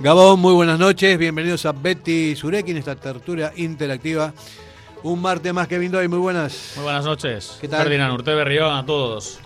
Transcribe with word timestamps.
Gabón, 0.00 0.38
muy 0.38 0.52
buenas 0.52 0.78
noches, 0.78 1.18
bienvenidos 1.18 1.66
a 1.66 1.72
Betty 1.72 2.36
Sureki 2.36 2.70
en 2.70 2.76
esta 2.76 2.94
tertulia 2.94 3.52
interactiva. 3.56 4.32
Un 5.02 5.20
martes 5.20 5.52
más 5.52 5.66
que 5.66 5.78
viendo 5.78 5.98
hoy, 5.98 6.06
muy 6.06 6.18
buenas. 6.18 6.74
Muy 6.76 6.84
buenas 6.84 7.04
noches. 7.04 7.58
¿Qué 7.60 7.66
tal? 7.66 7.82
Ferdinand 7.82 8.14
Urte 8.14 8.32
Berrión, 8.34 8.76
a 8.76 8.86
todos. 8.86 9.40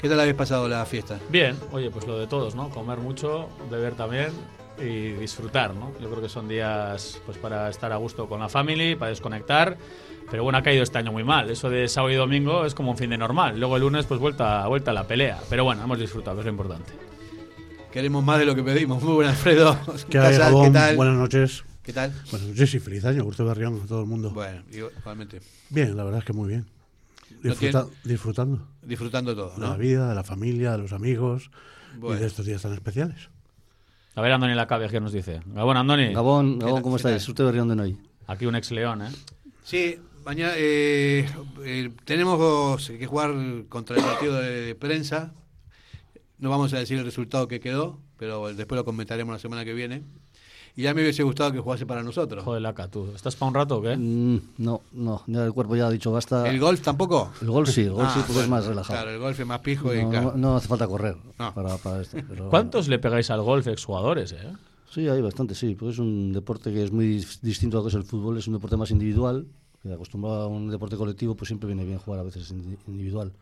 ¿Qué 0.00 0.08
tal 0.08 0.20
habéis 0.20 0.36
pasado 0.36 0.68
la 0.68 0.84
fiesta? 0.86 1.18
Bien, 1.28 1.56
oye, 1.72 1.90
pues 1.90 2.06
lo 2.06 2.18
de 2.18 2.26
todos, 2.26 2.54
¿no? 2.54 2.68
Comer 2.70 2.98
mucho, 2.98 3.48
beber 3.68 3.94
también 3.94 4.30
y 4.78 5.12
disfrutar, 5.12 5.74
¿no? 5.74 5.92
Yo 6.00 6.08
creo 6.10 6.20
que 6.22 6.28
son 6.28 6.48
días 6.48 7.20
pues 7.24 7.38
para 7.38 7.68
estar 7.70 7.92
a 7.92 7.96
gusto 7.96 8.28
con 8.28 8.40
la 8.40 8.48
family, 8.48 8.94
para 8.96 9.10
desconectar. 9.10 9.76
Pero 10.30 10.42
bueno, 10.42 10.58
ha 10.58 10.62
caído 10.62 10.82
este 10.82 10.98
año 10.98 11.12
muy 11.12 11.22
mal. 11.24 11.48
Eso 11.50 11.70
de 11.70 11.86
sábado 11.88 12.12
y 12.12 12.16
domingo 12.16 12.64
es 12.66 12.74
como 12.74 12.90
un 12.90 12.96
fin 12.98 13.10
de 13.10 13.16
normal. 13.18 13.58
Luego 13.60 13.76
el 13.76 13.82
lunes, 13.82 14.06
pues 14.06 14.18
vuelta, 14.18 14.66
vuelta 14.66 14.90
a 14.90 14.94
la 14.94 15.06
pelea. 15.06 15.38
Pero 15.48 15.62
bueno, 15.64 15.84
hemos 15.84 15.98
disfrutado, 15.98 16.40
es 16.40 16.44
lo 16.44 16.50
importante. 16.50 16.92
Queremos 17.92 18.24
más 18.24 18.38
de 18.40 18.44
lo 18.44 18.54
que 18.54 18.62
pedimos. 18.62 19.02
Muy 19.02 19.14
buenas, 19.14 19.36
Alfredo. 19.36 19.78
¿Qué? 20.10 20.18
¿Qué 20.64 20.70
tal? 20.72 20.96
Buenas 20.96 21.16
noches. 21.16 21.64
¿Qué 21.82 21.92
tal? 21.92 22.12
Buenas 22.32 22.48
noches 22.48 22.74
y 22.74 22.80
feliz 22.80 23.04
año, 23.04 23.24
Urte 23.24 23.44
Berrión, 23.44 23.80
a 23.84 23.86
todo 23.86 24.00
el 24.00 24.06
mundo. 24.06 24.30
Bueno, 24.32 24.62
igualmente. 24.72 25.40
Bien, 25.70 25.96
la 25.96 26.02
verdad 26.02 26.18
es 26.18 26.24
que 26.26 26.32
muy 26.32 26.48
bien. 26.48 26.66
No 27.42 27.50
Disfruta- 27.52 27.84
tiene- 27.84 27.96
Disfrutando 28.04 28.66
Disfrutando 28.82 29.36
todo, 29.36 29.54
de 29.54 29.60
la 29.60 29.68
¿no? 29.68 29.78
vida, 29.78 30.08
de 30.08 30.14
la 30.16 30.24
familia, 30.24 30.72
de 30.72 30.78
los 30.78 30.92
amigos 30.92 31.50
Bueno. 31.96 32.16
y 32.16 32.20
de 32.20 32.26
estos 32.26 32.44
días 32.46 32.62
tan 32.62 32.72
especiales. 32.72 33.28
A 34.16 34.22
ver, 34.22 34.32
Andoni 34.32 34.54
Lacabe, 34.54 34.88
¿qué 34.88 34.98
nos 34.98 35.12
dice? 35.12 35.42
Gabón, 35.44 35.76
Andoni. 35.76 36.14
Gabón? 36.14 36.58
Gabón, 36.58 36.80
¿cómo 36.80 36.96
estáis? 36.96 37.28
Urte 37.28 37.42
Berrión 37.42 37.68
de 37.68 37.76
Noy. 37.76 37.98
Aquí 38.26 38.46
un 38.46 38.56
ex 38.56 38.70
león, 38.70 39.02
¿eh? 39.02 39.10
Sí, 39.62 39.98
mañana 40.24 40.54
eh, 40.56 41.28
eh, 41.62 41.90
tenemos 42.06 42.88
que 42.88 43.06
jugar 43.06 43.34
contra 43.68 43.94
el 43.94 44.02
partido 44.02 44.40
de 44.40 44.74
prensa. 44.74 45.34
No 46.38 46.48
vamos 46.48 46.72
a 46.72 46.78
decir 46.78 46.98
el 46.98 47.04
resultado 47.04 47.46
que 47.46 47.60
quedó, 47.60 48.00
pero 48.16 48.54
después 48.54 48.78
lo 48.78 48.86
comentaremos 48.86 49.34
la 49.34 49.38
semana 49.38 49.66
que 49.66 49.74
viene. 49.74 50.02
Y 50.78 50.82
ya 50.82 50.92
me 50.92 51.00
hubiese 51.00 51.22
gustado 51.22 51.52
que 51.52 51.58
jugase 51.60 51.86
para 51.86 52.02
nosotros. 52.02 52.44
Joder, 52.44 52.60
Laca, 52.60 52.86
tú. 52.88 53.08
¿Estás 53.14 53.34
para 53.34 53.48
un 53.48 53.54
rato 53.54 53.78
o 53.78 53.82
qué? 53.82 53.96
Mm, 53.96 54.40
no, 54.58 54.82
no, 54.92 55.22
ya 55.26 55.42
el 55.44 55.52
cuerpo 55.54 55.74
ya 55.74 55.86
ha 55.86 55.90
dicho 55.90 56.12
basta. 56.12 56.46
¿El 56.48 56.60
golf 56.60 56.82
tampoco? 56.82 57.30
El 57.40 57.50
gol 57.50 57.66
sí, 57.66 57.80
el 57.82 57.92
gol 57.92 58.04
Ah, 58.06 58.12
sí, 58.14 58.20
porque 58.26 58.42
es 58.42 58.48
más 58.48 58.66
relajado. 58.66 58.94
Claro, 58.98 59.10
el 59.10 59.18
golf 59.18 59.40
es 59.40 59.46
más 59.46 59.60
pijo 59.60 59.94
y 59.94 60.02
no, 60.02 60.10
claro. 60.10 60.32
no- 60.32 60.36
no 60.50 60.56
hace 60.56 60.68
falta 60.68 60.86
correr 60.86 61.16
No. 61.38 61.54
para, 61.54 61.76
para 61.78 62.02
esto. 62.02 62.18
pero- 62.28 62.48
¿Cuántos 62.50 62.88
le 62.88 62.98
pegáis 62.98 63.30
al 63.30 63.40
golf 63.40 63.66
exjugadores, 63.68 64.32
eh? 64.32 64.52
Sí, 64.90 65.08
hay 65.08 65.22
bastante, 65.22 65.54
sí. 65.54 65.74
Porque 65.74 65.92
es 65.94 65.98
un 65.98 66.32
deporte 66.34 66.70
que 66.72 66.84
es 66.84 66.92
muy 66.92 67.20
dis- 67.20 67.40
distinto 67.40 67.78
a 67.78 67.80
lo 67.80 67.84
que 67.84 67.88
es 67.88 67.94
el 67.94 68.04
fútbol. 68.04 68.36
Es 68.36 68.46
un 68.46 68.54
deporte 68.54 68.76
más 68.76 68.90
individual. 68.90 69.46
Que 69.82 69.92
acostumbrado 69.92 70.42
a 70.42 70.46
un 70.48 70.68
deporte 70.70 70.96
colectivo, 70.96 71.34
pues 71.36 71.48
siempre 71.48 71.66
viene 71.68 71.84
bien 71.84 71.98
jugar 71.98 72.20
a 72.20 72.22
veces 72.22 72.52
indi- 72.52 72.76
individual. 72.86 73.32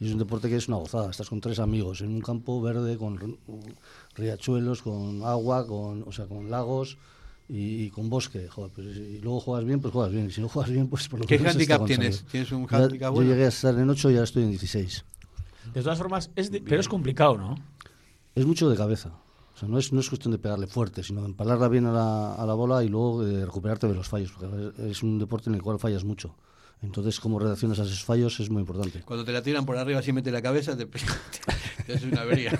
Y 0.00 0.06
es 0.06 0.12
un 0.12 0.18
deporte 0.18 0.48
que 0.48 0.56
es 0.56 0.68
una 0.68 0.76
gozada. 0.76 1.10
Estás 1.10 1.28
con 1.28 1.40
tres 1.40 1.58
amigos 1.58 2.00
en 2.02 2.08
un 2.10 2.20
campo 2.20 2.60
verde 2.62 2.96
con 2.96 3.18
ri- 3.18 3.36
riachuelos, 4.14 4.82
con 4.82 5.22
agua, 5.24 5.66
con, 5.66 6.04
o 6.06 6.12
sea, 6.12 6.26
con 6.26 6.50
lagos 6.50 6.96
y, 7.48 7.84
y 7.84 7.90
con 7.90 8.08
bosque. 8.08 8.48
Joder, 8.48 8.70
pues, 8.72 8.86
y 8.96 9.18
luego 9.20 9.40
juegas 9.40 9.64
bien, 9.64 9.80
pues 9.80 9.92
juegas 9.92 10.12
bien. 10.12 10.26
Y 10.28 10.30
si 10.32 10.40
no 10.40 10.48
juegas 10.48 10.70
bien, 10.70 10.88
pues 10.88 11.08
por 11.08 11.20
lo 11.20 11.26
¿Qué 11.26 11.38
menos 11.38 11.54
handicap 11.54 11.84
tienes? 11.84 12.24
¿Tienes 12.26 12.52
un 12.52 12.66
handicap 12.70 13.08
Yo 13.08 13.12
bueno? 13.12 13.30
llegué 13.30 13.44
a 13.44 13.48
estar 13.48 13.74
en 13.78 13.90
8 13.90 14.10
y 14.10 14.14
ahora 14.14 14.24
estoy 14.24 14.44
en 14.44 14.50
16. 14.50 15.04
De 15.74 15.82
todas 15.82 15.98
formas, 15.98 16.30
es 16.36 16.50
di- 16.50 16.60
pero 16.60 16.80
es 16.80 16.88
complicado, 16.88 17.36
¿no? 17.36 17.56
Es 18.34 18.46
mucho 18.46 18.68
de 18.70 18.76
cabeza. 18.76 19.10
O 19.54 19.58
sea, 19.58 19.68
no 19.68 19.78
es, 19.78 19.92
no 19.92 19.98
es 19.98 20.08
cuestión 20.08 20.30
de 20.30 20.38
pegarle 20.38 20.68
fuerte, 20.68 21.02
sino 21.02 21.22
de 21.22 21.26
empalarla 21.26 21.66
bien 21.66 21.84
a 21.86 21.92
la, 21.92 22.34
a 22.36 22.46
la 22.46 22.54
bola 22.54 22.84
y 22.84 22.88
luego 22.88 23.24
de 23.24 23.44
recuperarte 23.44 23.88
de 23.88 23.94
los 23.94 24.06
fallos. 24.08 24.30
Porque 24.30 24.88
es 24.90 25.02
un 25.02 25.18
deporte 25.18 25.50
en 25.50 25.56
el 25.56 25.62
cual 25.62 25.80
fallas 25.80 26.04
mucho. 26.04 26.36
Entonces, 26.80 27.18
cómo 27.18 27.40
reaccionas 27.40 27.80
a 27.80 27.82
esos 27.82 28.04
fallos 28.04 28.38
es 28.38 28.50
muy 28.50 28.60
importante. 28.60 29.00
Cuando 29.04 29.24
te 29.24 29.32
la 29.32 29.42
tiran 29.42 29.66
por 29.66 29.76
arriba 29.76 29.98
así 29.98 30.12
mete 30.12 30.30
la 30.30 30.40
cabeza, 30.40 30.76
te, 30.76 30.86
te 31.86 31.92
hace 31.94 32.06
una 32.06 32.20
avería. 32.20 32.52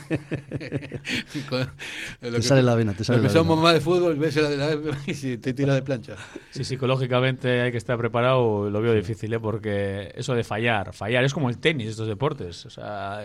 Lo 2.20 2.32
que- 2.32 2.42
sale 2.42 2.62
la 2.62 2.74
vena, 2.74 2.94
te 2.94 3.04
sale 3.04 3.22
la 3.22 3.28
somos 3.28 3.56
vena. 3.56 3.62
más 3.62 3.74
de 3.74 3.80
fútbol, 3.80 4.16
ves 4.16 4.36
la 4.36 4.48
de 4.48 4.56
la 4.56 4.98
y 5.06 5.14
si 5.14 5.38
te 5.38 5.52
tira 5.54 5.74
de 5.74 5.82
plancha. 5.82 6.16
Sí, 6.50 6.64
psicológicamente 6.64 7.60
hay 7.60 7.70
que 7.70 7.78
estar 7.78 7.96
preparado, 7.98 8.68
lo 8.70 8.80
veo 8.80 8.92
difícil, 8.92 9.32
¿eh? 9.32 9.40
porque 9.40 10.12
eso 10.16 10.34
de 10.34 10.44
fallar, 10.44 10.92
fallar 10.94 11.24
es 11.24 11.32
como 11.34 11.48
el 11.50 11.58
tenis, 11.58 11.88
estos 11.90 12.08
deportes. 12.08 12.66
O 12.66 12.70
sea, 12.70 13.20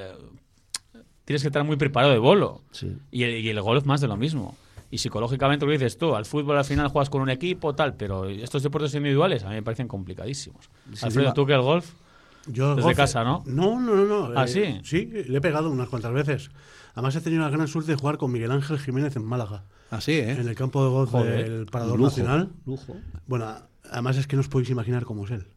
tienes 1.25 1.41
que 1.41 1.47
estar 1.47 1.63
muy 1.63 1.75
preparado 1.77 2.13
de 2.13 2.19
bolo. 2.19 2.61
Sí. 2.71 2.95
Y 3.11 3.23
el, 3.23 3.31
y 3.39 3.49
el 3.49 3.61
golf 3.61 3.85
más 3.85 4.01
de 4.01 4.07
lo 4.07 4.17
mismo. 4.17 4.55
Y 4.93 4.99
psicológicamente 4.99 5.65
lo 5.65 5.71
que 5.71 5.79
dices 5.79 5.97
tú, 5.97 6.13
al 6.13 6.23
fútbol 6.25 6.55
al 6.57 6.65
final 6.65 6.87
juegas 6.89 7.09
con 7.09 7.21
un 7.21 7.29
equipo, 7.31 7.73
tal, 7.73 7.95
pero 7.95 8.27
estos 8.29 8.61
deportes 8.61 8.93
individuales 8.93 9.43
a 9.43 9.49
mí 9.49 9.55
me 9.55 9.63
parecen 9.63 9.87
complicadísimos. 9.87 10.65
Sí, 10.65 11.05
Alfredo, 11.05 11.29
encima- 11.29 11.33
tú 11.33 11.45
que 11.47 11.53
el 11.53 11.61
golf, 11.61 11.93
Yo 12.45 12.75
Desde 12.75 12.89
golf- 12.89 12.95
casa, 12.97 13.23
¿no? 13.23 13.41
No, 13.47 13.79
no, 13.79 13.95
no. 13.95 14.29
no 14.29 14.39
¿Ah, 14.39 14.43
eh, 14.45 14.47
sí? 14.47 14.79
Sí, 14.83 15.05
le 15.27 15.37
he 15.37 15.41
pegado 15.41 15.71
unas 15.71 15.89
cuantas 15.89 16.11
veces. 16.13 16.51
Además 16.93 17.15
he 17.15 17.21
tenido 17.21 17.41
la 17.41 17.49
gran 17.49 17.67
suerte 17.67 17.91
de 17.93 17.97
jugar 17.97 18.17
con 18.19 18.31
Miguel 18.31 18.51
Ángel 18.51 18.77
Jiménez 18.77 19.15
en 19.15 19.25
Málaga, 19.25 19.63
Así, 19.89 20.11
¿eh? 20.11 20.31
en 20.33 20.47
el 20.47 20.53
campo 20.55 20.83
de 20.83 20.89
golf 20.91 21.09
Joder. 21.09 21.49
del 21.49 21.65
Parador 21.65 21.97
lujo, 21.97 22.09
Nacional. 22.11 22.49
Lujo. 22.67 22.95
Bueno, 23.25 23.47
además 23.89 24.17
es 24.17 24.27
que 24.27 24.35
no 24.35 24.41
os 24.41 24.47
podéis 24.49 24.69
imaginar 24.69 25.05
cómo 25.05 25.25
es 25.25 25.31
él, 25.31 25.47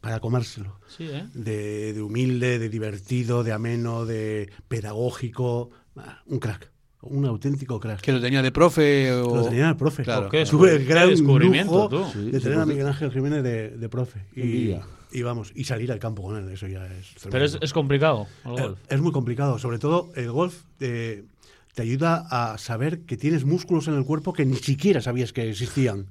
para 0.00 0.18
comérselo. 0.20 0.78
sí, 0.88 1.08
¿eh? 1.10 1.26
de, 1.34 1.92
de 1.92 2.00
humilde, 2.00 2.58
de 2.58 2.68
divertido, 2.70 3.44
de 3.44 3.52
ameno, 3.52 4.06
de 4.06 4.50
pedagógico. 4.68 5.70
Ah, 5.96 6.22
Un 6.24 6.38
crack, 6.38 6.70
un 7.02 7.24
auténtico 7.26 7.78
crack. 7.80 8.00
Que 8.00 8.12
lo 8.12 8.20
tenía 8.20 8.42
de 8.42 8.52
profe 8.52 9.12
o... 9.12 9.36
Lo 9.36 9.44
tenía 9.48 9.68
el 9.68 9.76
profe. 9.76 10.02
Claro. 10.04 10.28
¿Qué 10.28 10.44
Tuve 10.44 10.76
el 10.76 10.84
gran 10.86 11.08
descubrimiento, 11.08 11.72
lujo 11.74 11.88
tú? 11.88 12.04
Sí, 12.12 12.30
de 12.30 12.38
sí, 12.38 12.44
tener 12.44 12.60
a 12.60 12.66
Miguel 12.66 12.86
Ángel 12.86 13.10
Jiménez 13.12 13.42
de, 13.42 13.70
de 13.70 13.88
profe. 13.88 14.20
Y, 14.34 15.22
vamos, 15.22 15.52
y 15.54 15.64
salir 15.64 15.92
al 15.92 15.98
campo 15.98 16.22
con 16.22 16.36
él, 16.36 16.48
eso 16.50 16.66
ya 16.66 16.86
es 16.86 17.14
Pero 17.30 17.44
es, 17.44 17.58
es 17.60 17.72
complicado 17.74 18.26
el 18.46 18.52
Eh, 18.52 18.62
golf. 18.62 18.78
es 18.88 19.00
muy 19.00 19.12
complicado, 19.12 19.58
sobre 19.58 19.78
todo 19.78 20.10
el 20.16 20.30
golf 20.30 20.62
eh, 20.80 21.24
te 21.74 21.82
ayuda 21.82 22.26
a 22.30 22.56
saber 22.56 23.00
que 23.00 23.18
tienes 23.18 23.44
músculos 23.44 23.88
en 23.88 23.94
el 23.94 24.04
cuerpo 24.04 24.32
que 24.32 24.46
ni 24.46 24.56
siquiera 24.56 25.02
sabías 25.02 25.34
que 25.34 25.50
existían. 25.50 26.06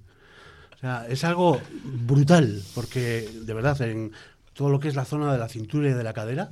O 0.76 0.78
sea, 0.82 1.08
es 1.10 1.24
algo 1.24 1.60
brutal, 1.84 2.62
porque 2.76 3.28
de 3.44 3.54
verdad, 3.54 3.82
en 3.82 4.12
todo 4.54 4.70
lo 4.70 4.80
que 4.80 4.88
es 4.88 4.96
la 4.96 5.06
zona 5.06 5.32
de 5.32 5.40
la 5.40 5.48
cintura 5.48 5.90
y 5.90 5.94
de 5.94 6.04
la 6.04 6.14
cadera, 6.14 6.52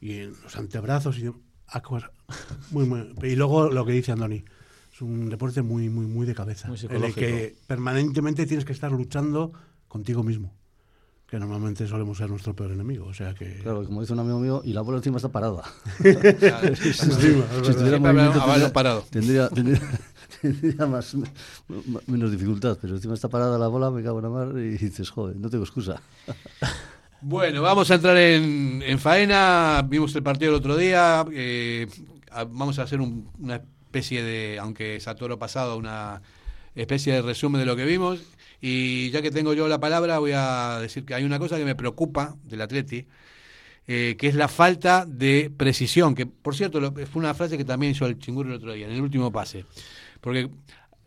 y 0.00 0.18
en 0.20 0.32
los 0.42 0.56
antebrazos, 0.56 1.18
y, 1.18 1.30
muy, 2.70 2.86
muy- 2.86 3.12
y 3.22 3.36
luego 3.36 3.70
lo 3.70 3.84
que 3.84 3.92
dice 3.92 4.12
Andoni, 4.12 4.44
es 4.94 5.02
un 5.02 5.28
deporte 5.28 5.62
muy, 5.62 5.88
muy, 5.88 6.06
muy 6.06 6.26
de 6.26 6.34
cabeza, 6.34 6.68
Muy 6.68 6.78
en 6.88 7.04
el 7.04 7.14
que 7.14 7.54
permanentemente 7.66 8.46
tienes 8.46 8.64
que 8.64 8.72
estar 8.72 8.90
luchando 8.92 9.52
contigo 9.88 10.22
mismo, 10.22 10.52
que 11.28 11.38
normalmente 11.38 11.86
solemos 11.86 12.16
ser 12.18 12.30
nuestro 12.30 12.54
peor 12.54 12.70
enemigo. 12.70 13.06
O 13.06 13.12
sea 13.14 13.34
que... 13.34 13.58
Claro, 13.62 13.84
como 13.84 14.00
dice 14.00 14.12
un 14.14 14.20
amigo 14.20 14.38
mío, 14.40 14.62
y 14.64 14.72
la 14.72 14.80
bola 14.82 14.98
encima 14.98 15.16
está 15.16 15.28
parada. 15.28 15.62
Claro, 16.38 16.76
si 16.76 16.88
estuviera 16.90 17.98
movimiento, 17.98 18.42
tendría, 18.44 18.72
parado. 18.72 19.04
tendría, 19.10 19.48
tendría- 19.50 19.80
tendría 20.40 20.86
más, 20.86 21.16
menos 22.06 22.30
dificultad. 22.30 22.78
Pero 22.80 22.94
encima 22.96 23.14
está 23.14 23.28
parada 23.28 23.58
la 23.58 23.68
bola, 23.68 23.90
me 23.90 24.02
cago 24.02 24.18
en 24.18 24.22
la 24.24 24.30
mar 24.30 24.48
y 24.58 24.78
dices, 24.78 25.10
joder, 25.10 25.36
no 25.36 25.50
tengo 25.50 25.64
excusa. 25.64 26.00
Bueno, 27.20 27.62
vamos 27.62 27.90
a 27.90 27.94
entrar 27.94 28.16
en, 28.16 28.82
en 28.84 28.98
faena. 28.98 29.84
Vimos 29.88 30.14
el 30.14 30.22
partido 30.22 30.50
el 30.52 30.56
otro 30.56 30.76
día. 30.76 31.24
eh, 31.32 31.86
vamos 32.50 32.78
a 32.78 32.82
hacer 32.82 33.00
un- 33.00 33.30
una 33.38 33.56
especie 33.56 34.22
de, 34.22 34.58
aunque 34.60 34.96
es 34.96 35.08
a 35.08 35.14
toro 35.14 35.38
pasado, 35.38 35.76
una 35.76 36.20
especie 36.74 37.14
de 37.14 37.22
resumen 37.22 37.60
de 37.60 37.66
lo 37.66 37.76
que 37.76 37.84
vimos. 37.84 38.20
Y 38.60 39.10
ya 39.10 39.22
que 39.22 39.30
tengo 39.30 39.54
yo 39.54 39.68
la 39.68 39.80
palabra, 39.80 40.18
voy 40.18 40.32
a 40.34 40.78
decir 40.80 41.04
que 41.04 41.14
hay 41.14 41.24
una 41.24 41.38
cosa 41.38 41.56
que 41.56 41.64
me 41.64 41.74
preocupa 41.74 42.36
del 42.44 42.60
Atleti, 42.62 43.06
eh, 43.86 44.16
que 44.18 44.26
es 44.28 44.34
la 44.34 44.48
falta 44.48 45.04
de 45.06 45.50
precisión. 45.56 46.14
Que, 46.14 46.26
por 46.26 46.54
cierto, 46.54 46.80
lo- 46.80 46.92
fue 46.92 47.06
una 47.20 47.34
frase 47.34 47.56
que 47.56 47.64
también 47.64 47.92
hizo 47.92 48.06
el 48.06 48.18
chinguro 48.18 48.50
el 48.50 48.56
otro 48.56 48.72
día, 48.72 48.86
en 48.86 48.92
el 48.92 49.00
último 49.00 49.32
pase. 49.32 49.64
Porque 50.20 50.50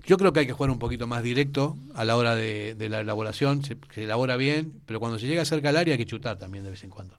yo 0.05 0.17
creo 0.17 0.33
que 0.33 0.41
hay 0.41 0.47
que 0.47 0.53
jugar 0.53 0.71
un 0.71 0.79
poquito 0.79 1.07
más 1.07 1.23
directo 1.23 1.77
a 1.93 2.05
la 2.05 2.17
hora 2.17 2.35
de, 2.35 2.75
de 2.75 2.89
la 2.89 3.01
elaboración, 3.01 3.63
se, 3.63 3.77
elabora 3.95 4.37
bien, 4.37 4.81
pero 4.85 4.99
cuando 4.99 5.19
se 5.19 5.27
llega 5.27 5.45
cerca 5.45 5.69
al 5.69 5.77
área 5.77 5.93
hay 5.93 5.97
que 5.97 6.05
chutar 6.05 6.37
también 6.37 6.63
de 6.63 6.71
vez 6.71 6.83
en 6.83 6.89
cuando. 6.89 7.15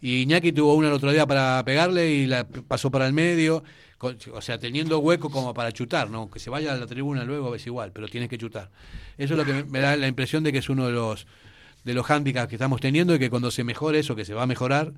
Y 0.00 0.22
Iñaki 0.22 0.52
tuvo 0.52 0.74
una 0.74 0.88
el 0.88 0.94
otro 0.94 1.12
día 1.12 1.26
para 1.26 1.62
pegarle 1.64 2.10
y 2.10 2.26
la 2.26 2.44
pasó 2.44 2.90
para 2.90 3.06
el 3.06 3.12
medio, 3.12 3.62
o 4.00 4.40
sea, 4.40 4.58
teniendo 4.58 4.98
hueco 4.98 5.30
como 5.30 5.54
para 5.54 5.70
chutar, 5.70 6.10
¿no? 6.10 6.28
Que 6.28 6.40
se 6.40 6.50
vaya 6.50 6.72
a 6.72 6.76
la 6.76 6.86
tribuna 6.86 7.24
luego 7.24 7.54
es 7.54 7.64
igual, 7.66 7.92
pero 7.92 8.08
tienes 8.08 8.28
que 8.28 8.36
chutar. 8.36 8.70
Eso 9.16 9.34
es 9.34 9.38
lo 9.38 9.44
que 9.44 9.52
me, 9.52 9.64
me 9.64 9.78
da 9.78 9.96
la 9.96 10.08
impresión 10.08 10.42
de 10.42 10.50
que 10.50 10.58
es 10.58 10.68
uno 10.68 10.86
de 10.86 10.92
los 10.92 11.26
de 11.84 11.94
los 11.94 12.06
hándicaps 12.06 12.48
que 12.48 12.56
estamos 12.56 12.80
teniendo 12.80 13.14
y 13.14 13.18
que 13.18 13.30
cuando 13.30 13.50
se 13.50 13.64
mejore 13.64 14.00
eso, 14.00 14.14
que 14.14 14.24
se 14.24 14.34
va 14.34 14.42
a 14.42 14.46
mejorar, 14.46 14.92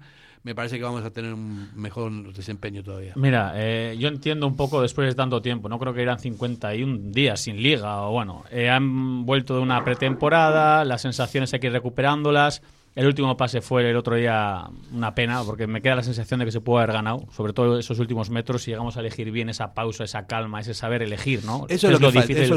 me 0.44 0.54
parece 0.54 0.76
que 0.76 0.84
vamos 0.84 1.02
a 1.04 1.10
tener 1.10 1.32
un 1.32 1.70
mejor 1.74 2.32
desempeño 2.34 2.82
todavía. 2.82 3.14
Mira, 3.16 3.54
eh, 3.56 3.96
yo 3.98 4.08
entiendo 4.08 4.46
un 4.46 4.56
poco 4.56 4.82
después 4.82 5.08
de 5.08 5.14
tanto 5.14 5.40
tiempo, 5.40 5.70
no 5.70 5.78
creo 5.78 5.94
que 5.94 6.02
eran 6.02 6.18
51 6.18 7.12
días 7.12 7.40
sin 7.40 7.62
liga, 7.62 8.02
o 8.02 8.12
bueno, 8.12 8.44
eh, 8.50 8.68
han 8.68 9.24
vuelto 9.24 9.56
de 9.56 9.62
una 9.62 9.82
pretemporada, 9.84 10.84
las 10.84 11.00
sensaciones 11.00 11.52
hay 11.54 11.60
que 11.60 11.68
ir 11.68 11.72
recuperándolas. 11.72 12.62
El 12.94 13.06
último 13.06 13.36
pase 13.36 13.60
fue 13.60 13.90
el 13.90 13.96
otro 13.96 14.14
día 14.14 14.68
una 14.92 15.14
pena, 15.14 15.42
porque 15.44 15.66
me 15.66 15.80
queda 15.80 15.96
la 15.96 16.02
sensación 16.02 16.38
de 16.38 16.46
que 16.46 16.52
se 16.52 16.60
puede 16.60 16.84
haber 16.84 16.94
ganado, 16.94 17.26
sobre 17.32 17.52
todo 17.54 17.78
esos 17.78 17.98
últimos 17.98 18.30
metros, 18.30 18.62
si 18.62 18.70
llegamos 18.70 18.96
a 18.96 19.00
elegir 19.00 19.32
bien 19.32 19.48
esa 19.48 19.72
pausa, 19.72 20.04
esa 20.04 20.26
calma, 20.26 20.60
ese 20.60 20.74
saber 20.74 21.02
elegir, 21.02 21.42
¿no? 21.44 21.64
Eso 21.68 21.90
es 21.90 21.98
lo 21.98 22.12
difícil. 22.12 22.52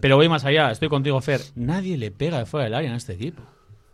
Pero 0.00 0.16
voy 0.16 0.28
más 0.28 0.44
allá, 0.44 0.70
estoy 0.70 0.88
contigo, 0.88 1.20
Fer. 1.20 1.40
Nadie 1.56 1.96
le 1.96 2.10
pega 2.12 2.38
de 2.38 2.46
fuera 2.46 2.64
del 2.64 2.74
área 2.74 2.90
en 2.90 2.96
este 2.96 3.14
equipo. 3.14 3.42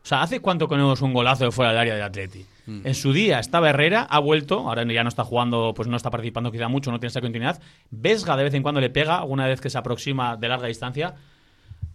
O 0.07 0.09
sea, 0.09 0.23
¿hace 0.23 0.39
cuánto 0.39 0.69
que 0.69 0.77
no 0.77 0.83
vemos 0.85 1.03
un 1.03 1.13
golazo 1.13 1.47
de 1.47 1.51
fuera 1.51 1.73
del 1.73 1.81
área 1.81 1.95
del 1.95 2.05
Atleti? 2.05 2.47
Mm. 2.67 2.87
En 2.87 2.95
su 2.95 3.13
día 3.13 3.41
estaba 3.41 3.71
Herrera, 3.71 4.03
ha 4.09 4.21
vuelto, 4.21 4.61
ahora 4.69 4.85
ya 4.85 5.03
no 5.03 5.09
está 5.09 5.25
jugando, 5.25 5.73
pues 5.75 5.89
no 5.89 5.97
está 5.97 6.11
participando 6.11 6.53
quizá 6.53 6.69
mucho, 6.69 6.93
no 6.93 7.01
tiene 7.01 7.09
esa 7.09 7.21
continuidad. 7.21 7.61
Vesga 7.91 8.37
de 8.37 8.45
vez 8.45 8.55
en 8.55 8.63
cuando 8.63 8.81
le 8.81 8.89
pega, 8.89 9.19
alguna 9.19 9.49
vez 9.49 9.61
que 9.61 9.69
se 9.69 9.77
aproxima 9.79 10.37
de 10.37 10.47
larga 10.49 10.69
distancia. 10.69 11.17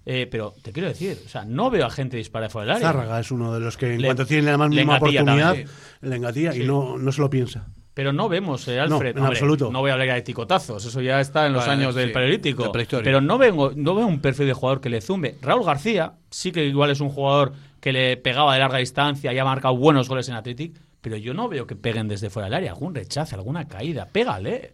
Eh, 0.06 0.28
pero 0.30 0.54
te 0.62 0.74
quiero 0.74 0.90
decir, 0.90 1.20
o 1.26 1.30
sea, 1.30 1.46
no 1.46 1.70
veo 1.70 1.86
a 1.86 1.90
gente 1.90 2.18
disparar 2.18 2.50
de 2.50 2.52
fuera 2.52 2.66
del 2.74 2.76
área. 2.84 2.88
Zárraga 2.92 3.20
es 3.22 3.32
uno 3.32 3.54
de 3.54 3.62
los 3.62 3.78
que 3.78 3.94
en 3.94 4.02
Le- 4.02 4.08
cuanto 4.10 4.26
tiene 4.26 4.52
la 4.52 4.58
le 4.58 4.68
misma 4.76 4.98
oportunidad, 4.98 5.48
también, 5.48 5.68
le 6.02 6.16
engatilla 6.18 6.52
Sí. 6.52 6.64
y 6.64 6.66
no, 6.68 6.98
no 6.98 7.12
se 7.14 7.22
lo 7.22 7.30
piensa. 7.30 7.68
Pero 7.94 8.12
no 8.12 8.28
vemos, 8.28 8.68
eh, 8.68 8.76
No, 8.90 8.96
Alfred. 8.96 9.18
en 9.18 9.24
absoluto. 9.26 9.72
No 9.72 9.80
voy 9.80 9.90
a 9.92 9.94
hablar 9.94 10.08
ya 10.10 10.14
de 10.16 10.22
ticotazos, 10.22 10.84
eso 10.84 11.00
ya 11.02 11.22
está 11.22 11.46
en 11.46 11.54
los 11.54 11.66
años 11.66 11.96
del 11.96 12.08
sí, 12.10 12.14
paleolítico. 12.14 12.72
Pero 13.04 13.22
no 13.22 13.38
vengo, 13.38 13.72
no 13.76 13.96
veo 13.96 14.06
un 14.08 14.20
perfil 14.20 14.48
de 14.48 14.54
jugador 14.54 14.82
que 14.82 14.90
le 14.90 15.00
zumbe. 15.00 15.38
Raúl 15.42 15.64
García 15.64 16.14
sí 16.30 16.52
que 16.52 16.66
igual 16.66 16.90
es 16.90 17.00
un 17.00 17.10
jugador 17.10 17.54
que 17.82 17.92
le 17.92 18.16
pegaba 18.16 18.54
de 18.54 18.60
larga 18.60 18.78
distancia 18.78 19.34
y 19.34 19.38
ha 19.40 19.44
marcado 19.44 19.76
buenos 19.76 20.08
goles 20.08 20.30
en 20.30 20.36
Athletic, 20.36 20.80
pero 21.02 21.18
yo 21.18 21.34
no 21.34 21.50
veo 21.50 21.68
que 21.68 21.76
peguen 21.76 22.08
desde 22.08 22.30
fuera 22.30 22.46
del 22.46 22.54
área. 22.54 22.72
Algún 22.72 22.96
rechace, 22.96 23.36
alguna 23.36 23.68
caída. 23.68 24.06
Pégale. 24.06 24.74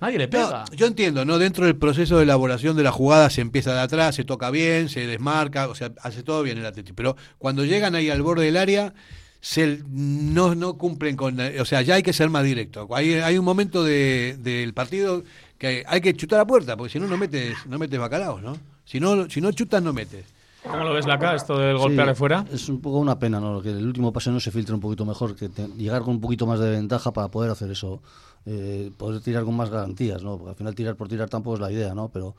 Nadie 0.00 0.18
le 0.18 0.26
No, 0.26 0.30
pega. 0.30 0.64
yo 0.76 0.86
entiendo, 0.86 1.24
¿no? 1.24 1.38
Dentro 1.38 1.64
del 1.66 1.76
proceso 1.76 2.18
de 2.18 2.24
elaboración 2.24 2.76
de 2.76 2.82
la 2.84 2.92
jugada 2.92 3.30
se 3.30 3.40
empieza 3.40 3.72
de 3.74 3.80
atrás, 3.80 4.14
se 4.14 4.24
toca 4.24 4.50
bien, 4.50 4.88
se 4.88 5.06
desmarca, 5.06 5.68
o 5.68 5.74
sea, 5.74 5.90
hace 6.02 6.22
todo 6.22 6.42
bien 6.42 6.58
el 6.58 6.66
Atleti. 6.66 6.92
Pero 6.92 7.16
cuando 7.38 7.64
llegan 7.64 7.94
ahí 7.96 8.10
al 8.10 8.22
borde 8.22 8.44
del 8.44 8.56
área, 8.58 8.92
se, 9.40 9.82
no, 9.88 10.54
no 10.54 10.78
cumplen 10.78 11.16
con. 11.16 11.38
O 11.60 11.64
sea, 11.64 11.82
ya 11.82 11.94
hay 11.94 12.02
que 12.02 12.12
ser 12.12 12.28
más 12.30 12.44
directo. 12.44 12.88
Hay, 12.94 13.14
hay 13.14 13.38
un 13.38 13.44
momento 13.44 13.82
de- 13.84 14.36
del 14.40 14.72
partido 14.74 15.22
que 15.58 15.84
hay 15.86 16.00
que 16.00 16.14
chutar 16.14 16.38
a 16.40 16.46
puerta, 16.46 16.76
porque 16.76 16.92
si 16.92 17.00
no, 17.00 17.06
no 17.08 17.16
metes, 17.16 17.54
no 17.66 17.78
metes 17.78 17.98
bacalaos, 17.98 18.40
¿no? 18.42 18.56
Si 18.84 19.00
no, 19.00 19.28
si 19.30 19.40
no 19.40 19.50
chutas, 19.52 19.82
no 19.82 19.92
metes. 19.92 20.24
¿Cómo 20.70 20.84
lo 20.84 20.92
ves, 20.92 21.06
Laca, 21.06 21.34
esto 21.34 21.58
del 21.58 21.76
Sí, 21.76 21.82
golpear 21.82 22.08
de 22.08 22.14
fuera? 22.14 22.44
Es 22.52 22.68
un 22.68 22.80
poco 22.80 22.98
una 22.98 23.18
pena, 23.18 23.40
¿no? 23.40 23.60
Que 23.62 23.70
el 23.70 23.86
último 23.86 24.12
pase 24.12 24.30
no 24.30 24.38
se 24.38 24.50
filtre 24.50 24.74
un 24.74 24.80
poquito 24.80 25.04
mejor, 25.04 25.34
que 25.34 25.48
te- 25.48 25.66
llegar 25.68 26.02
con 26.02 26.14
un 26.16 26.20
poquito 26.20 26.46
más 26.46 26.60
de 26.60 26.70
ventaja 26.70 27.12
para 27.12 27.28
poder 27.28 27.50
hacer 27.50 27.70
eso, 27.70 28.02
eh, 28.44 28.90
poder 28.96 29.20
tirar 29.22 29.44
con 29.44 29.56
más 29.56 29.70
garantías, 29.70 30.22
¿no? 30.22 30.36
Porque 30.36 30.50
al 30.50 30.56
final 30.56 30.74
tirar 30.74 30.96
por 30.96 31.08
tirar 31.08 31.28
tampoco 31.30 31.54
es 31.54 31.60
la 31.60 31.72
idea, 31.72 31.94
¿no? 31.94 32.10
Pero 32.10 32.34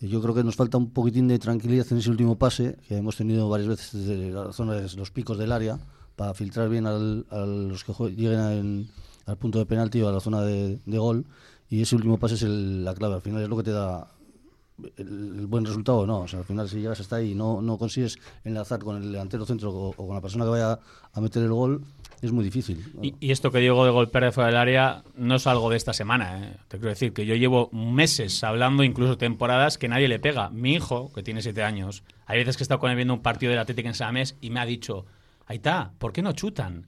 eh, 0.00 0.08
yo 0.08 0.20
creo 0.22 0.34
que 0.34 0.42
nos 0.42 0.56
falta 0.56 0.78
un 0.78 0.90
poquitín 0.90 1.28
de 1.28 1.38
tranquilidad 1.38 1.86
en 1.90 1.98
ese 1.98 2.10
último 2.10 2.36
pase, 2.38 2.78
que 2.88 2.96
hemos 2.96 3.16
tenido 3.16 3.48
varias 3.48 3.68
veces 3.68 3.92
desde 4.06 4.30
la 4.30 4.52
zona 4.52 4.74
de 4.74 4.88
los 4.96 5.10
picos 5.10 5.36
del 5.38 5.52
área, 5.52 5.78
para 6.16 6.32
filtrar 6.32 6.68
bien 6.70 6.86
al- 6.86 7.26
a 7.30 7.38
los 7.40 7.84
que 7.84 7.92
lleguen 8.10 8.38
al- 8.40 8.86
al 9.26 9.36
punto 9.36 9.58
de 9.58 9.66
penalti 9.66 10.00
o 10.00 10.08
a 10.08 10.12
la 10.12 10.20
zona 10.20 10.40
de, 10.42 10.78
de 10.86 10.98
gol. 10.98 11.26
Y 11.68 11.82
ese 11.82 11.96
último 11.96 12.18
pase 12.18 12.34
es 12.36 12.42
el- 12.42 12.84
la 12.84 12.94
clave. 12.94 13.14
Al 13.16 13.20
final 13.22 13.42
es 13.42 13.48
lo 13.48 13.56
que 13.56 13.62
te 13.64 13.72
da 13.72 14.06
el, 14.96 15.46
buen 15.46 15.64
resultado 15.64 15.98
o 15.98 16.06
no. 16.06 16.20
O 16.20 16.28
sea, 16.28 16.40
al 16.40 16.44
final, 16.44 16.68
si 16.68 16.80
llegas 16.80 17.00
hasta 17.00 17.16
ahí 17.16 17.32
y 17.32 17.34
no, 17.34 17.62
no 17.62 17.78
consigues 17.78 18.18
enlazar 18.44 18.80
con 18.80 19.02
el 19.02 19.12
delantero 19.12 19.46
centro 19.46 19.72
o, 19.72 19.92
con 19.92 20.14
la 20.14 20.20
persona 20.20 20.44
que 20.44 20.50
vaya 20.50 20.78
a 21.12 21.20
meter 21.20 21.42
el 21.42 21.52
gol, 21.52 21.82
es 22.22 22.32
muy 22.32 22.44
difícil. 22.44 22.84
y 23.02 23.30
esto 23.30 23.50
que 23.50 23.58
digo 23.58 23.84
de 23.84 23.90
golpear 23.90 24.24
de 24.24 24.32
fuera 24.32 24.48
del 24.48 24.56
área 24.56 25.04
no 25.16 25.36
es 25.36 25.46
algo 25.46 25.70
de 25.70 25.76
esta 25.76 25.92
semana. 25.92 26.42
¿eh? 26.42 26.56
Te 26.68 26.78
quiero 26.78 26.90
decir 26.90 27.12
que 27.12 27.26
yo 27.26 27.34
llevo 27.34 27.68
meses 27.72 28.42
hablando, 28.44 28.82
incluso 28.82 29.18
temporadas, 29.18 29.78
que 29.78 29.88
nadie 29.88 30.08
le 30.08 30.18
pega. 30.18 30.50
Mi 30.50 30.74
hijo, 30.74 31.12
que 31.14 31.22
tiene 31.22 31.42
siete 31.42 31.62
años, 31.62 32.02
hay 32.26 32.38
veces 32.38 32.56
que 32.56 32.62
he 32.62 32.64
estado 32.64 32.80
con 32.80 32.90
él 32.90 32.96
viendo 32.96 33.14
un 33.14 33.22
partido 33.22 33.50
del 33.50 33.58
Atlético 33.58 33.88
en 33.88 33.94
Samés 33.94 34.36
y 34.40 34.50
me 34.50 34.60
ha 34.60 34.66
dicho, 34.66 35.04
ahí 35.46 35.56
está, 35.56 35.92
¿por 35.98 36.12
qué 36.12 36.22
no 36.22 36.32
chutan? 36.32 36.86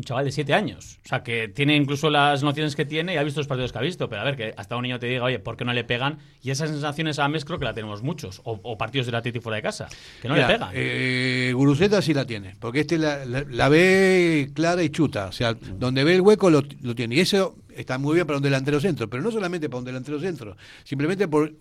Un 0.00 0.04
chaval 0.04 0.24
de 0.24 0.32
siete 0.32 0.54
años. 0.54 0.98
O 1.04 1.08
sea, 1.08 1.22
que 1.22 1.48
tiene 1.48 1.76
incluso 1.76 2.08
las 2.08 2.42
nociones 2.42 2.74
que 2.74 2.86
tiene 2.86 3.12
y 3.12 3.16
ha 3.18 3.22
visto 3.22 3.38
los 3.40 3.46
partidos 3.46 3.70
que 3.70 3.78
ha 3.78 3.82
visto. 3.82 4.08
Pero 4.08 4.22
a 4.22 4.24
ver, 4.24 4.34
que 4.34 4.54
hasta 4.56 4.74
un 4.76 4.82
niño 4.82 4.98
te 4.98 5.06
diga, 5.08 5.24
oye, 5.24 5.38
¿por 5.38 5.58
qué 5.58 5.66
no 5.66 5.74
le 5.74 5.84
pegan? 5.84 6.18
Y 6.42 6.50
esas 6.50 6.70
sensaciones 6.70 7.18
a 7.18 7.28
mes 7.28 7.44
creo 7.44 7.58
que 7.58 7.66
la 7.66 7.74
tenemos 7.74 8.02
muchos. 8.02 8.40
O, 8.44 8.58
o 8.62 8.78
partidos 8.78 9.04
del 9.06 9.14
Atlético 9.16 9.42
fuera 9.42 9.56
de 9.56 9.62
casa, 9.62 9.88
que 10.22 10.28
no 10.28 10.34
Mira, 10.34 10.46
le 10.48 10.54
pegan. 10.54 10.70
Eh, 10.72 11.52
Guruceta 11.54 12.00
sí 12.00 12.14
la 12.14 12.24
tiene, 12.24 12.56
porque 12.58 12.80
este 12.80 12.96
la, 12.96 13.26
la- 13.26 13.44
la 13.46 13.68
ve 13.68 14.50
clara 14.54 14.82
y 14.82 14.88
chuta. 14.88 15.26
O 15.26 15.32
sea, 15.32 15.52
donde 15.52 16.02
ve 16.02 16.14
el 16.14 16.22
hueco 16.22 16.48
lo, 16.48 16.62
lo 16.80 16.94
tiene. 16.94 17.16
Y 17.16 17.20
eso 17.20 17.56
está 17.76 17.98
muy 17.98 18.14
bien 18.14 18.26
para 18.26 18.38
un 18.38 18.42
delantero 18.42 18.80
centro, 18.80 19.10
pero 19.10 19.22
no 19.22 19.30
solamente 19.30 19.68
para 19.68 19.80
un 19.80 19.84
delantero 19.84 20.18
centro, 20.18 20.56
simplemente 20.84 21.28
por 21.28 21.52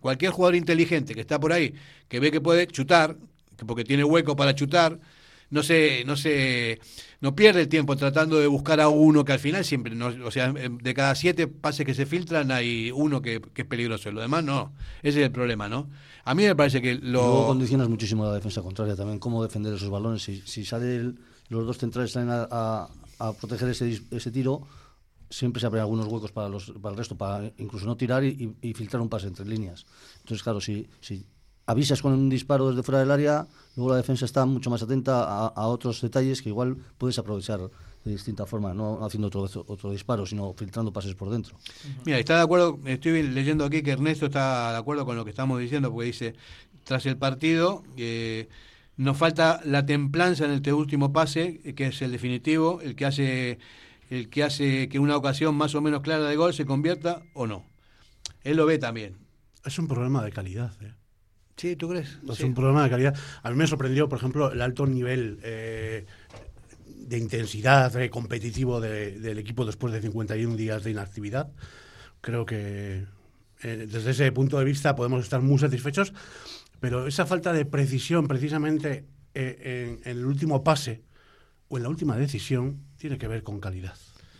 cualquier 0.00 0.30
jugador 0.30 0.54
inteligente 0.54 1.14
que 1.16 1.20
está 1.22 1.40
por 1.40 1.52
ahí, 1.52 1.74
que 2.08 2.20
ve 2.20 2.30
que 2.30 2.40
puede 2.40 2.66
chutar, 2.68 3.16
que 3.56 3.64
porque 3.64 3.82
tiene 3.84 4.04
hueco 4.04 4.36
para 4.36 4.54
chutar, 4.54 4.98
no 5.50 5.62
se, 5.62 6.02
no 6.06 6.16
se, 6.16 6.80
no 7.22 7.36
pierde 7.36 7.60
el 7.60 7.68
tiempo 7.68 7.96
tratando 7.96 8.38
de 8.40 8.48
buscar 8.48 8.80
a 8.80 8.88
uno 8.88 9.24
que 9.24 9.32
al 9.32 9.38
final 9.38 9.64
siempre, 9.64 9.94
no, 9.94 10.08
o 10.24 10.30
sea, 10.32 10.52
de 10.52 10.94
cada 10.94 11.14
siete 11.14 11.46
pases 11.46 11.86
que 11.86 11.94
se 11.94 12.04
filtran 12.04 12.50
hay 12.50 12.90
uno 12.90 13.22
que, 13.22 13.40
es 13.54 13.64
peligroso, 13.64 14.10
lo 14.10 14.20
demás 14.20 14.42
no. 14.42 14.72
Ese 15.04 15.20
es 15.20 15.26
el 15.26 15.32
problema, 15.32 15.68
¿no? 15.68 15.88
A 16.24 16.34
mí 16.34 16.42
me 16.42 16.56
parece 16.56 16.82
que 16.82 16.92
Y 16.92 16.98
Luego 16.98 17.42
lo 17.42 17.46
condicionas 17.46 17.88
muchísimo 17.88 18.24
la 18.24 18.34
defensa 18.34 18.60
contraria 18.60 18.96
también, 18.96 19.20
cómo 19.20 19.40
defender 19.40 19.72
esos 19.72 19.88
balones. 19.88 20.22
Si, 20.22 20.42
si 20.44 20.64
sale 20.64 20.96
el- 20.96 21.18
los 21.48 21.64
dos 21.64 21.78
centrales 21.78 22.10
salen 22.10 22.28
a, 22.32 22.88
proteger 23.40 23.68
ese, 23.68 24.00
ese 24.10 24.30
tiro, 24.32 24.66
siempre 25.30 25.60
se 25.60 25.66
abren 25.66 25.82
algunos 25.82 26.08
huecos 26.08 26.32
para, 26.32 26.48
los, 26.48 26.72
para 26.82 26.90
el 26.90 26.98
resto, 26.98 27.16
para 27.16 27.52
incluso 27.58 27.86
no 27.86 27.96
tirar 27.96 28.24
y, 28.24 28.74
filtrar 28.74 29.00
un 29.00 29.08
pase 29.08 29.28
entre 29.28 29.46
líneas. 29.46 29.86
Entonces, 30.22 30.42
claro, 30.42 30.60
si 30.60 30.88
avisas 31.66 32.02
con 32.02 32.12
un 32.12 32.28
disparo 32.28 32.70
desde 32.70 32.82
fuera 32.82 33.00
del 33.00 33.10
área, 33.10 33.46
luego 33.76 33.90
la 33.90 33.96
defensa 33.96 34.24
está 34.24 34.44
mucho 34.46 34.70
más 34.70 34.82
atenta 34.82 35.24
a, 35.24 35.46
a 35.48 35.66
otros 35.66 36.00
detalles 36.00 36.42
que 36.42 36.48
igual 36.48 36.76
puedes 36.98 37.18
aprovechar 37.18 37.60
de 38.04 38.10
distinta 38.10 38.46
forma, 38.46 38.74
no 38.74 39.04
haciendo 39.04 39.28
otro, 39.28 39.42
otro 39.66 39.92
disparo, 39.92 40.26
sino 40.26 40.52
filtrando 40.54 40.92
pases 40.92 41.14
por 41.14 41.30
dentro. 41.30 41.56
Mira, 42.04 42.18
está 42.18 42.36
de 42.36 42.42
acuerdo, 42.42 42.80
estoy 42.84 43.22
leyendo 43.22 43.64
aquí 43.64 43.82
que 43.82 43.92
Ernesto 43.92 44.26
está 44.26 44.72
de 44.72 44.78
acuerdo 44.78 45.06
con 45.06 45.16
lo 45.16 45.24
que 45.24 45.30
estamos 45.30 45.60
diciendo, 45.60 45.92
porque 45.92 46.06
dice, 46.06 46.34
tras 46.84 47.06
el 47.06 47.16
partido, 47.16 47.84
eh, 47.96 48.48
nos 48.96 49.16
falta 49.16 49.60
la 49.64 49.86
templanza 49.86 50.44
en 50.44 50.52
este 50.52 50.72
último 50.72 51.12
pase, 51.12 51.60
que 51.76 51.86
es 51.86 52.02
el 52.02 52.10
definitivo, 52.10 52.80
el 52.80 52.96
que 52.96 53.06
hace 53.06 53.58
el 54.10 54.28
que 54.28 54.42
hace 54.42 54.90
que 54.90 54.98
una 54.98 55.16
ocasión 55.16 55.54
más 55.54 55.74
o 55.74 55.80
menos 55.80 56.02
clara 56.02 56.24
de 56.24 56.36
gol 56.36 56.52
se 56.52 56.66
convierta 56.66 57.22
o 57.32 57.46
no. 57.46 57.64
Él 58.42 58.58
lo 58.58 58.66
ve 58.66 58.76
también. 58.76 59.16
Es 59.64 59.78
un 59.78 59.88
problema 59.88 60.22
de 60.22 60.32
calidad. 60.32 60.70
¿eh? 60.82 60.92
Sí, 61.62 61.76
¿tú 61.76 61.90
crees? 61.90 62.18
Es 62.28 62.38
Sí. 62.38 62.42
un 62.42 62.54
problema 62.54 62.82
de 62.82 62.90
calidad. 62.90 63.16
A 63.44 63.48
mí 63.52 63.56
me 63.56 63.68
sorprendió, 63.68 64.08
por 64.08 64.18
ejemplo, 64.18 64.50
el 64.50 64.60
alto 64.60 64.84
nivel 64.84 65.38
eh, 65.44 66.06
de 66.88 67.18
intensidad 67.18 67.94
eh, 68.02 68.10
competitivo 68.10 68.80
de- 68.80 69.20
del 69.20 69.38
equipo 69.38 69.64
después 69.64 69.92
de 69.92 70.00
51 70.02 70.56
días 70.56 70.82
de 70.82 70.90
inactividad. 70.90 71.52
Creo 72.20 72.44
que 72.46 73.04
eh, 73.62 73.86
desde 73.88 74.10
ese 74.10 74.32
punto 74.32 74.58
de 74.58 74.64
vista 74.64 74.96
podemos 74.96 75.22
estar 75.22 75.40
muy 75.40 75.56
satisfechos, 75.60 76.12
pero 76.80 77.06
esa 77.06 77.26
falta 77.26 77.52
de 77.52 77.64
precisión 77.64 78.26
precisamente 78.26 79.04
eh, 79.34 80.00
en, 80.04 80.10
en 80.10 80.18
el 80.18 80.26
último 80.26 80.64
pase 80.64 81.04
o 81.68 81.76
en 81.76 81.84
la 81.84 81.90
última 81.90 82.16
decisión 82.16 82.80
tiene 82.96 83.18
que 83.18 83.28
ver 83.28 83.44
con 83.44 83.60
calidad. 83.60 83.94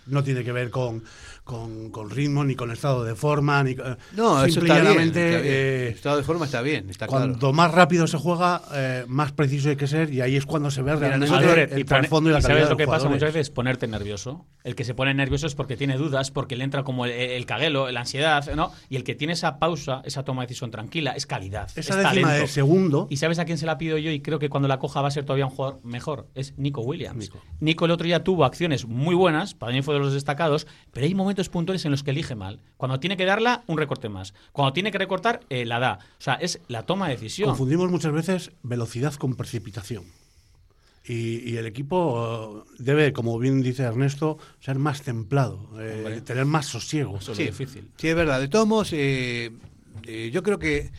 No 0.06 0.24
tiene 0.24 0.42
que 0.42 0.50
ver 0.50 0.70
con, 0.70 1.04
con, 1.44 1.90
con 1.90 2.08
ritmo, 2.10 2.44
ni 2.44 2.54
con 2.54 2.70
estado 2.70 3.02
de 3.04 3.14
forma, 3.16 3.62
ni 3.64 3.74
con- 3.74 3.98
No, 4.16 4.44
eso 4.44 4.60
está 4.60 4.74
bien. 4.80 4.86
está 4.86 5.20
bien. 5.20 5.40
eh, 5.44 5.86
el 5.88 5.94
estado 5.94 6.16
de 6.18 6.22
forma 6.22 6.44
está 6.44 6.62
bien, 6.62 6.88
está 6.88 7.06
Cuanto 7.08 7.38
claro. 7.38 7.52
más 7.52 7.72
rápido 7.72 8.06
se 8.06 8.16
juega, 8.16 8.62
eh, 8.74 9.04
más 9.08 9.32
preciso 9.32 9.68
hay 9.68 9.76
que 9.76 9.86
ser 9.88 10.12
y 10.14 10.20
ahí 10.20 10.36
es 10.36 10.46
cuando 10.46 10.70
se 10.70 10.82
ve 10.82 10.94
realmente 10.94 11.26
nosotros- 11.26 11.48
Alfred, 11.50 11.72
el 11.72 11.78
y 11.80 11.84
pone- 11.84 12.00
trasfondo 12.00 12.30
y 12.30 12.32
la 12.32 12.38
y 12.38 12.42
calidad 12.42 12.58
¿Sabes 12.58 12.70
lo 12.70 12.76
que 12.76 12.86
pasa 12.86 13.08
muchas 13.08 13.32
veces? 13.34 13.50
Ponerte 13.50 13.88
nervioso. 13.88 14.46
El 14.62 14.74
que 14.76 14.84
se 14.84 14.94
pone 14.94 15.12
nervioso 15.14 15.46
es 15.48 15.54
porque 15.56 15.76
tiene 15.76 15.96
dudas, 15.96 16.30
porque 16.30 16.54
le 16.56 16.62
entra 16.64 16.84
como 16.84 17.06
el, 17.06 17.10
el 17.10 17.44
caguelo, 17.46 17.90
la 17.90 18.00
ansiedad, 18.00 18.44
¿no? 18.54 18.70
Y 18.88 18.94
el 18.96 19.02
que 19.04 19.14
tiene 19.16 19.32
esa 19.32 19.58
pausa, 19.58 20.02
esa 20.04 20.22
toma 20.24 20.42
de 20.42 20.46
decisión 20.46 20.70
tranquila, 20.70 21.10
es 21.12 21.26
calidad. 21.26 21.68
Esa 21.74 21.80
es 21.80 21.86
décima 21.88 22.08
talento. 22.08 22.28
de 22.42 22.46
segundo, 22.46 23.06
¿Y 23.10 23.16
sabes 23.16 23.38
a 23.40 23.44
quién 23.44 23.58
se 23.58 23.66
la 23.66 23.78
pido 23.78 23.98
yo? 23.98 24.10
Y 24.12 24.20
creo 24.20 24.38
que 24.38 24.48
cuando 24.48 24.68
la 24.68 24.78
coja 24.78 25.00
va 25.02 25.08
a 25.08 25.10
ser 25.10 25.24
todavía 25.24 25.46
un 25.46 25.50
jugador 25.52 25.80
mejor. 25.82 26.28
Es 26.34 26.56
Nico 26.56 26.82
Williams. 26.82 27.18
Nico. 27.18 27.42
Nico, 27.58 27.84
el 27.86 27.90
otro 27.90 28.06
día 28.06 28.22
tuvo 28.22 28.44
acciones 28.44 28.86
muy 28.86 29.14
buenas, 29.16 29.54
para 29.54 29.72
mí 29.72 29.82
fue 29.82 29.94
de 29.94 30.00
los 30.00 30.12
destacados, 30.12 30.66
pero 30.92 31.04
hay 31.06 31.14
momentos 31.14 31.31
puntuales 31.48 31.84
en 31.84 31.90
los 31.90 32.02
que 32.02 32.10
elige 32.10 32.34
mal. 32.34 32.60
Cuando 32.76 33.00
tiene 33.00 33.16
que 33.16 33.24
darla, 33.24 33.62
un 33.66 33.78
recorte 33.78 34.08
más. 34.08 34.34
Cuando 34.52 34.72
tiene 34.72 34.90
que 34.90 34.98
recortar, 34.98 35.40
eh, 35.50 35.64
la 35.64 35.78
da. 35.78 35.98
O 36.18 36.22
sea, 36.22 36.34
es 36.34 36.60
la 36.68 36.84
toma 36.84 37.08
de 37.08 37.14
decisión. 37.14 37.48
confundimos 37.48 37.90
muchas 37.90 38.12
veces 38.12 38.52
velocidad 38.62 39.14
con 39.14 39.34
precipitación. 39.34 40.04
Y, 41.04 41.50
y 41.50 41.56
el 41.56 41.66
equipo 41.66 42.64
eh, 42.64 42.74
debe, 42.78 43.12
como 43.12 43.36
bien 43.38 43.60
dice 43.60 43.82
Ernesto, 43.82 44.38
ser 44.60 44.78
más 44.78 45.02
templado, 45.02 45.68
eh, 45.80 46.20
tener 46.24 46.44
más 46.44 46.66
sosiego. 46.66 47.16
Eso 47.18 47.32
es 47.32 47.38
Sí, 47.38 47.44
lo 47.44 47.50
difícil. 47.50 47.90
Sí, 47.96 48.08
es 48.08 48.14
verdad. 48.14 48.40
De 48.40 48.46
todos 48.48 48.68
modos, 48.68 48.92
eh, 48.92 49.50
eh, 50.04 50.30
yo 50.32 50.44
creo 50.44 50.60
que 50.60 50.92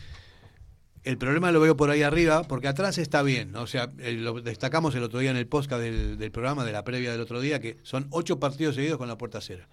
el 1.04 1.16
problema 1.16 1.52
lo 1.52 1.60
veo 1.60 1.74
por 1.76 1.88
ahí 1.90 2.02
arriba, 2.02 2.42
porque 2.44 2.68
atrás 2.68 2.98
está 2.98 3.22
bien. 3.22 3.52
¿no? 3.52 3.62
O 3.62 3.66
sea, 3.66 3.92
lo 3.96 4.40
destacamos 4.42 4.94
el 4.94 5.02
otro 5.04 5.20
día 5.20 5.30
en 5.30 5.36
el 5.38 5.46
podcast 5.46 5.80
del, 5.80 6.18
del 6.18 6.30
programa, 6.30 6.64
de 6.66 6.72
la 6.72 6.84
previa 6.84 7.10
del 7.12 7.20
otro 7.22 7.40
día, 7.40 7.60
que 7.60 7.78
son 7.82 8.06
ocho 8.10 8.38
partidos 8.38 8.74
seguidos 8.74 8.98
con 8.98 9.08
la 9.08 9.16
puerta 9.16 9.40
cero. 9.40 9.64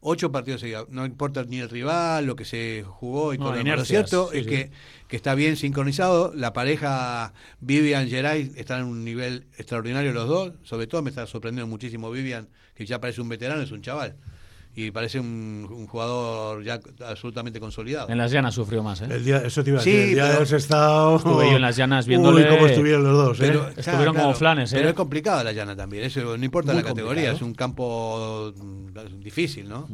Ocho 0.00 0.30
partidos 0.30 0.60
seguidos. 0.60 0.88
No 0.90 1.04
importa 1.04 1.44
ni 1.44 1.58
el 1.58 1.68
rival, 1.68 2.24
lo 2.24 2.36
que 2.36 2.44
se 2.44 2.84
jugó 2.86 3.34
y 3.34 3.38
No, 3.38 3.52
todo 3.52 3.62
lo 3.62 3.84
cierto 3.84 4.28
sí, 4.30 4.38
es 4.38 4.44
sí. 4.44 4.50
que, 4.50 4.70
que 5.08 5.16
está 5.16 5.34
bien 5.34 5.56
sincronizado. 5.56 6.32
La 6.34 6.52
pareja 6.52 7.32
Vivian 7.60 8.08
Geray 8.08 8.52
están 8.56 8.82
en 8.82 8.86
un 8.86 9.04
nivel 9.04 9.46
extraordinario 9.56 10.12
los 10.12 10.28
dos. 10.28 10.52
Sobre 10.62 10.86
todo 10.86 11.02
me 11.02 11.10
está 11.10 11.26
sorprendiendo 11.26 11.66
muchísimo 11.68 12.10
Vivian, 12.10 12.48
que 12.74 12.86
ya 12.86 13.00
parece 13.00 13.20
un 13.20 13.28
veterano, 13.28 13.60
es 13.60 13.72
un 13.72 13.82
chaval. 13.82 14.16
Y 14.74 14.90
parece 14.92 15.18
un, 15.18 15.66
un 15.70 15.86
jugador 15.88 16.62
ya 16.62 16.78
absolutamente 17.06 17.58
consolidado. 17.58 18.08
En 18.10 18.18
las 18.18 18.30
llanas 18.30 18.54
sufrió 18.54 18.82
más, 18.82 19.00
¿eh? 19.02 19.08
El 19.10 19.24
día, 19.24 19.38
eso 19.38 19.64
te 19.64 19.70
iba 19.70 19.80
a 19.80 19.82
Sí, 19.82 19.90
el 19.96 20.10
día 20.14 20.26
pero- 20.26 20.38
del 20.38 20.46
Sestao. 20.46 21.16
Estuve 21.16 21.50
yo 21.50 21.56
en 21.56 21.62
las 21.62 21.76
llanas 21.76 22.06
viéndole- 22.08 22.44
Uy, 22.44 22.48
cómo 22.56 22.66
estuvieron 22.66 23.02
los 23.04 23.12
dos, 23.16 23.38
¿eh? 23.40 23.44
Pero, 23.48 23.68
Estuvieron 23.76 24.14
como 24.14 24.34
flanes, 24.34 24.72
¿eh? 24.72 24.76
Pero 24.76 24.88
es 24.90 24.94
complicada 24.94 25.42
la 25.42 25.52
llana 25.52 25.74
también, 25.74 26.04
eso 26.04 26.36
no 26.36 26.44
importa 26.44 26.72
Muy 26.72 26.82
la 26.82 26.88
categoría, 26.88 27.30
complicado. 27.30 27.36
es 27.36 27.42
un 27.42 27.54
campo 27.54 28.52
mm, 28.56 29.20
difícil, 29.22 29.68
¿no? 29.68 29.88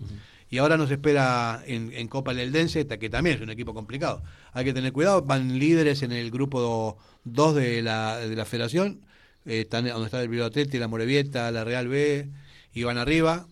Y 0.51 0.59
ahora 0.59 0.77
nos 0.77 0.91
espera 0.91 1.63
en, 1.67 1.91
en 1.95 2.07
Copa 2.07 2.31
el 2.33 2.39
Eldense, 2.39 2.87
que 2.87 3.09
también 3.11 3.37
es 3.37 3.43
un 3.43 3.51
equipo 3.51 3.75
complicado. 3.75 4.23
Hay 4.53 4.65
que 4.65 4.73
tener 4.73 4.93
cuidado, 4.93 5.23
van 5.23 5.59
líderes 5.59 6.03
en 6.03 6.13
el 6.13 6.31
grupo 6.31 6.97
2 7.25 7.55
de 7.57 7.83
la, 7.83 8.19
de 8.19 8.37
la 8.37 8.45
federación, 8.45 9.01
eh, 9.47 9.63
están 9.63 9.87
donde 9.89 10.05
está 10.05 10.21
el 10.23 10.29
Bilbao 10.29 10.47
Atleti, 10.49 10.79
la 10.79 10.87
Morevieta, 10.87 11.51
la 11.51 11.65
Real 11.65 11.89
B, 11.89 12.29
y 12.73 12.83
van 12.85 12.99
arriba, 12.99 13.47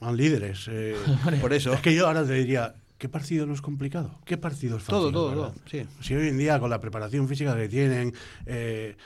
Van 0.00 0.16
líderes. 0.16 0.66
eh. 0.70 0.94
por 1.40 1.52
eso. 1.52 1.72
es 1.72 1.80
que 1.80 1.94
yo 1.94 2.06
ahora 2.06 2.24
te 2.24 2.34
diría, 2.34 2.74
¿qué 2.98 3.08
partido 3.08 3.46
no 3.46 3.54
es 3.54 3.62
complicado? 3.62 4.18
¿Qué 4.24 4.36
partido 4.36 4.76
es 4.76 4.82
fácil? 4.82 4.98
Todo, 5.00 5.12
todo, 5.12 5.28
verdad? 5.30 5.52
todo, 5.52 5.62
sí. 5.70 5.86
Si 6.00 6.14
hoy 6.14 6.28
en 6.28 6.38
día 6.38 6.58
con 6.60 6.70
la 6.70 6.80
preparación 6.80 7.26
física 7.28 7.56
que 7.56 7.68
tienen, 7.68 8.12
eh, 8.46 8.96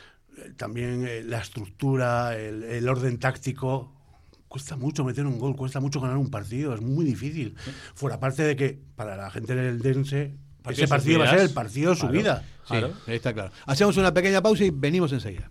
también 0.56 1.04
eh, 1.06 1.22
la 1.24 1.38
estructura, 1.38 2.36
el, 2.36 2.62
el 2.64 2.88
orden 2.88 3.18
táctico, 3.18 3.92
cuesta 4.48 4.74
mucho 4.76 5.04
meter 5.04 5.26
un 5.26 5.38
gol, 5.38 5.54
cuesta 5.54 5.78
mucho 5.80 6.00
ganar 6.00 6.16
un 6.16 6.28
partido, 6.30 6.74
es 6.74 6.80
muy 6.80 7.04
difícil. 7.04 7.54
Fuera 7.94 8.18
parte 8.18 8.42
de 8.42 8.56
que 8.56 8.78
para 8.96 9.16
la 9.16 9.30
gente 9.30 9.54
del 9.54 9.80
Dense, 9.80 10.34
ese 10.68 10.88
partido 10.88 11.20
va 11.20 11.26
a 11.26 11.30
ser 11.30 11.40
el 11.40 11.50
partido 11.50 11.90
de 11.90 11.96
su 11.96 12.08
Claro. 12.08 12.18
vida. 12.18 12.44
Sí, 12.64 12.68
Claro. 12.78 12.92
está 13.06 13.32
claro. 13.32 13.52
Hacemos 13.66 13.96
una 13.96 14.12
pequeña 14.12 14.42
pausa 14.42 14.64
y 14.64 14.70
venimos 14.70 15.12
enseguida. 15.12 15.50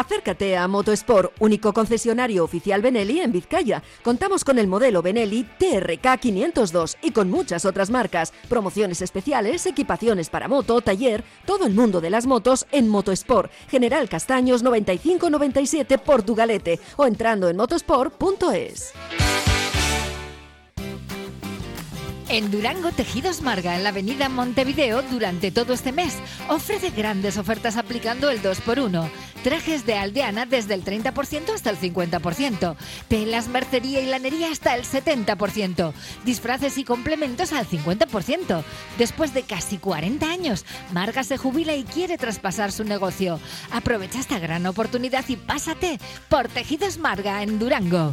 Acércate 0.00 0.56
a 0.56 0.66
Motosport, 0.66 1.34
único 1.40 1.74
concesionario 1.74 2.42
oficial 2.42 2.80
Benelli 2.80 3.20
en 3.20 3.32
Vizcaya. 3.32 3.82
Contamos 4.02 4.44
con 4.44 4.58
el 4.58 4.66
modelo 4.66 5.02
Benelli 5.02 5.46
TRK 5.58 6.18
502 6.18 6.96
y 7.02 7.10
con 7.10 7.30
muchas 7.30 7.66
otras 7.66 7.90
marcas, 7.90 8.32
promociones 8.48 9.02
especiales, 9.02 9.66
equipaciones 9.66 10.30
para 10.30 10.48
moto, 10.48 10.80
taller, 10.80 11.22
todo 11.44 11.66
el 11.66 11.74
mundo 11.74 12.00
de 12.00 12.08
las 12.08 12.24
motos 12.24 12.66
en 12.72 12.88
Motosport. 12.88 13.52
General 13.68 14.08
Castaños 14.08 14.62
9597 14.62 15.98
Portugalete 15.98 16.80
o 16.96 17.04
entrando 17.04 17.50
en 17.50 17.58
motosport.es. 17.58 18.94
En 22.32 22.52
Durango 22.52 22.92
Tejidos 22.92 23.42
Marga, 23.42 23.74
en 23.74 23.82
la 23.82 23.88
avenida 23.88 24.28
Montevideo, 24.28 25.02
durante 25.02 25.50
todo 25.50 25.72
este 25.72 25.90
mes, 25.90 26.14
ofrece 26.48 26.90
grandes 26.90 27.36
ofertas 27.36 27.76
aplicando 27.76 28.30
el 28.30 28.40
2x1. 28.40 29.10
Trajes 29.42 29.84
de 29.84 29.94
aldeana 29.94 30.46
desde 30.46 30.74
el 30.74 30.84
30% 30.84 31.52
hasta 31.52 31.70
el 31.70 31.76
50%. 31.76 32.76
Telas, 33.08 33.48
mercería 33.48 34.00
y 34.00 34.06
lanería 34.06 34.52
hasta 34.52 34.76
el 34.76 34.84
70%. 34.84 35.92
Disfraces 36.24 36.78
y 36.78 36.84
complementos 36.84 37.52
al 37.52 37.66
50%. 37.66 38.62
Después 38.96 39.34
de 39.34 39.42
casi 39.42 39.78
40 39.78 40.30
años, 40.30 40.64
Marga 40.92 41.24
se 41.24 41.36
jubila 41.36 41.74
y 41.74 41.82
quiere 41.82 42.16
traspasar 42.16 42.70
su 42.70 42.84
negocio. 42.84 43.40
Aprovecha 43.72 44.20
esta 44.20 44.38
gran 44.38 44.66
oportunidad 44.66 45.24
y 45.26 45.34
pásate 45.34 45.98
por 46.28 46.46
Tejidos 46.46 46.96
Marga 46.96 47.42
en 47.42 47.58
Durango. 47.58 48.12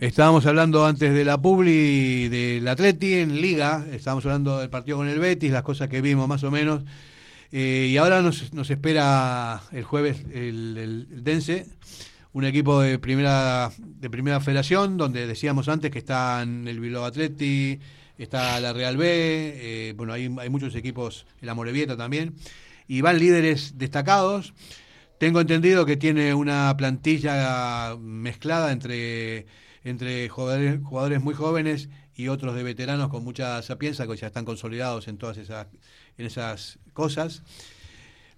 Estábamos 0.00 0.46
hablando 0.46 0.86
antes 0.86 1.12
de 1.12 1.24
la 1.26 1.36
Publi 1.42 2.28
del 2.30 2.66
Atleti 2.68 3.12
en 3.14 3.38
Liga, 3.42 3.84
estábamos 3.92 4.24
hablando 4.24 4.58
del 4.58 4.70
partido 4.70 4.96
con 4.96 5.08
el 5.08 5.18
Betis, 5.18 5.50
las 5.52 5.62
cosas 5.62 5.90
que 5.90 6.00
vimos 6.00 6.26
más 6.26 6.42
o 6.42 6.50
menos. 6.50 6.84
Eh, 7.52 7.88
y 7.90 7.96
ahora 7.98 8.22
nos, 8.22 8.54
nos 8.54 8.70
espera 8.70 9.60
el 9.72 9.84
jueves 9.84 10.24
el, 10.32 10.78
el- 10.78 11.22
Dense, 11.22 11.66
un 12.32 12.44
equipo 12.46 12.80
de 12.80 12.98
primera, 12.98 13.70
de 13.78 14.08
primera 14.08 14.40
federación, 14.40 14.96
donde 14.96 15.26
decíamos 15.26 15.68
antes 15.68 15.90
que 15.90 15.98
están 15.98 16.66
el 16.66 16.80
Bilbao 16.80 17.04
Atleti, 17.04 17.78
está 18.16 18.58
la 18.58 18.72
Real 18.72 18.96
B, 18.96 19.04
eh, 19.06 19.92
bueno, 19.98 20.14
hay, 20.14 20.34
hay 20.38 20.48
muchos 20.48 20.74
equipos, 20.76 21.26
el 21.42 21.48
Amorebieta 21.50 21.98
también, 21.98 22.36
y 22.88 23.02
van 23.02 23.18
líderes 23.18 23.76
destacados. 23.76 24.54
Tengo 25.18 25.42
entendido 25.42 25.84
que 25.84 25.98
tiene 25.98 26.32
una 26.32 26.74
plantilla 26.78 27.96
mezclada 28.00 28.72
entre, 28.72 29.44
entre 29.84 30.28
jugadores, 30.28 31.22
muy 31.22 31.34
jóvenes 31.34 31.88
y 32.14 32.28
otros 32.28 32.54
de 32.54 32.62
veteranos 32.62 33.08
con 33.08 33.24
mucha 33.24 33.62
sapienza 33.62 34.06
que 34.06 34.16
ya 34.16 34.26
están 34.26 34.44
consolidados 34.44 35.08
en 35.08 35.16
todas 35.16 35.38
esas, 35.38 35.68
en 36.18 36.26
esas 36.26 36.78
cosas. 36.92 37.42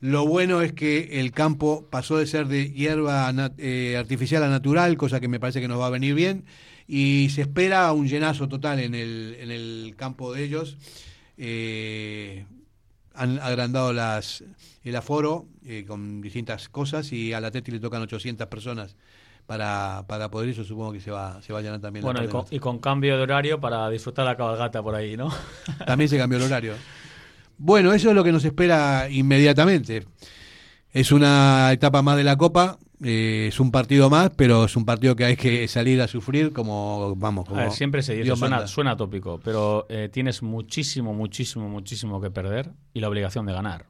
Lo 0.00 0.26
bueno 0.26 0.62
es 0.62 0.72
que 0.72 1.20
el 1.20 1.30
campo 1.32 1.87
pasó 1.90 2.18
de 2.18 2.26
ser 2.26 2.49
de 2.49 2.70
hierba 2.72 3.32
eh, 3.58 3.96
artificial 3.96 4.42
a 4.42 4.49
natural, 4.49 4.96
cosa 4.96 5.20
que 5.20 5.28
me 5.28 5.38
parece 5.38 5.61
que 5.61 5.68
nos 5.68 5.80
va 5.80 5.87
a 5.87 5.90
venir 5.90 6.14
bien, 6.14 6.44
y 6.88 7.28
se 7.30 7.42
espera 7.42 7.92
un 7.92 8.08
llenazo 8.08 8.49
total 8.49 8.80
en 8.80 8.94
el, 8.94 9.37
en 9.38 9.50
el 9.50 9.94
campo 9.96 10.32
de 10.32 10.44
ellos. 10.44 10.76
Eh, 11.38 12.44
han 13.14 13.38
agrandado 13.38 13.92
las, 13.92 14.44
el 14.84 14.96
aforo 14.96 15.46
eh, 15.64 15.84
con 15.87 16.20
distintas 16.20 16.68
cosas 16.68 17.12
y 17.12 17.32
a 17.32 17.40
la 17.40 17.50
Teti 17.50 17.70
le 17.70 17.80
tocan 17.80 18.02
800 18.02 18.46
personas 18.49 18.96
para, 19.46 20.04
para 20.06 20.30
poder. 20.30 20.52
Yo 20.54 20.64
supongo 20.64 20.92
que 20.92 21.00
se 21.00 21.11
va, 21.11 21.40
se 21.42 21.52
va 21.52 21.58
a 21.58 21.62
llenar 21.62 21.80
también. 21.80 22.04
la 22.04 22.12
Bueno, 22.12 22.25
y 22.25 22.28
con, 22.28 22.44
y 22.50 22.58
con 22.58 22.78
cambio 22.78 23.16
de 23.16 23.22
horario 23.22 23.61
para 23.61 23.88
disfrutar 23.90 24.25
la 24.25 24.37
cabalgata 24.37 24.82
por 24.82 24.94
ahí, 24.94 25.16
¿no? 25.16 25.30
También 25.87 26.08
se 26.08 26.18
cambió 26.18 26.38
el 26.38 26.44
horario. 26.44 26.75
Bueno, 27.58 27.92
eso 27.92 28.08
es 28.11 28.14
lo 28.14 28.25
que 28.25 28.32
nos 28.32 28.44
espera 28.44 29.08
inmediatamente. 29.11 30.04
Es 30.92 31.12
una 31.12 31.70
etapa 31.72 32.02
más 32.02 32.16
de 32.16 32.25
la 32.25 32.37
Copa, 32.37 32.78
eh, 33.02 33.46
es 33.49 33.58
un 33.61 33.70
partido 33.70 34.11
más, 34.11 34.30
pero 34.37 34.64
es 34.66 34.76
un 34.76 34.84
partido 34.84 35.16
que 35.16 35.25
hay 35.25 35.37
que 35.37 35.66
salir 35.68 36.00
a 36.02 36.08
sufrir 36.08 36.52
como, 36.52 37.14
vamos, 37.16 37.46
como 37.46 37.61
A 37.61 37.64
ver, 37.64 37.72
siempre 37.72 38.02
se 38.02 38.14
dice, 38.14 38.37
suena, 38.37 38.66
suena 38.66 38.96
tópico, 38.96 39.40
pero 39.42 39.87
eh, 39.88 40.11
tienes 40.12 40.42
muchísimo, 40.42 41.14
muchísimo, 41.14 41.68
muchísimo 41.68 42.20
que 42.20 42.30
perder 42.30 42.70
y 42.92 43.00
la 43.00 43.08
obligación 43.08 43.46
de 43.46 43.52
ganar. 43.54 43.87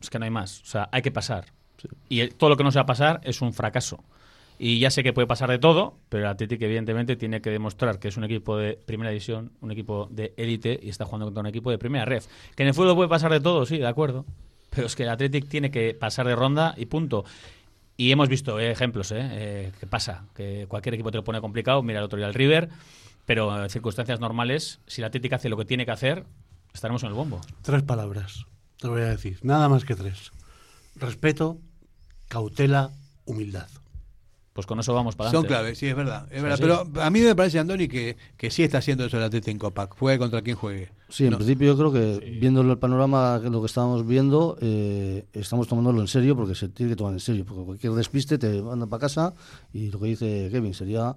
Es 0.00 0.10
que 0.10 0.18
no 0.18 0.26
hay 0.26 0.30
más. 0.30 0.60
O 0.62 0.66
sea, 0.66 0.88
hay 0.92 1.02
que 1.02 1.10
pasar. 1.10 1.46
Y 2.08 2.20
el- 2.20 2.34
todo 2.34 2.50
lo 2.50 2.56
que 2.56 2.64
no 2.64 2.70
sea 2.70 2.86
pasar 2.86 3.20
es 3.24 3.42
un 3.42 3.52
fracaso. 3.52 4.04
Y 4.58 4.78
ya 4.78 4.90
sé 4.90 5.02
que 5.02 5.12
puede 5.12 5.26
pasar 5.26 5.50
de 5.50 5.58
todo, 5.58 5.98
pero 6.08 6.24
el 6.24 6.30
Athletic 6.30 6.62
evidentemente 6.62 7.16
tiene 7.16 7.40
que 7.40 7.50
demostrar 7.50 7.98
que 7.98 8.08
es 8.08 8.16
un 8.16 8.24
equipo 8.24 8.56
de 8.56 8.74
primera 8.74 9.10
división, 9.10 9.52
un 9.60 9.72
equipo 9.72 10.08
de 10.10 10.32
élite 10.36 10.78
y 10.80 10.88
está 10.88 11.04
jugando 11.04 11.26
contra 11.26 11.40
un 11.40 11.46
equipo 11.48 11.70
de 11.70 11.78
primera 11.78 12.04
red. 12.04 12.22
Que 12.54 12.62
en 12.62 12.68
el 12.68 12.74
fútbol 12.74 12.94
puede 12.94 13.08
pasar 13.08 13.32
de 13.32 13.40
todo, 13.40 13.66
sí, 13.66 13.78
de 13.78 13.86
acuerdo. 13.86 14.24
Pero 14.70 14.86
es 14.86 14.94
que 14.94 15.02
el 15.02 15.08
Athletic 15.08 15.48
tiene 15.48 15.70
que 15.70 15.94
pasar 15.94 16.26
de 16.26 16.36
ronda 16.36 16.74
y 16.76 16.86
punto. 16.86 17.24
Y 17.96 18.10
hemos 18.10 18.28
visto 18.28 18.58
ejemplos, 18.58 19.12
¿eh? 19.12 19.20
eh, 19.20 19.72
que 19.78 19.86
pasa, 19.86 20.26
que 20.34 20.66
cualquier 20.68 20.94
equipo 20.94 21.10
te 21.10 21.18
lo 21.18 21.24
pone 21.24 21.40
complicado, 21.40 21.82
mira 21.82 22.00
el 22.00 22.04
otro 22.04 22.16
día 22.16 22.26
el 22.26 22.34
River, 22.34 22.68
pero 23.24 23.62
en 23.62 23.70
circunstancias 23.70 24.18
normales, 24.18 24.80
si 24.86 25.00
el 25.00 25.04
Atlético 25.04 25.36
hace 25.36 25.48
lo 25.48 25.56
que 25.56 25.64
tiene 25.64 25.84
que 25.84 25.92
hacer, 25.92 26.24
estaremos 26.72 27.02
en 27.04 27.10
el 27.10 27.14
bombo. 27.14 27.40
Tres 27.62 27.84
palabras, 27.84 28.46
te 28.78 28.88
lo 28.88 28.94
voy 28.94 29.02
a 29.02 29.10
decir, 29.10 29.38
nada 29.42 29.68
más 29.68 29.84
que 29.84 29.94
tres. 29.94 30.32
Respeto, 30.96 31.58
cautela, 32.28 32.90
humildad. 33.26 33.68
Pues 34.54 34.66
con 34.68 34.78
eso 34.78 34.94
vamos 34.94 35.16
para 35.16 35.30
Son 35.30 35.40
adelante. 35.40 35.48
claves, 35.62 35.78
sí, 35.78 35.86
es 35.88 35.96
verdad. 35.96 36.28
Es 36.30 36.40
verdad. 36.40 36.58
Pero 36.60 37.02
a 37.02 37.10
mí 37.10 37.20
me 37.20 37.34
parece, 37.34 37.58
Andoni, 37.58 37.88
que, 37.88 38.16
que 38.36 38.50
sí 38.52 38.62
está 38.62 38.78
haciendo 38.78 39.04
eso 39.04 39.16
el 39.18 39.24
Atlético 39.24 39.50
en 39.50 39.58
Copa. 39.58 39.88
Juegue 39.98 40.16
contra 40.20 40.42
quien 40.42 40.54
juegue. 40.56 40.90
Sí, 41.08 41.24
en 41.24 41.30
No. 41.32 41.38
principio 41.38 41.66
yo 41.66 41.76
creo 41.76 41.92
que 41.92 42.38
viendo 42.40 42.60
el 42.60 42.78
panorama, 42.78 43.40
que 43.42 43.50
lo 43.50 43.60
que 43.60 43.66
estábamos 43.66 44.06
viendo, 44.06 44.56
eh, 44.60 45.26
estamos 45.32 45.66
tomándolo 45.66 46.00
en 46.00 46.06
serio 46.06 46.36
porque 46.36 46.54
se 46.54 46.68
tiene 46.68 46.92
que 46.92 46.96
tomar 46.96 47.14
en 47.14 47.20
serio, 47.20 47.44
porque 47.44 47.64
cualquier 47.64 47.92
despiste 47.94 48.38
te 48.38 48.62
manda 48.62 48.86
para 48.86 49.00
casa 49.00 49.34
y 49.72 49.90
lo 49.90 49.98
que 49.98 50.06
dice 50.06 50.48
Kevin 50.52 50.72
sería 50.72 51.16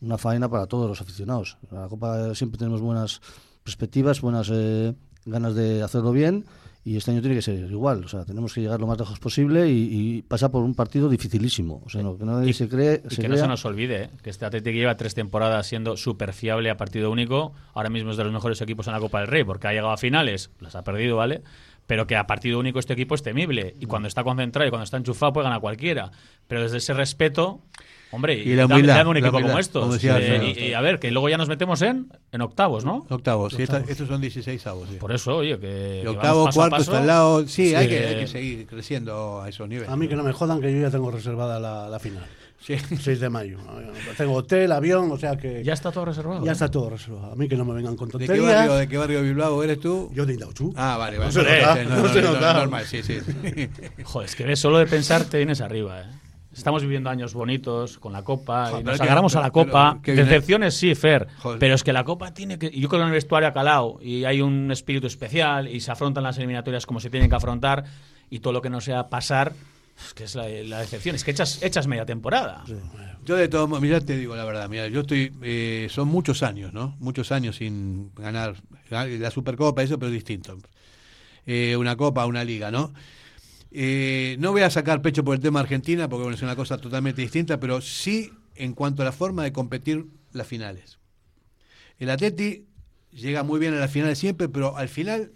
una 0.00 0.16
faena 0.16 0.48
para 0.48 0.66
todos 0.66 0.88
los 0.88 0.98
aficionados. 1.02 1.58
En 1.70 1.78
la 1.82 1.88
Copa 1.88 2.34
siempre 2.34 2.56
tenemos 2.58 2.80
buenas 2.80 3.20
perspectivas, 3.64 4.22
buenas 4.22 4.48
eh, 4.50 4.94
ganas 5.26 5.54
de 5.54 5.82
hacerlo 5.82 6.12
bien 6.12 6.46
y 6.88 6.96
este 6.96 7.10
año 7.10 7.20
tiene 7.20 7.36
que 7.36 7.42
ser 7.42 7.70
igual. 7.70 8.04
O 8.04 8.08
sea, 8.08 8.24
tenemos 8.24 8.52
que 8.54 8.60
llegar 8.60 8.80
lo 8.80 8.86
más 8.86 8.98
lejos 8.98 9.18
posible 9.18 9.68
y, 9.68 9.88
y 10.18 10.22
pasar 10.22 10.50
por 10.50 10.62
un 10.62 10.74
partido 10.74 11.08
dificilísimo. 11.08 11.82
O 11.84 11.88
sea, 11.88 12.02
no, 12.02 12.16
que 12.16 12.24
nadie 12.24 12.52
se 12.52 12.68
cree. 12.68 13.02
Y 13.10 13.14
se 13.14 13.22
que 13.22 13.28
no 13.28 13.34
se 13.34 13.40
crea- 13.40 13.46
nos 13.48 13.64
olvide 13.64 14.04
¿eh? 14.04 14.10
que 14.22 14.30
este 14.30 14.44
Atlético 14.44 14.74
lleva 14.74 14.96
tres 14.96 15.14
temporadas 15.14 15.66
siendo 15.66 15.96
súper 15.96 16.32
fiable 16.32 16.70
a 16.70 16.76
partido 16.76 17.10
único. 17.10 17.52
Ahora 17.74 17.90
mismo 17.90 18.10
es 18.10 18.16
de 18.16 18.24
los 18.24 18.32
mejores 18.32 18.60
equipos 18.60 18.86
en 18.86 18.94
la 18.94 19.00
Copa 19.00 19.20
del 19.20 19.28
Rey 19.28 19.44
porque 19.44 19.66
ha 19.68 19.72
llegado 19.72 19.90
a 19.92 19.96
finales, 19.96 20.50
las 20.60 20.74
ha 20.74 20.82
perdido, 20.84 21.16
¿vale? 21.16 21.42
Pero 21.86 22.06
que 22.06 22.16
a 22.16 22.26
partido 22.26 22.58
único 22.58 22.78
este 22.78 22.92
equipo 22.92 23.14
es 23.14 23.22
temible. 23.22 23.74
Y 23.80 23.86
cuando 23.86 24.08
está 24.08 24.22
concentrado 24.24 24.66
y 24.66 24.70
cuando 24.70 24.84
está 24.84 24.96
enchufado 24.98 25.32
puede 25.32 25.44
ganar 25.44 25.60
cualquiera. 25.60 26.10
Pero 26.46 26.62
desde 26.62 26.78
ese 26.78 26.92
respeto, 26.94 27.60
hombre, 28.10 28.34
Y 28.34 28.54
la 28.54 28.62
dame- 28.62 28.74
humildad, 28.74 28.96
dame 28.96 29.10
un 29.10 29.14
la 29.14 29.20
equipo 29.20 29.36
humildad, 29.36 29.48
como 29.50 29.58
estos. 29.60 29.80
como 29.82 29.92
decía 29.94 30.18
Eh, 30.18 30.54
y, 30.56 30.60
y 30.66 30.72
a 30.74 30.80
ver, 30.80 30.98
que 30.98 31.10
luego 31.10 31.28
ya 31.28 31.36
nos 31.36 31.48
metemos 31.48 31.82
en, 31.82 32.08
en 32.32 32.40
octavos, 32.40 32.84
¿no? 32.84 33.06
Octavos, 33.08 33.54
sí, 33.54 33.62
esta- 33.62 33.80
estos 33.86 34.08
son 34.08 34.20
16 34.20 34.66
avos. 34.66 34.88
Sí. 34.90 34.96
Por 34.96 35.12
eso, 35.12 35.36
oye, 35.36 35.58
que. 35.58 35.98
Y 36.00 36.02
que 36.02 36.08
octavo, 36.08 36.44
paso 36.46 36.58
cuarto, 36.60 36.76
está 36.78 36.98
al 36.98 37.06
lado. 37.06 37.46
Sí, 37.48 37.74
Hay, 37.74 37.88
que, 37.88 38.06
hay 38.06 38.16
que 38.20 38.26
seguir 38.26 38.66
creciendo 38.66 39.42
a 39.42 39.48
esos 39.48 39.68
niveles. 39.68 39.90
A 39.90 39.96
mí 39.96 40.08
que 40.08 40.16
no 40.16 40.22
me 40.22 40.32
jodan 40.32 40.60
que 40.60 40.72
yo 40.72 40.80
ya 40.80 40.90
tengo 40.90 41.10
reservada 41.10 41.58
la, 41.60 41.88
la 41.88 41.98
final. 41.98 42.24
Sí. 42.60 42.74
6 43.00 43.20
de 43.20 43.30
mayo. 43.30 43.56
Tengo 44.16 44.34
hotel, 44.34 44.72
avión, 44.72 45.10
o 45.12 45.16
sea 45.16 45.36
que... 45.36 45.62
Ya 45.62 45.72
está 45.74 45.92
todo 45.92 46.06
reservado. 46.06 46.44
Ya 46.44 46.52
está 46.52 46.68
todo 46.68 46.90
reservado. 46.90 47.32
A 47.32 47.36
mí 47.36 47.48
que 47.48 47.56
no 47.56 47.64
me 47.64 47.72
vengan 47.72 47.94
con 47.96 48.08
¿De 48.08 48.18
qué, 48.18 48.26
tonterías. 48.26 48.46
barrio, 48.56 48.74
¿De 48.74 48.88
qué 48.88 48.96
barrio 48.98 49.22
de 49.22 49.28
Bilbao 49.28 49.62
eres 49.62 49.78
tú? 49.80 50.10
Yo 50.12 50.26
de 50.26 50.34
Indauchu. 50.34 50.74
Ah, 50.76 50.96
vale, 50.98 51.18
vale. 51.18 51.32
No 51.32 51.32
se 51.32 51.42
nota, 51.60 51.84
no 51.84 52.08
se 52.08 52.20
nota. 52.22 52.52
normal, 52.54 52.84
sí, 52.84 53.02
sí. 53.04 53.18
Joder, 54.02 54.28
es 54.28 54.34
que 54.34 54.44
ves, 54.44 54.58
solo 54.58 54.78
de 54.78 54.86
pensar 54.86 55.24
te 55.24 55.36
vienes 55.38 55.60
arriba, 55.60 56.00
¿eh? 56.00 56.04
Estamos 56.52 56.82
viviendo 56.82 57.08
años 57.10 57.34
bonitos 57.34 57.98
con 57.98 58.12
la 58.12 58.24
Copa 58.24 58.66
Joder, 58.70 58.80
y 58.80 58.84
nos 58.84 58.96
que- 58.96 59.02
agarramos 59.04 59.36
a 59.36 59.40
la 59.40 59.50
Copa. 59.50 59.98
Decepciones 60.02 60.74
sí, 60.74 60.94
Fer, 60.94 61.28
Joder. 61.38 61.58
pero 61.58 61.74
es 61.74 61.84
que 61.84 61.92
la 61.92 62.04
Copa 62.04 62.32
tiene 62.34 62.58
que... 62.58 62.70
Yo 62.70 62.88
creo 62.88 63.00
que 63.00 63.02
en 63.02 63.08
el 63.08 63.12
vestuario 63.12 63.48
ha 63.48 63.52
calado 63.52 63.98
y 64.02 64.24
hay 64.24 64.40
un 64.40 64.70
espíritu 64.72 65.06
especial 65.06 65.68
y 65.68 65.80
se 65.80 65.90
afrontan 65.92 66.24
las 66.24 66.36
eliminatorias 66.38 66.86
como 66.86 67.00
se 67.00 67.10
tienen 67.10 67.28
que 67.30 67.36
afrontar 67.36 67.84
y 68.30 68.40
todo 68.40 68.52
lo 68.54 68.62
que 68.62 68.70
no 68.70 68.80
sea 68.80 69.08
pasar, 69.08 69.52
es 70.04 70.14
que 70.14 70.24
es 70.24 70.34
la, 70.34 70.48
la 70.48 70.80
decepción, 70.80 71.14
es 71.16 71.22
que 71.24 71.30
echas, 71.30 71.62
echas 71.62 71.86
media 71.86 72.04
temporada. 72.06 72.64
Yo 73.24 73.36
de 73.36 73.48
todos 73.48 73.68
modos, 73.68 73.82
mira, 73.82 74.00
te 74.00 74.16
digo 74.16 74.34
la 74.34 74.44
verdad, 74.44 74.68
mira, 74.68 74.88
yo 74.88 75.00
estoy, 75.00 75.32
eh, 75.42 75.86
son 75.90 76.08
muchos 76.08 76.42
años, 76.42 76.72
¿no? 76.72 76.96
Muchos 76.98 77.30
años 77.30 77.56
sin 77.56 78.10
ganar 78.14 78.54
la 78.90 79.30
Supercopa, 79.30 79.82
eso, 79.82 79.98
pero 79.98 80.10
distinto. 80.10 80.56
Eh, 81.46 81.76
una 81.76 81.96
Copa, 81.96 82.26
una 82.26 82.42
Liga, 82.44 82.70
¿no? 82.70 82.92
Eh, 83.70 84.36
no 84.38 84.52
voy 84.52 84.62
a 84.62 84.70
sacar 84.70 85.02
pecho 85.02 85.24
por 85.24 85.34
el 85.34 85.40
tema 85.40 85.60
Argentina, 85.60 86.08
porque 86.08 86.22
bueno, 86.22 86.36
es 86.36 86.42
una 86.42 86.56
cosa 86.56 86.78
totalmente 86.78 87.22
distinta, 87.22 87.60
pero 87.60 87.80
sí 87.80 88.32
en 88.54 88.72
cuanto 88.74 89.02
a 89.02 89.04
la 89.04 89.12
forma 89.12 89.44
de 89.44 89.52
competir 89.52 90.06
las 90.32 90.46
finales. 90.46 90.98
El 91.98 92.10
Atleti 92.10 92.66
llega 93.12 93.42
muy 93.42 93.60
bien 93.60 93.74
a 93.74 93.78
las 93.78 93.90
finales 93.90 94.18
siempre, 94.18 94.48
pero 94.48 94.76
al 94.76 94.88
final, 94.88 95.32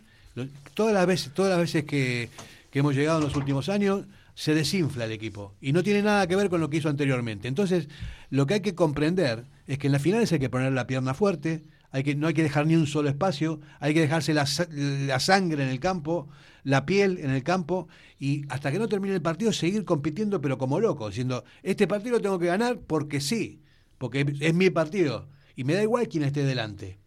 todas 0.74 0.94
las 0.94 1.06
veces, 1.06 1.32
todas 1.34 1.50
las 1.50 1.60
veces 1.60 1.84
que, 1.84 2.30
que 2.70 2.78
hemos 2.78 2.94
llegado 2.94 3.18
en 3.18 3.24
los 3.24 3.36
últimos 3.36 3.68
años, 3.68 4.06
se 4.34 4.54
desinfla 4.54 5.04
el 5.04 5.12
equipo 5.12 5.54
y 5.60 5.72
no 5.72 5.82
tiene 5.82 6.02
nada 6.02 6.26
que 6.26 6.36
ver 6.36 6.48
con 6.48 6.60
lo 6.60 6.70
que 6.70 6.78
hizo 6.78 6.88
anteriormente. 6.88 7.48
Entonces, 7.48 7.88
lo 8.30 8.46
que 8.46 8.54
hay 8.54 8.60
que 8.60 8.74
comprender 8.74 9.44
es 9.66 9.78
que 9.78 9.88
en 9.88 9.92
las 9.92 10.02
finales 10.02 10.32
hay 10.32 10.38
que 10.38 10.48
poner 10.48 10.72
la 10.72 10.86
pierna 10.86 11.14
fuerte, 11.14 11.62
hay 11.92 12.02
que, 12.02 12.14
no 12.14 12.26
hay 12.26 12.34
que 12.34 12.42
dejar 12.42 12.66
ni 12.66 12.74
un 12.74 12.86
solo 12.86 13.08
espacio, 13.08 13.60
hay 13.78 13.94
que 13.94 14.00
dejarse 14.00 14.34
la, 14.34 14.46
la 14.70 15.20
sangre 15.20 15.62
en 15.62 15.68
el 15.68 15.78
campo, 15.78 16.28
la 16.64 16.86
piel 16.86 17.18
en 17.18 17.30
el 17.30 17.42
campo 17.42 17.88
y 18.18 18.44
hasta 18.48 18.72
que 18.72 18.78
no 18.78 18.88
termine 18.88 19.14
el 19.14 19.22
partido 19.22 19.52
seguir 19.52 19.84
compitiendo 19.84 20.40
pero 20.40 20.58
como 20.58 20.80
loco, 20.80 21.08
diciendo, 21.08 21.44
este 21.62 21.86
partido 21.86 22.16
lo 22.16 22.22
tengo 22.22 22.38
que 22.38 22.46
ganar 22.46 22.78
porque 22.78 23.20
sí, 23.20 23.62
porque 23.98 24.34
es 24.40 24.54
mi 24.54 24.70
partido 24.70 25.28
y 25.54 25.64
me 25.64 25.74
da 25.74 25.82
igual 25.82 26.08
quién 26.08 26.24
esté 26.24 26.44
delante. 26.44 26.98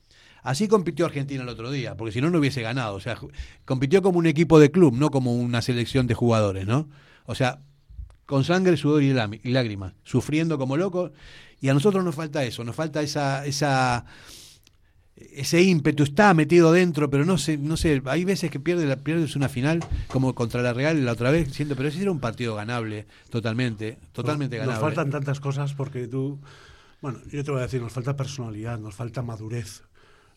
Así 0.43 0.67
compitió 0.67 1.07
Argentina 1.07 1.41
el 1.41 1.49
otro 1.49 1.71
día, 1.71 1.97
porque 1.97 2.11
si 2.11 2.21
no, 2.21 2.29
no 2.29 2.37
hubiese 2.37 2.61
ganado. 2.61 2.95
O 2.95 2.99
sea, 2.99 3.17
compitió 3.65 4.03
como 4.03 4.19
un 4.19 4.27
equipo 4.27 4.59
de 4.59 4.69
club, 4.69 4.93
no 4.93 5.09
como 5.09 5.35
una 5.35 5.63
selección 5.63 6.05
de 6.05 6.13
jugadores, 6.13 6.67
¿no? 6.67 6.87
O 7.25 7.33
sea, 7.33 7.61
con 8.27 8.43
sangre, 8.43 8.77
sudor 8.77 9.01
y 9.01 9.11
lágrimas, 9.51 9.93
sufriendo 10.03 10.59
como 10.59 10.77
locos. 10.77 11.11
Y 11.61 11.69
a 11.69 11.73
nosotros 11.73 12.03
nos 12.03 12.13
falta 12.13 12.43
eso, 12.43 12.63
nos 12.63 12.75
falta 12.75 13.01
esa, 13.01 13.43
esa, 13.47 14.05
ese 15.15 15.61
ímpetu. 15.61 16.03
Está 16.03 16.33
metido 16.33 16.71
dentro, 16.71 17.09
pero 17.09 17.25
no 17.25 17.37
sé, 17.37 17.57
no 17.57 17.77
sé. 17.77 18.01
Hay 18.05 18.25
veces 18.25 18.51
que 18.51 18.59
pierde 18.59 18.85
la, 18.85 18.97
pierdes 18.97 19.35
una 19.35 19.49
final, 19.49 19.79
como 20.07 20.35
contra 20.35 20.61
la 20.61 20.73
Real 20.73 21.03
la 21.05 21.13
otra 21.13 21.31
vez, 21.31 21.53
siento, 21.53 21.75
pero 21.75 21.89
ese 21.89 22.01
era 22.01 22.11
un 22.11 22.19
partido 22.19 22.55
ganable, 22.55 23.05
totalmente, 23.29 23.97
totalmente 24.11 24.57
Nos 24.57 24.67
ganable. 24.67 24.85
faltan 24.85 25.11
tantas 25.11 25.39
cosas 25.39 25.73
porque 25.73 26.07
tú. 26.07 26.39
Bueno, 27.01 27.19
yo 27.31 27.43
te 27.43 27.51
voy 27.51 27.59
a 27.59 27.63
decir, 27.63 27.81
nos 27.81 27.93
falta 27.93 28.15
personalidad, 28.15 28.79
nos 28.79 28.95
falta 28.95 29.21
madurez, 29.21 29.83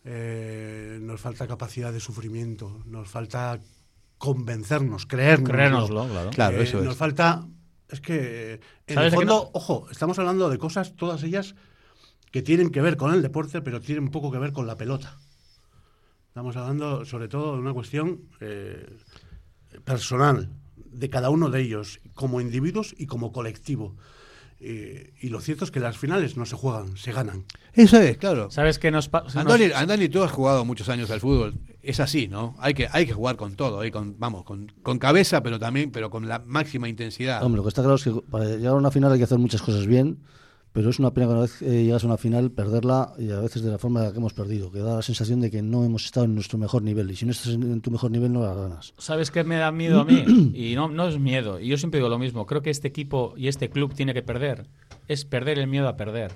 eh, 0.05 0.99
nos 1.01 1.19
falta 1.19 1.47
capacidad 1.47 1.91
de 1.91 1.99
sufrimiento, 1.99 2.83
nos 2.85 3.09
falta 3.09 3.59
convencernos, 4.17 5.05
creernos. 5.05 5.49
Creérnoslo, 5.49 6.07
claro. 6.07 6.29
Claro, 6.29 6.61
eso 6.61 6.79
es. 6.79 6.85
Nos 6.85 6.97
falta. 6.97 7.47
Es 7.89 8.01
que, 8.01 8.53
en 8.53 8.59
el 8.87 8.95
¿Sabes 8.95 9.11
de 9.11 9.17
qué 9.17 9.25
fondo, 9.25 9.49
ojo, 9.53 9.87
estamos 9.89 10.19
hablando 10.19 10.47
de 10.49 10.59
cosas, 10.59 10.95
todas 10.95 11.23
ellas, 11.23 11.55
que 12.31 12.41
tienen 12.41 12.69
que 12.69 12.81
ver 12.81 12.97
con 12.97 13.13
el 13.13 13.21
deporte, 13.21 13.61
pero 13.61 13.81
tienen 13.81 14.09
poco 14.09 14.31
que 14.31 14.37
ver 14.37 14.51
con 14.51 14.67
la 14.67 14.75
pelota. 14.75 15.17
Estamos 16.27 16.55
hablando, 16.55 17.05
sobre 17.05 17.27
todo, 17.27 17.53
de 17.53 17.59
una 17.59 17.73
cuestión 17.73 18.21
eh, 18.39 18.97
personal 19.83 20.49
de 20.75 21.09
cada 21.09 21.29
uno 21.29 21.49
de 21.49 21.61
ellos, 21.61 21.99
como 22.13 22.41
individuos 22.41 22.95
y 22.97 23.07
como 23.07 23.31
colectivo. 23.31 23.95
Eh, 24.61 25.13
y 25.21 25.29
lo 25.29 25.39
cierto 25.39 25.63
es 25.63 25.71
que 25.71 25.79
las 25.79 25.97
finales 25.97 26.35
no 26.35 26.45
se 26.45 26.55
juegan, 26.55 26.97
se 26.97 27.13
ganan. 27.13 27.45
Eso 27.73 27.97
es, 27.99 28.17
claro. 28.17 28.51
¿Sabes 28.51 28.77
qué 28.77 28.91
nos 28.91 29.07
pasa? 29.07 29.39
Andoni, 29.39 29.71
Andoni, 29.73 30.09
tú 30.09 30.21
has 30.21 30.31
jugado 30.31 30.65
muchos 30.65 30.89
años 30.89 31.09
al 31.11 31.21
fútbol. 31.21 31.53
Es 31.81 32.01
así, 32.01 32.27
¿no? 32.27 32.55
Hay 32.59 32.73
que, 32.73 32.89
hay 32.91 33.05
que 33.05 33.13
jugar 33.13 33.37
con 33.37 33.55
todo, 33.55 33.83
¿eh? 33.83 33.91
con, 33.91 34.19
vamos, 34.19 34.43
con, 34.43 34.71
con 34.83 34.99
cabeza, 34.99 35.41
pero 35.41 35.59
también, 35.59 35.91
pero 35.91 36.09
con 36.09 36.27
la 36.27 36.39
máxima 36.45 36.89
intensidad. 36.89 37.41
Hombre, 37.41 37.57
lo 37.57 37.63
que 37.63 37.69
está 37.69 37.81
claro 37.81 37.95
es 37.95 38.03
que 38.03 38.11
para 38.29 38.45
llegar 38.45 38.73
a 38.73 38.75
una 38.75 38.91
final 38.91 39.13
hay 39.13 39.17
que 39.17 39.23
hacer 39.23 39.39
muchas 39.39 39.61
cosas 39.61 39.87
bien, 39.87 40.19
pero 40.71 40.89
es 40.89 40.99
una 40.99 41.11
pena 41.13 41.25
que 41.27 41.31
una 41.33 41.41
vez 41.41 41.61
eh, 41.61 41.83
llegas 41.83 42.03
a 42.03 42.07
una 42.07 42.17
final 42.17 42.51
perderla 42.51 43.13
y 43.17 43.31
a 43.31 43.39
veces 43.39 43.63
de 43.63 43.71
la 43.71 43.77
forma 43.79 43.99
en 44.01 44.05
la 44.07 44.11
que 44.11 44.17
hemos 44.19 44.33
perdido, 44.33 44.71
que 44.71 44.79
da 44.79 44.97
la 44.97 45.01
sensación 45.01 45.41
de 45.41 45.49
que 45.49 45.61
no 45.61 45.83
hemos 45.83 46.05
estado 46.05 46.25
en 46.25 46.35
nuestro 46.35 46.57
mejor 46.59 46.83
nivel 46.83 47.09
y 47.11 47.15
si 47.15 47.25
no 47.25 47.31
estás 47.31 47.53
en, 47.53 47.81
tu 47.81 47.89
mejor 47.91 48.11
nivel 48.11 48.31
no 48.31 48.41
las 48.43 48.55
ganas. 48.55 48.93
¿Sabes 48.97 49.31
qué 49.31 49.43
me 49.43 49.57
da 49.57 49.71
miedo 49.71 50.01
a 50.01 50.05
mí? 50.05 50.23
Y 50.53 50.75
no, 50.75 50.87
no 50.89 51.07
es 51.07 51.17
miedo. 51.19 51.59
Y 51.59 51.67
yo 51.67 51.77
siempre 51.77 51.99
digo 51.99 52.09
lo 52.09 52.19
mismo. 52.19 52.45
Creo 52.45 52.61
que 52.61 52.69
este 52.69 52.87
equipo 52.87 53.33
y 53.35 53.47
este 53.47 53.69
club 53.69 53.93
tiene 53.93 54.13
que 54.13 54.21
perder. 54.21 54.67
Es 55.07 55.25
perder 55.25 55.57
el 55.59 55.67
miedo 55.67 55.87
a 55.87 55.95
perder. 55.97 56.33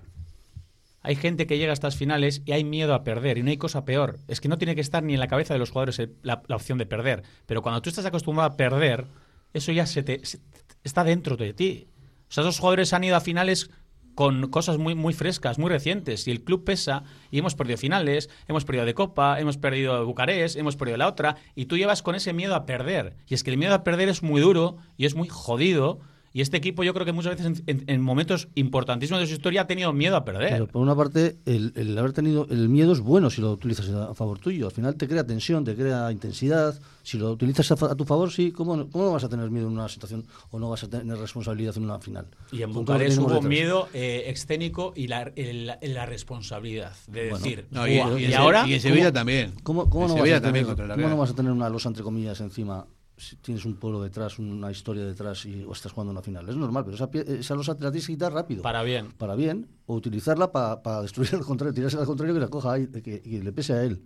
Hay 1.05 1.15
gente 1.15 1.45
que 1.47 1.57
llega 1.57 1.71
a 1.71 1.73
estas 1.73 1.97
finales 1.97 2.41
y 2.45 2.53
hay 2.53 2.63
miedo 2.63 2.93
a 2.93 3.03
perder. 3.03 3.37
Y 3.37 3.43
no 3.43 3.49
hay 3.49 3.57
cosa 3.57 3.83
peor. 3.83 4.19
Es 4.27 4.39
que 4.39 4.47
no 4.47 4.57
tiene 4.57 4.73
que 4.73 4.81
estar 4.81 5.03
ni 5.03 5.13
en 5.13 5.19
la 5.19 5.27
cabeza 5.27 5.53
de 5.53 5.59
los 5.59 5.69
jugadores 5.69 6.01
la, 6.21 6.41
la 6.47 6.55
opción 6.55 6.77
de 6.77 6.85
perder. 6.85 7.23
Pero 7.45 7.61
cuando 7.61 7.81
tú 7.81 7.89
estás 7.89 8.05
acostumbrado 8.05 8.49
a 8.51 8.55
perder, 8.57 9.05
eso 9.53 9.71
ya 9.73 9.85
se 9.85 10.01
te, 10.01 10.25
se- 10.25 10.39
está 10.83 11.03
dentro 11.03 11.35
de 11.35 11.53
ti. 11.53 11.87
O 12.29 12.31
sea, 12.33 12.41
esos 12.43 12.57
jugadores 12.59 12.93
han 12.93 13.03
ido 13.03 13.17
a 13.17 13.21
finales 13.21 13.69
con 14.15 14.49
cosas 14.49 14.77
muy, 14.77 14.95
muy 14.95 15.13
frescas, 15.13 15.59
muy 15.59 15.69
recientes. 15.69 16.27
Y 16.27 16.31
el 16.31 16.43
club 16.43 16.63
pesa 16.63 17.03
y 17.31 17.39
hemos 17.39 17.55
perdido 17.55 17.77
finales, 17.77 18.29
hemos 18.47 18.65
perdido 18.65 18.85
de 18.85 18.93
Copa, 18.93 19.39
hemos 19.39 19.57
perdido 19.57 19.97
de 19.97 20.05
Bucarest, 20.05 20.55
hemos 20.55 20.75
perdido 20.75 20.97
la 20.97 21.07
otra. 21.07 21.37
Y 21.55 21.65
tú 21.65 21.77
llevas 21.77 22.01
con 22.01 22.15
ese 22.15 22.33
miedo 22.33 22.55
a 22.55 22.65
perder. 22.65 23.15
Y 23.27 23.33
es 23.33 23.43
que 23.43 23.51
el 23.51 23.57
miedo 23.57 23.73
a 23.73 23.83
perder 23.83 24.09
es 24.09 24.23
muy 24.23 24.41
duro 24.41 24.77
y 24.97 25.05
es 25.05 25.15
muy 25.15 25.27
jodido. 25.27 25.99
Y 26.35 26.41
este 26.41 26.57
equipo 26.57 26.83
yo 26.83 26.93
creo 26.95 27.05
que 27.05 27.11
muchas 27.11 27.37
veces 27.37 27.45
en, 27.45 27.63
en- 27.79 27.83
en 27.87 28.01
momentos 28.01 28.47
importantísimos 28.55 29.21
de 29.21 29.27
su 29.27 29.33
historia 29.33 29.61
ha 29.61 29.67
tenido 29.67 29.93
miedo 29.93 30.15
a 30.17 30.25
perder. 30.25 30.49
Pero 30.49 30.67
por 30.67 30.81
una 30.81 30.95
parte, 30.95 31.37
el, 31.45 31.71
el 31.75 31.95
haber 31.95 32.11
tenido 32.11 32.47
el 32.49 32.69
miedo 32.69 32.91
es 32.91 32.99
bueno 33.01 33.29
si 33.29 33.39
lo 33.39 33.51
utilizas 33.51 33.87
a 33.89 34.15
favor 34.15 34.39
tuyo. 34.39 34.65
Al 34.65 34.71
final 34.71 34.95
te 34.95 35.07
crea 35.07 35.23
tensión, 35.25 35.63
te 35.63 35.75
crea 35.75 36.11
intensidad. 36.11 36.73
Si 37.03 37.19
lo 37.19 37.31
utilizas 37.31 37.71
a, 37.71 37.95
tu 37.95 38.03
favor, 38.05 38.31
sí, 38.31 38.51
¿cómo, 38.51 38.75
no- 38.75 38.89
¿cómo 38.89 39.05
no 39.05 39.11
vas 39.11 39.23
a 39.25 39.29
tener 39.29 39.51
miedo 39.51 39.67
en 39.67 39.73
una 39.73 39.87
situación 39.89 40.25
o 40.49 40.57
no 40.57 40.69
vas 40.71 40.83
a 40.83 40.89
tener 40.89 41.17
responsabilidad 41.17 41.77
en 41.77 41.83
una 41.83 41.99
final? 41.99 42.25
Y 42.51 42.63
en 42.63 42.73
Bucarest 42.73 43.19
hubo 43.19 43.27
detrás. 43.27 43.45
miedo 43.45 43.87
eh, 43.93 44.23
escénico 44.27 44.93
y 44.95 45.07
la, 45.07 45.31
el- 45.35 45.71
la 45.81 46.05
responsabilidad 46.07 46.93
de 47.09 47.29
Bueno, 47.29 47.43
decir, 47.43 47.65
No, 47.69 47.87
y, 47.87 47.97
"Buah, 47.99 48.17
y 48.17 48.21
y 48.21 48.25
en 48.25 48.31
Se- 48.31 48.37
ahora 48.37 48.67
y 48.67 48.73
en 48.73 48.81
Sevilla 48.81 49.03
¿cómo- 49.05 49.13
también. 49.13 49.51
¿Cómo, 49.61 49.89
cómo 49.89 50.07
no, 50.07 50.15
también 50.41 50.65
cómo 50.65 51.17
vas 51.17 51.29
a 51.29 51.35
tener 51.35 51.51
una 51.51 51.69
losa 51.69 51.89
entre 51.89 52.03
comillas 52.03 52.39
encima 52.41 52.87
si 53.17 53.35
tienes 53.37 53.65
un 53.65 53.75
pueblo 53.75 54.01
detrás, 54.01 54.39
una 54.39 54.71
historia 54.71 55.05
detrás 55.05 55.45
y 55.45 55.63
o 55.63 55.71
estás 55.71 55.91
jugando 55.91 56.11
una 56.11 56.21
final? 56.21 56.47
Es 56.49 56.55
normal, 56.55 56.83
pero 56.85 56.95
esa, 56.95 57.09
esa 57.33 57.55
losa 57.55 57.75
te 57.75 57.83
la 57.83 57.91
tienes 57.91 58.07
que 58.07 58.13
quitar 58.13 58.33
rápido. 58.33 58.61
para 58.63 58.83
bien. 58.83 59.11
para 59.11 59.35
bien 59.35 59.67
o 59.85 59.95
utilizarla 59.95 60.51
para 60.51 61.01
destruir 61.01 61.35
al 61.35 61.45
contrario, 61.45 61.73
tirarse 61.73 61.97
al 61.97 62.05
contrario 62.05 62.33
que 62.33 62.39
la 62.39 62.47
coja 62.47 62.73
ahí, 62.73 62.87
que, 62.87 63.21
que 63.21 63.43
le 63.43 63.51
pese 63.51 63.73
a 63.73 63.83
él. 63.83 64.03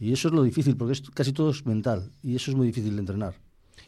Y 0.00 0.12
eso 0.12 0.28
es 0.28 0.34
lo 0.34 0.42
difícil, 0.42 0.76
porque 0.76 0.92
es, 0.92 1.02
casi 1.10 1.32
todo 1.32 1.50
es 1.50 1.66
mental 1.66 2.12
y 2.22 2.36
eso 2.36 2.50
es 2.50 2.56
muy 2.56 2.66
difícil 2.66 2.94
de 2.94 3.00
entrenar. 3.00 3.34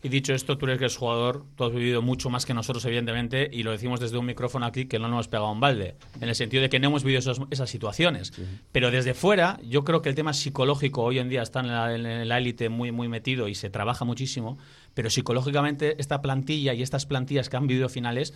Y 0.03 0.09
dicho 0.09 0.33
esto, 0.35 0.57
tú 0.59 0.67
eres 0.67 0.79
que 0.79 0.87
es 0.87 0.97
jugador, 0.97 1.45
tú 1.57 1.65
has 1.65 1.73
vivido 1.73 2.01
mucho 2.03 2.31
más 2.31 2.47
que 2.47 2.55
nosotros, 2.55 2.85
evidentemente, 2.85 3.49
y 3.53 3.63
lo 3.63 3.71
decimos 3.73 4.01
desde 4.01 4.17
un 4.19 4.27
micrófono 4.27 4.65
aquí 4.67 4.87
que 4.87 4.99
no 4.99 5.09
nos 5.09 5.15
hemos 5.17 5.29
pegado 5.29 5.51
un 5.53 5.61
balde, 5.61 5.97
en 6.21 6.29
el 6.29 6.35
sentido 6.35 6.63
de 6.63 6.69
que 6.71 6.79
no 6.81 6.89
hemos 6.89 7.05
vivido 7.05 7.19
esos- 7.21 7.41
esas 7.51 7.69
situaciones. 7.71 8.33
Pero 8.73 8.91
desde 8.91 9.15
fuera, 9.15 9.59
yo 9.63 9.85
creo 9.85 10.03
que 10.03 10.09
el 10.09 10.15
tema 10.15 10.33
psicológico 10.33 11.03
hoy 11.03 11.19
en 11.19 11.29
día 11.29 11.43
está 11.43 11.61
en 11.61 11.69
la, 11.69 11.95
en 11.95 12.29
la 12.29 12.39
élite 12.39 12.69
muy, 12.69 12.93
muy 12.93 13.09
metido 13.09 13.49
y 13.49 13.55
se 13.55 13.69
trabaja 13.71 14.05
muchísimo, 14.05 14.59
pero 14.95 15.11
psicológicamente 15.11 15.97
esta 16.01 16.23
plantilla 16.23 16.73
y 16.75 16.83
estas 16.83 17.07
plantillas 17.07 17.49
que 17.49 17.57
han 17.57 17.67
vivido 17.67 17.89
finales 17.89 18.35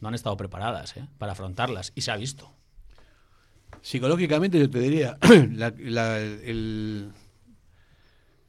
no 0.00 0.08
han 0.08 0.14
estado 0.14 0.36
preparadas 0.36 0.96
¿eh? 0.96 1.06
para 1.18 1.32
afrontarlas, 1.32 1.92
y 1.94 2.02
se 2.02 2.10
ha 2.10 2.16
visto. 2.16 2.52
Psicológicamente 3.82 4.58
yo 4.58 4.68
te 4.68 4.80
diría, 4.80 5.16
la, 5.52 5.72
la- 5.78 6.18
el- 6.20 7.10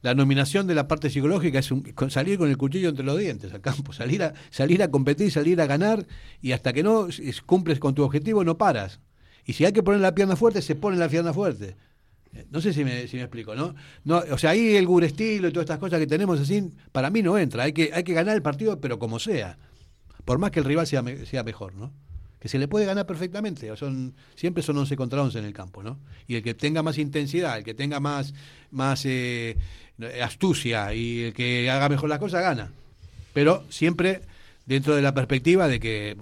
la 0.02 0.14
nominación 0.14 0.66
de 0.66 0.74
la 0.74 0.86
parte 0.88 1.10
psicológica 1.10 1.58
es 1.58 1.70
un- 1.72 1.84
salir 2.10 2.38
con 2.38 2.48
el 2.48 2.56
cuchillo 2.56 2.88
entre 2.90 3.04
los 3.04 3.18
dientes 3.18 3.52
al 3.52 3.60
campo, 3.60 3.92
salir 3.92 4.22
a, 4.22 4.32
salir 4.50 4.82
a 4.82 4.90
competir, 4.90 5.30
salir 5.32 5.60
a 5.60 5.66
ganar 5.66 6.06
y 6.40 6.52
hasta 6.52 6.72
que 6.72 6.82
no 6.82 7.08
es- 7.08 7.42
cumples 7.42 7.78
con 7.80 7.94
tu 7.94 8.02
objetivo 8.04 8.44
no 8.44 8.56
paras. 8.58 9.00
Y 9.44 9.54
si 9.54 9.64
hay 9.64 9.72
que 9.72 9.82
poner 9.82 10.00
la 10.00 10.14
pierna 10.14 10.36
fuerte, 10.36 10.62
se 10.62 10.74
pone 10.76 10.96
la 10.96 11.08
pierna 11.08 11.32
fuerte. 11.32 11.76
Eh, 12.34 12.44
No 12.50 12.60
sé 12.60 12.72
si 12.74 12.84
me, 12.84 13.08
si 13.08 13.16
me 13.16 13.22
explico, 13.22 13.54
¿no? 13.54 13.74
no 14.04 14.22
O 14.30 14.38
sea, 14.38 14.50
ahí 14.50 14.76
el 14.76 14.86
gurestilo 14.86 15.48
y 15.48 15.52
todas 15.52 15.64
estas 15.64 15.78
cosas 15.78 15.98
que 15.98 16.06
tenemos 16.06 16.38
así, 16.38 16.70
para 16.92 17.08
mí 17.10 17.22
no 17.22 17.38
entra. 17.38 17.64
Hay 17.64 17.72
que, 17.72 17.90
hay 17.92 18.04
que 18.04 18.12
ganar 18.12 18.36
el 18.36 18.42
partido, 18.42 18.80
pero 18.80 18.98
como 18.98 19.18
sea. 19.18 19.58
Por 20.26 20.38
más 20.38 20.50
que 20.50 20.60
el 20.60 20.66
rival 20.66 20.86
sea, 20.86 21.02
sea 21.24 21.42
mejor, 21.42 21.74
¿no? 21.74 21.92
Que 22.40 22.48
se 22.48 22.58
le 22.58 22.68
puede 22.68 22.86
ganar 22.86 23.06
perfectamente. 23.06 23.74
Son, 23.76 24.14
siempre 24.36 24.62
son 24.62 24.78
11 24.78 24.96
contra 24.96 25.22
11 25.22 25.40
en 25.40 25.44
el 25.44 25.52
campo, 25.52 25.82
¿no? 25.82 25.98
Y 26.26 26.36
el 26.36 26.42
que 26.42 26.54
tenga 26.54 26.82
más 26.82 26.98
intensidad, 26.98 27.58
el 27.58 27.64
que 27.64 27.74
tenga 27.74 27.98
más, 28.00 28.32
más 28.70 29.04
eh, 29.06 29.56
astucia 30.22 30.94
y 30.94 31.24
el 31.24 31.34
que 31.34 31.68
haga 31.70 31.88
mejor 31.88 32.08
las 32.08 32.18
cosas, 32.18 32.42
gana. 32.42 32.70
Pero 33.32 33.64
siempre 33.70 34.22
dentro 34.66 34.94
de 34.94 35.02
la 35.02 35.14
perspectiva 35.14 35.66
de 35.66 35.80
que, 35.80 36.16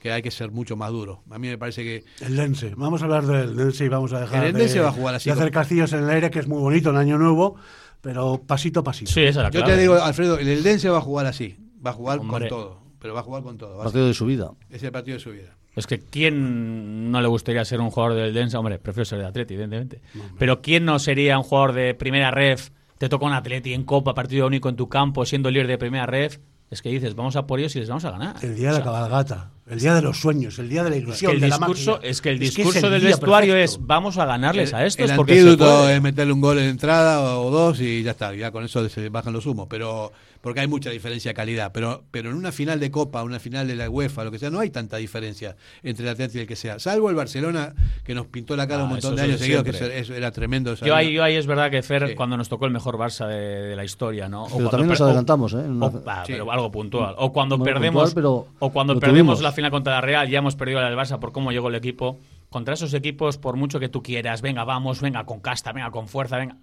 que 0.00 0.12
hay 0.12 0.22
que 0.22 0.30
ser 0.30 0.50
mucho 0.50 0.76
más 0.76 0.90
duro. 0.90 1.22
A 1.30 1.38
mí 1.38 1.48
me 1.48 1.58
parece 1.58 1.82
que 1.82 2.04
El 2.20 2.36
Lense. 2.36 2.74
Vamos 2.76 3.02
a 3.02 3.04
hablar 3.06 3.26
del 3.26 3.56
Lense 3.56 3.84
y 3.84 3.88
vamos 3.88 4.12
a 4.12 4.20
dejar 4.20 4.44
El 4.44 4.52
de, 4.52 4.58
Lense 4.60 4.80
va 4.80 4.88
a 4.90 4.92
jugar 4.92 5.14
así 5.14 5.30
de 5.30 5.34
hacer 5.34 5.50
castillos 5.50 5.92
en 5.92 6.04
el 6.04 6.10
aire, 6.10 6.30
que 6.30 6.38
es 6.38 6.46
muy 6.46 6.60
bonito 6.60 6.90
en 6.90 6.96
Año 6.96 7.18
Nuevo, 7.18 7.56
pero 8.00 8.42
pasito 8.46 8.80
a 8.80 8.84
pasito. 8.84 9.10
Sí, 9.10 9.22
esa 9.22 9.28
es 9.40 9.44
la 9.44 9.50
Yo 9.50 9.60
clave. 9.60 9.74
te 9.74 9.80
digo, 9.80 9.94
Alfredo, 9.94 10.38
el 10.38 10.48
Eldense 10.48 10.88
va 10.88 10.98
a 10.98 11.02
jugar 11.02 11.26
así. 11.26 11.56
Va 11.84 11.90
a 11.90 11.94
jugar 11.94 12.18
Hombre. 12.18 12.48
con 12.48 12.48
todo. 12.48 12.81
Pero 13.02 13.12
va 13.14 13.20
a 13.20 13.24
jugar 13.24 13.42
con 13.42 13.58
todo. 13.58 13.76
va 13.76 13.82
a 13.82 13.84
Partido 13.84 14.06
de 14.06 14.14
su 14.14 14.24
vida. 14.26 14.52
Es 14.70 14.82
el 14.82 14.92
partido 14.92 15.16
de 15.18 15.22
su 15.22 15.30
vida. 15.32 15.56
Es 15.74 15.86
que 15.86 15.98
¿quién 15.98 17.10
no 17.10 17.20
le 17.20 17.28
gustaría 17.28 17.64
ser 17.64 17.80
un 17.80 17.90
jugador 17.90 18.14
del 18.16 18.32
Densa? 18.32 18.58
Hombre, 18.58 18.78
prefiero 18.78 19.04
ser 19.04 19.18
de 19.18 19.26
Atleti, 19.26 19.54
evidentemente. 19.54 20.00
Pero 20.38 20.60
¿quién 20.62 20.84
no 20.84 20.98
sería 20.98 21.36
un 21.38 21.44
jugador 21.44 21.72
de 21.72 21.94
primera 21.94 22.30
ref? 22.30 22.70
Te 22.98 23.08
toca 23.08 23.26
un 23.26 23.32
Atleti 23.32 23.74
en 23.74 23.84
Copa, 23.84 24.14
partido 24.14 24.46
único 24.46 24.68
en 24.68 24.76
tu 24.76 24.88
campo, 24.88 25.24
siendo 25.26 25.50
líder 25.50 25.66
de 25.66 25.78
primera 25.78 26.06
ref. 26.06 26.38
Es 26.70 26.80
que 26.80 26.88
dices, 26.88 27.14
vamos 27.14 27.36
a 27.36 27.46
por 27.46 27.58
ellos 27.58 27.74
y 27.76 27.80
les 27.80 27.88
vamos 27.88 28.04
a 28.06 28.10
ganar. 28.12 28.36
El 28.42 28.54
día 28.56 28.72
de 28.72 28.78
la 28.78 28.84
cabalgata, 28.84 29.50
el 29.66 29.78
día 29.78 29.94
de 29.94 30.00
los 30.00 30.18
sueños, 30.18 30.58
el 30.58 30.70
día 30.70 30.82
de 30.84 30.88
la 30.90 30.96
es 30.96 31.02
que 31.02 31.06
ilusión, 31.06 31.32
el 31.32 31.40
de 31.40 31.48
la 31.48 31.56
discurso, 31.58 32.00
es 32.02 32.22
que 32.22 32.28
el 32.30 32.34
Es 32.36 32.40
discurso 32.54 32.78
es 32.78 32.84
el 32.84 32.90
del 32.92 33.02
vestuario 33.02 33.52
perfecto. 33.54 33.80
es 33.82 33.86
vamos 33.86 34.16
a 34.16 34.24
ganarles 34.24 34.72
a 34.72 34.86
estos 34.86 35.10
el 35.10 35.16
porque 35.16 35.34
se 35.34 35.40
antídoto 35.40 35.64
puede". 35.82 35.96
es 35.96 36.02
meterle 36.02 36.32
un 36.32 36.40
gol 36.40 36.56
de 36.56 36.68
entrada 36.70 37.20
o, 37.20 37.46
o 37.46 37.50
dos 37.50 37.78
y 37.80 38.02
ya 38.02 38.12
está. 38.12 38.34
Ya 38.34 38.50
con 38.52 38.64
eso 38.64 38.88
se 38.88 39.08
bajan 39.10 39.34
los 39.34 39.44
humos. 39.44 39.66
Pero 39.68 40.12
porque 40.42 40.60
hay 40.60 40.66
mucha 40.66 40.90
diferencia 40.90 41.30
de 41.30 41.34
calidad. 41.34 41.70
Pero, 41.72 42.04
pero 42.10 42.28
en 42.30 42.36
una 42.36 42.52
final 42.52 42.78
de 42.78 42.90
Copa, 42.90 43.22
una 43.22 43.38
final 43.40 43.66
de 43.66 43.74
la 43.76 43.88
UEFA, 43.88 44.24
lo 44.24 44.30
que 44.30 44.38
sea, 44.38 44.50
no 44.50 44.60
hay 44.60 44.68
tanta 44.68 44.98
diferencia 44.98 45.56
entre 45.82 46.04
el 46.04 46.10
Atlético 46.10 46.38
y 46.38 46.40
el 46.42 46.46
que 46.46 46.56
sea. 46.56 46.78
Salvo 46.78 47.08
el 47.08 47.16
Barcelona, 47.16 47.74
que 48.04 48.14
nos 48.14 48.26
pintó 48.26 48.54
la 48.56 48.66
cara 48.68 48.82
Ah, 48.82 48.84
un 48.84 48.90
montón 48.90 49.16
de 49.16 49.22
años 49.22 49.40
seguidos, 49.40 49.62
que 49.64 49.70
eso 49.70 50.14
era 50.14 50.30
tremendo. 50.32 50.74
Yo 50.74 50.94
ahí, 50.94 51.12
yo 51.14 51.24
ahí 51.24 51.36
es 51.36 51.46
verdad 51.46 51.70
que 51.70 51.82
Fer, 51.82 52.08
Sí. 52.08 52.14
cuando 52.14 52.36
nos 52.36 52.48
tocó 52.50 52.66
el 52.66 52.72
mejor 52.72 52.98
Barça 52.98 53.26
de, 53.26 53.36
de 53.62 53.76
la 53.76 53.84
historia, 53.84 54.28
¿no? 54.28 54.42
O 54.42 54.44
Pero 54.46 54.54
cuando 54.56 54.70
también 54.70 54.88
nos 54.90 55.00
adelantamos, 55.00 55.52
¿eh? 55.54 55.56
Una- 55.56 55.86
o- 55.86 56.02
ah, 56.06 56.24
Sí. 56.26 56.32
pero 56.32 56.52
algo 56.52 56.70
puntual. 56.70 57.14
O 57.18 57.32
cuando 57.32 57.56
No 57.56 57.64
perdemos, 57.64 58.12
puntual, 58.12 58.14
pero 58.14 58.48
o 58.58 58.70
cuando 58.72 58.98
perdemos 58.98 59.36
tuvimos. 59.38 59.42
la 59.42 59.52
final 59.52 59.70
contra 59.70 59.94
la 59.94 60.00
Real, 60.00 60.28
ya 60.28 60.38
hemos 60.38 60.56
perdido 60.56 60.80
la 60.80 60.88
del 60.90 60.98
Barça 60.98 61.18
por 61.18 61.32
cómo 61.32 61.52
llegó 61.52 61.68
el 61.68 61.76
equipo. 61.76 62.18
Contra 62.50 62.74
esos 62.74 62.92
equipos, 62.92 63.38
por 63.38 63.56
mucho 63.56 63.80
que 63.80 63.88
tú 63.88 64.02
quieras, 64.02 64.42
venga, 64.42 64.64
vamos, 64.64 65.00
venga 65.00 65.24
con 65.24 65.40
casta, 65.40 65.72
venga 65.72 65.90
con 65.90 66.08
fuerza, 66.08 66.36
venga. 66.36 66.56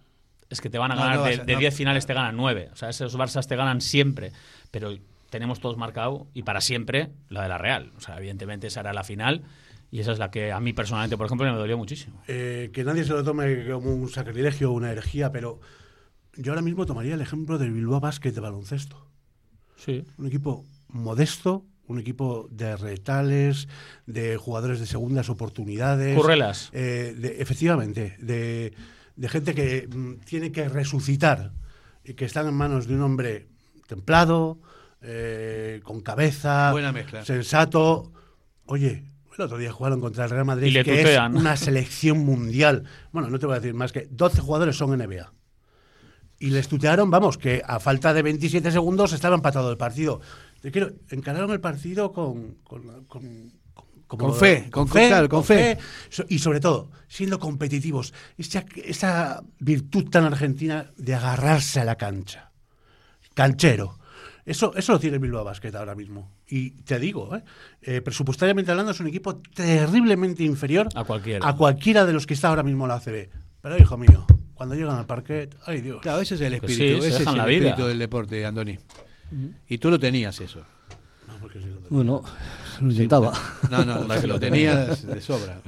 Es 0.49 0.62
que 0.62 0.69
te 0.69 0.77
van 0.77 0.91
a 0.91 0.95
No, 0.95 1.01
ganar 1.01 1.17
no 1.17 1.23
de 1.25 1.31
vas 1.31 1.39
a- 1.41 1.43
de 1.45 1.53
no. 1.53 1.59
10 1.59 1.75
finales, 1.75 2.05
te 2.05 2.13
ganan 2.13 2.35
9. 2.35 2.69
O 2.73 2.75
sea, 2.75 2.89
esos 2.89 3.15
Barças 3.15 3.47
te 3.47 3.55
ganan 3.55 3.81
siempre. 3.81 4.31
Pero 4.71 4.95
tenemos 5.29 5.59
todos 5.59 5.77
marcado 5.77 6.27
y 6.33 6.43
para 6.43 6.59
siempre 6.62 7.09
la 7.29 7.43
de 7.43 7.49
la 7.49 7.57
Real. 7.57 7.91
O 7.97 8.01
sea, 8.01 8.17
evidentemente 8.17 8.67
esa 8.67 8.79
era 8.79 8.93
la 8.93 9.03
final 9.03 9.43
y 9.91 9.99
esa 9.99 10.12
es 10.12 10.19
la 10.19 10.31
que 10.31 10.51
a 10.51 10.59
mí 10.59 10.73
personalmente, 10.73 11.17
por 11.17 11.27
ejemplo, 11.27 11.51
me 11.51 11.57
dolió 11.57 11.77
muchísimo. 11.77 12.21
Eh, 12.27 12.71
que 12.73 12.83
nadie 12.83 13.03
se 13.03 13.13
lo 13.13 13.23
tome 13.23 13.67
como 13.69 13.93
un 13.93 14.09
sacrilegio 14.09 14.71
o 14.71 14.73
una 14.73 14.91
herejía, 14.91 15.31
pero 15.31 15.59
yo 16.35 16.51
ahora 16.51 16.62
mismo 16.63 16.85
tomaría 16.88 17.13
el 17.13 17.21
ejemplo 17.21 17.57
del 17.59 17.71
Bilbao 17.71 17.99
Basket 17.99 18.31
de 18.31 18.41
baloncesto. 18.41 19.05
Sí. 19.75 20.03
Un 20.17 20.27
equipo 20.27 20.65
modesto, 20.88 21.63
un 21.88 21.99
equipo 21.99 22.47
de 22.51 22.75
retales, 22.75 23.67
de 24.07 24.38
jugadores 24.38 24.79
de 24.79 24.85
segundas 24.88 25.29
oportunidades. 25.29 26.15
Currelas. 26.17 26.69
Eh, 26.73 27.13
de- 27.17 27.41
efectivamente, 27.41 28.15
de, 28.19 28.73
de 29.19 29.29
gente 29.29 29.53
que 29.53 29.88
mm, 29.88 30.23
tiene 30.25 30.51
que 30.51 30.69
resucitar 30.69 31.51
y 32.03 32.13
que 32.13 32.25
están 32.25 32.47
en 32.47 32.53
manos 32.53 32.88
de 32.88 32.95
un 32.95 33.01
hombre 33.01 33.47
templado, 33.88 34.60
eh, 35.01 35.82
con 35.84 36.01
cabeza, 36.01 36.71
Buena 36.71 36.91
mezcla. 36.91 37.25
sensato. 37.25 38.12
Oye, 38.65 39.03
el 39.38 39.41
otro 39.43 39.58
día 39.58 39.71
jugaron 39.71 39.99
contra 39.99 40.23
el 40.25 40.29
Real 40.29 40.45
Madrid, 40.45 40.67
Y 40.67 40.71
le 40.71 40.84
que 40.84 40.93
es 40.95 41.01
tutean. 41.05 41.36
una 41.36 41.58
selección 41.58 42.19
mundial. 42.19 42.84
Bueno, 43.12 43.29
no 43.29 43.39
te 43.39 43.45
voy 43.45 43.55
a 43.55 43.60
decir 43.60 43.73
más 43.73 43.91
que 43.91 44.08
12 44.10 44.41
jugadores 44.41 44.77
son 44.77 44.97
NBA. 44.97 45.32
Y 46.39 46.51
les 46.51 46.69
tutearon, 46.69 47.10
vamos, 47.12 47.38
que 47.38 47.62
a 47.65 47.79
falta 47.82 48.13
de 48.13 48.21
27 48.21 48.71
segundos 48.71 49.12
estaba 49.12 49.36
empatado 49.36 49.69
el 49.71 49.77
partido. 49.77 50.21
Te 50.62 50.71
quiero, 50.71 50.91
encararon 51.10 51.51
el 51.51 51.60
partido 51.60 52.13
con, 52.13 52.55
con, 52.63 53.05
con- 53.05 53.51
Con 54.17 54.33
fe, 54.35 54.69
con- 54.71 54.87
claro, 54.87 55.29
con 55.29 55.43
fe. 55.43 55.77
So- 56.09 56.25
Y 56.29 56.39
sobre 56.39 56.59
todo, 56.59 56.89
siendo 57.07 57.39
competitivos. 57.39 58.13
Esa, 58.37 58.65
esa 58.75 59.43
virtud 59.59 60.09
tan 60.09 60.23
argentina 60.25 60.91
de 60.97 61.13
agarrarse 61.15 61.79
a 61.79 61.85
la 61.85 61.95
cancha. 61.95 62.51
Canchero. 63.35 63.97
Eso, 64.45 64.73
eso 64.75 64.93
lo 64.93 64.99
tiene 64.99 65.17
el 65.17 65.21
Bilbao 65.21 65.43
Basket 65.43 65.75
ahora 65.75 65.93
mismo. 65.93 66.31
Y 66.47 66.71
te 66.81 66.97
digo, 66.97 67.35
¿eh? 67.35 67.43
Eh, 67.83 68.01
presupuestariamente 68.01 68.71
hablando, 68.71 68.91
es 68.93 68.99
un 68.99 69.07
equipo 69.07 69.37
terriblemente 69.53 70.43
inferior 70.43 70.89
A 70.95 71.03
cualquiera. 71.03 71.47
a 71.47 71.55
cualquiera 71.55 72.05
de 72.05 72.13
los 72.13 72.25
que 72.25 72.33
está 72.33 72.47
ahora 72.49 72.63
mismo 72.63 72.85
en 72.85 72.89
la 72.89 72.95
ACB. 72.95 73.29
Pero, 73.61 73.77
hijo 73.77 73.95
mío, 73.97 74.25
cuando 74.55 74.73
llegan 74.73 74.97
al 74.97 75.05
parquet, 75.05 75.55
ay 75.67 75.81
Dios. 75.81 76.01
Claro, 76.01 76.21
ese 76.21 76.33
es 76.33 76.41
el 76.41 76.57
Pues 76.59 76.71
espíritu. 76.71 76.95
sí, 76.95 77.01
se 77.01 77.07
ese 77.15 77.23
es 77.23 77.27
el 77.27 77.33
vida. 77.35 77.43
espíritu 77.69 77.85
del 77.87 77.99
deporte, 77.99 78.43
Andoni. 78.45 78.79
Y 79.67 79.77
tú 79.77 79.91
lo 79.91 79.99
tenías 79.99 80.39
eso. 80.41 80.63
Bueno, 81.91 82.23
lo 82.23 82.58
intentaba. 82.81 83.33
No, 83.69 83.83
no, 83.85 84.07
que 84.21 84.27
lo 84.27 84.39
tenías 84.39 85.05
de 85.05 85.21
sobra. 85.21 85.61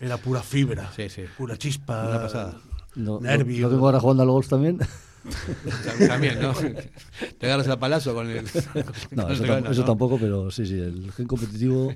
Era 0.00 0.16
pura 0.16 0.42
fibra, 0.42 0.90
Sí, 0.94 1.08
sí. 1.08 1.22
pura 1.36 1.56
chispa, 1.56 2.06
Una 2.08 2.22
pasada. 2.22 2.54
No, 2.94 3.20
nervio. 3.20 3.62
Lo 3.62 3.70
tengo 3.70 3.86
ahora 3.86 4.00
jugando 4.00 4.22
al 4.22 4.30
golf 4.30 4.48
también. 4.48 4.78
También, 6.08 6.40
¿no? 6.40 6.54
Te 7.38 7.46
agarras 7.46 7.68
a 7.68 7.78
palazo 7.78 8.14
con 8.14 8.30
el. 8.30 8.44
No, 9.10 9.24
con 9.24 9.32
eso, 9.32 9.42
el 9.42 9.48
regalo, 9.48 9.70
eso 9.70 9.80
¿no? 9.80 9.86
tampoco, 9.86 10.18
pero 10.18 10.50
sí, 10.50 10.64
sí, 10.64 10.78
el 10.78 11.12
gen 11.12 11.26
competitivo 11.26 11.92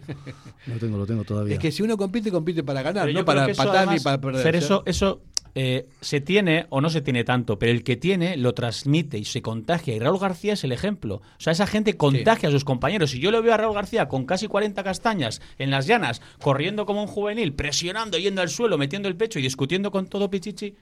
lo 0.67 0.75
tengo, 0.79 0.99
lo 0.99 1.07
tengo 1.07 1.25
todavía. 1.25 1.55
Es 1.55 1.61
que 1.61 1.71
si 1.73 1.83
uno 1.83 1.97
compite, 1.97 2.31
compite 2.31 2.63
para 2.63 2.83
ganar, 2.83 3.07
Pero 3.07 3.21
no 3.21 3.25
para 3.25 3.47
que 3.47 3.53
eso, 3.53 3.65
patar 3.65 3.89
ni 3.89 4.01
para 4.01 4.21
perder. 4.21 4.41
O 4.41 4.43
sea, 4.43 4.59
eso, 4.59 4.83
eso 4.87 5.23
eh, 5.55 5.87
se 6.01 6.21
tiene 6.21 6.67
o 6.71 6.81
no 6.81 6.89
se 6.91 7.01
tiene 7.03 7.25
tanto, 7.25 7.59
pero 7.59 7.73
el 7.73 7.85
que 7.85 7.97
tiene 7.97 8.37
lo 8.37 8.55
transmite 8.55 9.19
y 9.19 9.25
se 9.25 9.43
contagia. 9.43 9.95
Y 9.95 9.99
Raúl 9.99 10.19
García 10.19 10.55
es 10.55 10.65
el 10.65 10.73
ejemplo. 10.73 11.17
O 11.17 11.41
sea, 11.41 11.53
esa 11.53 11.67
gente 11.67 11.97
contagia 11.97 12.49
a 12.49 12.53
sus 12.53 12.65
compañeros. 12.65 13.15
Y 13.15 13.21
yo 13.21 13.31
lo 13.31 13.43
veo 13.43 13.53
a 13.53 13.57
Raúl 13.59 13.75
García 13.75 14.09
con 14.09 14.25
casi 14.25 14.47
40 14.49 14.83
castañas 14.83 15.41
en 15.59 15.71
las 15.71 15.87
llanas, 15.87 16.23
corriendo 16.41 16.87
como 16.87 17.03
un 17.03 17.09
juvenil, 17.09 17.53
presionando, 17.55 18.19
yendo 18.19 18.41
al 18.43 18.49
suelo, 18.49 18.79
metiendo 18.79 19.09
el 19.09 19.17
pecho 19.17 19.39
y 19.39 19.43
discutiendo 19.43 19.91
con 19.91 20.07
todo 20.07 20.31
Pichichi. 20.31 20.75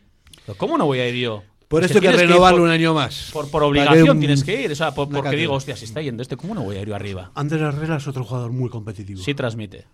¿Cómo 0.56 0.78
no 0.78 0.86
voy 0.86 1.00
a 1.00 1.08
ir 1.08 1.16
yo? 1.16 1.42
Por 1.68 1.84
Es 1.84 1.90
eso 1.90 1.98
hay 2.00 2.06
que 2.08 2.14
ir 2.14 2.20
renovarlo 2.20 2.58
por- 2.58 2.66
un 2.66 2.72
año 2.72 2.94
más. 2.94 3.30
Por, 3.32 3.48
que 3.48 3.56
obligación 3.56 4.10
un- 4.10 4.18
tienes 4.18 4.42
que 4.42 4.62
ir. 4.62 4.72
O 4.72 4.74
sea, 4.74 4.92
por- 4.92 5.08
porque 5.08 5.36
digo, 5.36 5.54
hostia, 5.54 5.76
si 5.76 5.84
está 5.84 6.00
yendo 6.02 6.20
este, 6.22 6.36
¿cómo 6.36 6.54
no 6.54 6.62
voy 6.64 6.76
a 6.76 6.80
ir 6.82 6.88
yo 6.88 6.96
arriba? 6.96 7.30
Andrés 7.36 7.60
Herrera 7.62 7.96
es 7.96 8.06
otro 8.08 8.24
jugador 8.24 8.50
muy 8.52 8.68
competitivo. 8.70 9.20
Sí 9.22 9.34
transmite. 9.34 9.86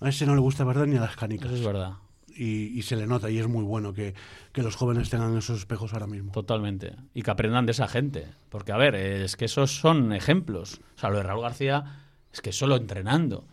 A 0.00 0.08
ese 0.10 0.26
no 0.26 0.34
le 0.34 0.40
gusta 0.42 0.66
perder 0.66 0.88
ni 0.88 0.96
a 0.96 1.00
las 1.00 1.16
canicas. 1.16 1.46
Eso 1.48 1.56
es 1.60 1.64
verdad. 1.64 1.92
Y, 2.36 2.82
se 2.82 2.96
le 2.96 3.06
nota 3.06 3.30
y 3.30 3.38
es 3.38 3.48
muy 3.48 3.64
bueno 3.64 3.92
que, 3.92 4.14
que 4.52 4.62
los 4.62 4.76
jóvenes 4.76 5.10
tengan 5.10 5.36
esos 5.36 5.60
espejos 5.60 5.92
ahora 5.92 6.06
mismo. 6.06 6.32
Totalmente. 6.32 6.96
Y 7.14 7.22
que 7.22 7.30
aprendan 7.30 7.66
de 7.66 7.72
esa 7.72 7.88
gente. 7.88 8.26
Porque, 8.48 8.72
a 8.72 8.76
ver, 8.76 8.94
es 8.94 9.36
que 9.36 9.44
esos 9.44 9.76
son 9.76 10.12
ejemplos. 10.12 10.80
O 10.96 10.98
sea, 10.98 11.10
lo 11.10 11.16
de 11.16 11.22
Raúl 11.22 11.42
García 11.42 12.06
es 12.32 12.40
que 12.40 12.52
solo 12.52 12.76
entrenando. 12.76 13.46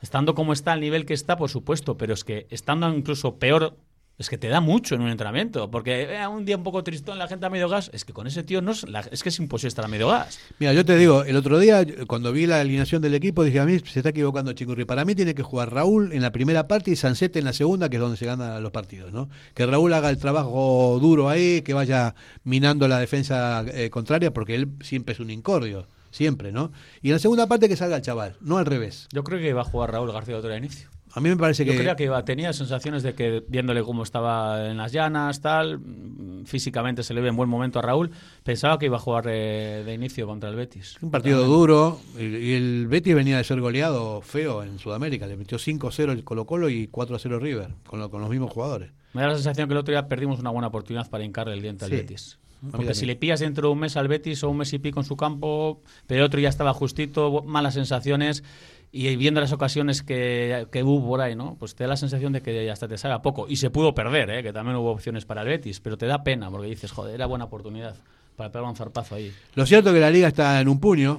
Estando 0.00 0.34
como 0.34 0.52
está, 0.52 0.72
al 0.72 0.80
nivel 0.80 1.04
que 1.04 1.14
está, 1.14 1.36
por 1.36 1.50
supuesto, 1.50 1.96
pero 1.96 2.14
es 2.14 2.24
que 2.24 2.46
estando 2.50 2.88
incluso 2.92 3.38
peor, 3.38 3.76
es 4.20 4.28
que 4.28 4.38
te 4.38 4.46
da 4.48 4.60
mucho 4.60 4.94
en 4.94 5.00
un 5.00 5.08
entrenamiento. 5.08 5.70
Porque 5.70 6.02
eh, 6.02 6.26
un 6.28 6.44
día 6.44 6.56
un 6.56 6.62
poco 6.62 6.84
tristón, 6.84 7.18
la 7.18 7.26
gente 7.26 7.46
a 7.46 7.50
medio 7.50 7.68
gas, 7.68 7.90
es 7.92 8.04
que 8.04 8.12
con 8.12 8.26
ese 8.28 8.44
tío 8.44 8.60
no 8.62 8.70
es, 8.70 8.88
la- 8.88 9.00
es 9.00 9.22
que 9.24 9.30
es 9.30 9.38
imposible 9.40 9.68
estar 9.68 9.84
a 9.84 9.88
medio 9.88 10.08
gas. 10.08 10.38
Mira, 10.58 10.72
yo 10.74 10.84
te 10.84 10.96
digo, 10.96 11.24
el 11.24 11.34
otro 11.36 11.58
día, 11.58 11.84
cuando 12.06 12.30
vi 12.30 12.46
la 12.46 12.60
alineación 12.60 13.02
del 13.02 13.14
equipo, 13.14 13.42
dije, 13.42 13.58
a 13.58 13.64
mí 13.64 13.78
se 13.80 13.98
está 13.98 14.10
equivocando 14.10 14.52
Chingurri. 14.52 14.84
Para 14.84 15.04
mí 15.04 15.14
tiene 15.14 15.34
que 15.34 15.42
jugar 15.42 15.72
Raúl 15.72 16.12
en 16.12 16.22
la 16.22 16.30
primera 16.32 16.68
parte 16.68 16.90
y 16.90 16.96
Sancete 16.96 17.38
en 17.40 17.46
la 17.46 17.52
segunda, 17.54 17.88
que 17.88 17.96
es 17.96 18.00
donde 18.02 18.16
se 18.18 18.26
ganan 18.26 18.62
los 18.62 18.70
partidos, 18.72 19.10
¿no? 19.12 19.28
Que 19.54 19.64
Raúl 19.66 19.92
haga 19.94 20.10
el 20.10 20.18
trabajo 20.18 20.98
duro 21.00 21.28
ahí, 21.30 21.62
que 21.62 21.72
vaya 21.72 22.14
minando 22.44 22.86
la 22.88 22.98
defensa 22.98 23.64
eh, 23.72 23.88
contraria, 23.90 24.32
porque 24.34 24.54
él 24.54 24.68
siempre 24.82 25.14
es 25.14 25.20
un 25.20 25.30
incordio, 25.30 25.86
siempre, 26.10 26.52
¿no? 26.52 26.72
Y 27.00 27.08
en 27.08 27.14
la 27.14 27.18
segunda 27.20 27.46
parte 27.46 27.68
que 27.70 27.76
salga 27.76 27.96
el 27.96 28.02
chaval, 28.02 28.36
no 28.42 28.58
al 28.58 28.66
revés. 28.66 29.08
Yo 29.14 29.24
creo 29.24 29.38
que 29.38 29.48
iba 29.48 29.62
a 29.62 29.64
jugar 29.64 29.92
Raúl 29.92 30.12
García 30.12 30.36
otro 30.36 30.54
inicio. 30.54 30.90
A 31.12 31.20
mí 31.20 31.28
me 31.28 31.36
parece 31.36 31.64
Yo 31.64 31.72
que... 31.72 31.78
creía 31.78 31.96
que 31.96 32.04
iba, 32.04 32.24
tenía 32.24 32.52
sensaciones 32.52 33.02
de 33.02 33.14
que 33.14 33.42
viéndole 33.48 33.82
cómo 33.82 34.02
estaba 34.04 34.68
en 34.70 34.76
las 34.76 34.92
llanas, 34.92 35.40
tal, 35.40 35.78
mm, 35.78 36.44
físicamente 36.44 37.02
se 37.02 37.14
le 37.14 37.20
ve 37.20 37.28
en 37.28 37.36
buen 37.36 37.48
momento 37.48 37.78
a 37.78 37.82
Raúl, 37.82 38.10
pensaba 38.44 38.78
que 38.78 38.86
iba 38.86 38.96
a 38.96 39.00
jugar 39.00 39.24
eh, 39.28 39.82
de 39.84 39.92
inicio 39.94 40.26
contra 40.26 40.48
el 40.50 40.56
Betis. 40.56 40.96
Un 41.02 41.10
partido 41.10 41.44
duro, 41.44 41.98
y 42.18 42.24
y 42.24 42.52
el 42.54 42.86
Betis 42.88 43.14
venía 43.14 43.36
de 43.38 43.44
ser 43.44 43.60
goleado 43.60 44.20
feo 44.20 44.62
en 44.62 44.78
Sudamérica, 44.78 45.26
le 45.26 45.36
metió 45.36 45.58
5-0 45.58 46.12
el 46.12 46.22
Colo 46.24 46.46
Colo 46.46 46.68
y 46.68 46.86
4-0 46.88 47.40
River, 47.40 47.68
con, 47.86 47.98
lo- 47.98 48.10
con 48.10 48.20
los 48.20 48.30
mismos 48.30 48.52
jugadores. 48.52 48.90
Me 49.12 49.22
da 49.22 49.28
la 49.28 49.34
sensación 49.34 49.66
que 49.68 49.72
el 49.74 49.78
otro 49.78 49.92
día 49.92 50.06
perdimos 50.06 50.38
una 50.38 50.50
buena 50.50 50.68
oportunidad 50.68 51.10
para 51.10 51.24
hincarle 51.24 51.54
el 51.54 51.62
diente 51.62 51.84
al 51.84 51.90
Sí. 51.90 51.96
Betis. 51.96 52.38
A 52.62 52.66
mí 52.66 52.72
Porque 52.72 52.94
si 52.94 53.06
le 53.06 53.16
pillas 53.16 53.40
dentro 53.40 53.68
de 53.68 53.72
un 53.72 53.78
mes 53.80 53.96
al 53.96 54.06
Betis 54.06 54.44
o 54.44 54.50
un 54.50 54.58
mes 54.58 54.70
y 54.74 54.78
pico 54.78 55.00
en 55.00 55.06
su 55.06 55.16
campo, 55.16 55.80
pero 56.06 56.20
el 56.20 56.26
otro 56.26 56.38
ya 56.40 56.50
estaba 56.50 56.74
justito, 56.74 57.42
malas 57.42 57.72
sensaciones, 57.74 58.44
y 58.92 59.14
viendo 59.16 59.40
las 59.40 59.52
ocasiones 59.52 60.02
que, 60.02 60.66
que 60.72 60.82
hubo 60.82 61.06
por 61.06 61.20
ahí, 61.20 61.36
¿no? 61.36 61.56
Pues 61.58 61.74
te 61.74 61.84
da 61.84 61.88
la 61.88 61.96
sensación 61.96 62.32
de 62.32 62.42
que 62.42 62.70
hasta 62.70 62.88
te 62.88 62.98
salga 62.98 63.22
poco. 63.22 63.46
Y 63.48 63.56
se 63.56 63.70
pudo 63.70 63.94
perder, 63.94 64.30
¿eh? 64.30 64.42
Que 64.42 64.52
también 64.52 64.76
hubo 64.76 64.90
opciones 64.90 65.24
para 65.24 65.42
el 65.42 65.48
Betis, 65.48 65.80
pero 65.80 65.96
te 65.96 66.06
da 66.06 66.24
pena, 66.24 66.50
porque 66.50 66.68
dices, 66.68 66.90
joder, 66.90 67.14
era 67.14 67.26
buena 67.26 67.44
oportunidad 67.44 67.96
para 68.36 68.50
pegar 68.50 68.68
un 68.68 68.76
zarpazo 68.76 69.14
ahí. 69.14 69.32
Lo 69.54 69.66
cierto 69.66 69.90
es 69.90 69.94
que 69.94 70.00
la 70.00 70.10
liga 70.10 70.28
está 70.28 70.60
en 70.60 70.68
un 70.68 70.80
puño. 70.80 71.18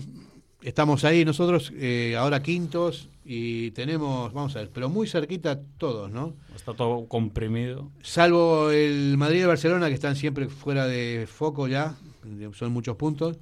Estamos 0.62 1.04
ahí 1.06 1.24
nosotros, 1.26 1.72
eh, 1.76 2.16
ahora 2.18 2.44
quintos, 2.44 3.10
y 3.24 3.72
tenemos, 3.72 4.34
vamos 4.34 4.56
a 4.56 4.60
ver, 4.60 4.70
pero 4.74 4.90
muy 4.90 5.08
cerquita 5.08 5.60
todos, 5.78 6.12
¿no? 6.12 6.34
Está 6.56 6.74
todo 6.74 7.08
comprimido. 7.08 7.90
Salvo 8.02 8.70
el 8.70 9.18
Madrid 9.18 9.40
y 9.40 9.42
el 9.42 9.48
Barcelona, 9.48 9.88
que 9.88 9.94
están 9.94 10.16
siempre 10.16 10.50
fuera 10.50 10.88
de 10.88 11.28
foco 11.28 11.68
ya, 11.68 11.96
son 12.54 12.72
muchos 12.74 12.96
puntos. 12.98 13.38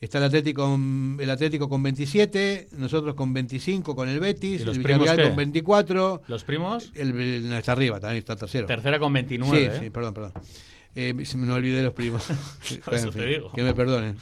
Está 0.00 0.18
el 0.18 0.24
Atlético, 0.24 0.78
el 1.18 1.28
Atlético 1.30 1.68
con 1.68 1.82
27, 1.82 2.68
nosotros 2.78 3.14
con 3.16 3.32
25 3.32 3.96
con 3.96 4.08
el 4.08 4.20
Betis, 4.20 4.60
¿Y 4.60 4.64
los 4.64 4.76
el 4.76 4.82
Villarreal 4.84 5.28
con 5.28 5.36
24. 5.36 6.22
¿Los 6.28 6.44
primos? 6.44 6.92
El, 6.94 7.18
el- 7.20 7.48
no, 7.50 7.56
está 7.58 7.72
arriba, 7.72 7.98
también 7.98 8.18
está 8.18 8.36
tercero. 8.36 8.66
Tercera 8.66 9.00
con 9.00 9.12
29, 9.12 9.58
Sí, 9.58 9.64
¿eh? 9.64 9.80
sí, 9.84 9.90
perdón, 9.90 10.14
perdón. 10.14 10.32
Eh, 10.94 11.14
me 11.14 11.52
olvidé 11.52 11.78
de 11.78 11.82
los 11.82 11.94
primos. 11.94 12.24
Te 12.68 12.98
fin, 12.98 13.10
digo. 13.26 13.52
Que 13.52 13.62
me 13.62 13.74
perdonen. 13.74 14.16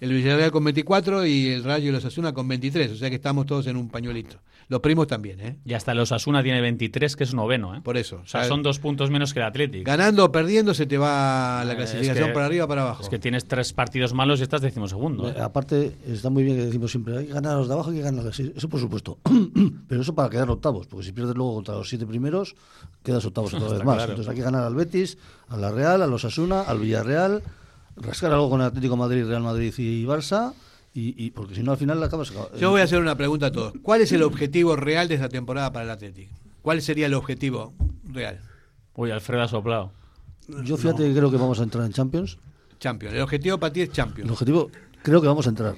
El 0.00 0.12
Villarreal 0.12 0.50
con 0.50 0.64
24 0.64 1.26
y 1.26 1.48
el 1.48 1.64
Rayo 1.64 1.88
y 1.90 1.92
los 1.92 2.04
Asuna 2.04 2.32
con 2.32 2.48
23, 2.48 2.92
o 2.92 2.96
sea 2.96 3.10
que 3.10 3.16
estamos 3.16 3.46
todos 3.46 3.66
en 3.66 3.76
un 3.76 3.88
pañuelito. 3.90 4.38
Los 4.68 4.80
primos 4.80 5.06
también, 5.06 5.40
¿eh? 5.40 5.56
Y 5.64 5.74
hasta 5.74 5.94
los 5.94 6.10
Asuna 6.10 6.42
tiene 6.42 6.60
23, 6.60 7.14
que 7.14 7.22
es 7.22 7.34
noveno, 7.34 7.76
¿eh? 7.76 7.80
Por 7.82 7.96
eso. 7.96 8.20
O 8.24 8.26
sea, 8.26 8.44
son 8.44 8.64
dos 8.64 8.80
puntos 8.80 9.10
menos 9.10 9.32
que 9.32 9.38
el 9.38 9.44
Atlético. 9.46 9.84
Ganando 9.86 10.24
o 10.24 10.32
perdiendo 10.32 10.74
se 10.74 10.86
te 10.86 10.98
va 10.98 11.62
la 11.64 11.74
Eh, 11.74 11.76
clasificación 11.76 12.16
es 12.18 12.24
que- 12.26 12.34
para 12.34 12.46
arriba 12.46 12.64
o 12.64 12.68
para 12.68 12.82
abajo. 12.82 13.02
Es 13.04 13.08
que 13.08 13.20
tienes 13.20 13.44
tres 13.44 13.72
partidos 13.72 14.12
malos 14.12 14.40
y 14.40 14.42
estás 14.42 14.62
decimosegundo. 14.62 15.28
¿eh? 15.28 15.34
Eh, 15.36 15.40
Aparte, 15.40 15.96
está 16.08 16.30
muy 16.30 16.42
bien 16.42 16.56
que 16.56 16.64
decimos 16.66 16.90
siempre, 16.90 17.16
hay 17.16 17.26
que 17.26 17.32
ganar 17.32 17.52
a 17.52 17.56
los 17.58 17.68
de 17.68 17.74
abajo, 17.74 17.90
hay 17.90 17.96
que 17.98 18.02
ganar 18.02 18.22
a 18.22 18.24
los 18.24 18.36
de 18.36 18.52
Eso 18.56 18.68
por 18.68 18.80
supuesto. 18.80 19.18
Pero 19.88 20.00
eso 20.00 20.14
para 20.16 20.28
quedar 20.30 20.50
octavos, 20.50 20.88
porque 20.88 21.06
si 21.06 21.12
pierdes 21.12 21.36
luego 21.36 21.54
contra 21.54 21.74
los 21.76 21.88
siete 21.88 22.04
primeros, 22.04 22.56
quedas 23.04 23.24
octavos 23.24 23.54
otra 23.54 23.68
vez 23.72 23.84
más. 23.84 23.96
claro. 23.96 24.12
Entonces 24.12 24.28
hay 24.30 24.36
que 24.36 24.42
ganar 24.42 24.64
al 24.64 24.74
Betis, 24.74 25.16
a 25.48 25.56
la 25.56 25.70
Real, 25.70 26.02
a 26.02 26.08
los 26.08 26.24
Asuna, 26.24 26.62
al 26.62 26.80
Villarreal, 26.80 27.40
rascar 27.96 28.32
algo 28.32 28.50
con 28.50 28.60
el 28.62 28.66
Atlético 28.66 28.96
Madrid, 28.96 29.24
Real 29.26 29.42
Madrid 29.42 29.72
y 29.78 30.04
Barça, 30.04 30.54
y, 30.98 31.14
y- 31.26 31.30
porque 31.30 31.54
si 31.54 31.62
no 31.62 31.72
al 31.72 31.78
final 31.78 32.02
acabas... 32.02 32.32
Yo 32.58 32.70
voy 32.70 32.80
a 32.80 32.84
hacer 32.84 33.00
una 33.00 33.16
pregunta 33.16 33.46
a 33.46 33.52
todos. 33.52 33.74
¿Cuál 33.82 34.00
es 34.00 34.12
el 34.12 34.22
objetivo 34.22 34.76
real 34.76 35.08
de 35.08 35.14
esta 35.16 35.28
temporada 35.28 35.72
para 35.72 35.84
el 35.84 35.90
Atlético? 35.90 36.34
¿Cuál 36.62 36.82
sería 36.82 37.06
el 37.06 37.14
objetivo 37.14 37.74
real? 38.04 38.40
Uy, 38.94 39.10
Alfredo 39.10 39.42
ha 39.42 39.48
soplado. 39.48 39.92
Yo 40.64 40.76
fíjate 40.76 41.02
que 41.08 41.12
creo 41.14 41.30
que 41.30 41.36
vamos 41.36 41.60
a 41.60 41.64
entrar 41.64 41.84
en 41.84 41.92
Champions. 41.92 42.38
Champions. 42.78 43.14
El 43.14 43.20
objetivo 43.22 43.58
para 43.58 43.72
ti 43.72 43.82
es 43.82 43.88
El 43.88 43.94
Champions. 43.94 44.30
objetivo, 44.30 44.70
creo 45.02 45.20
que 45.20 45.26
vamos 45.26 45.46
a 45.46 45.50
entrar. 45.50 45.74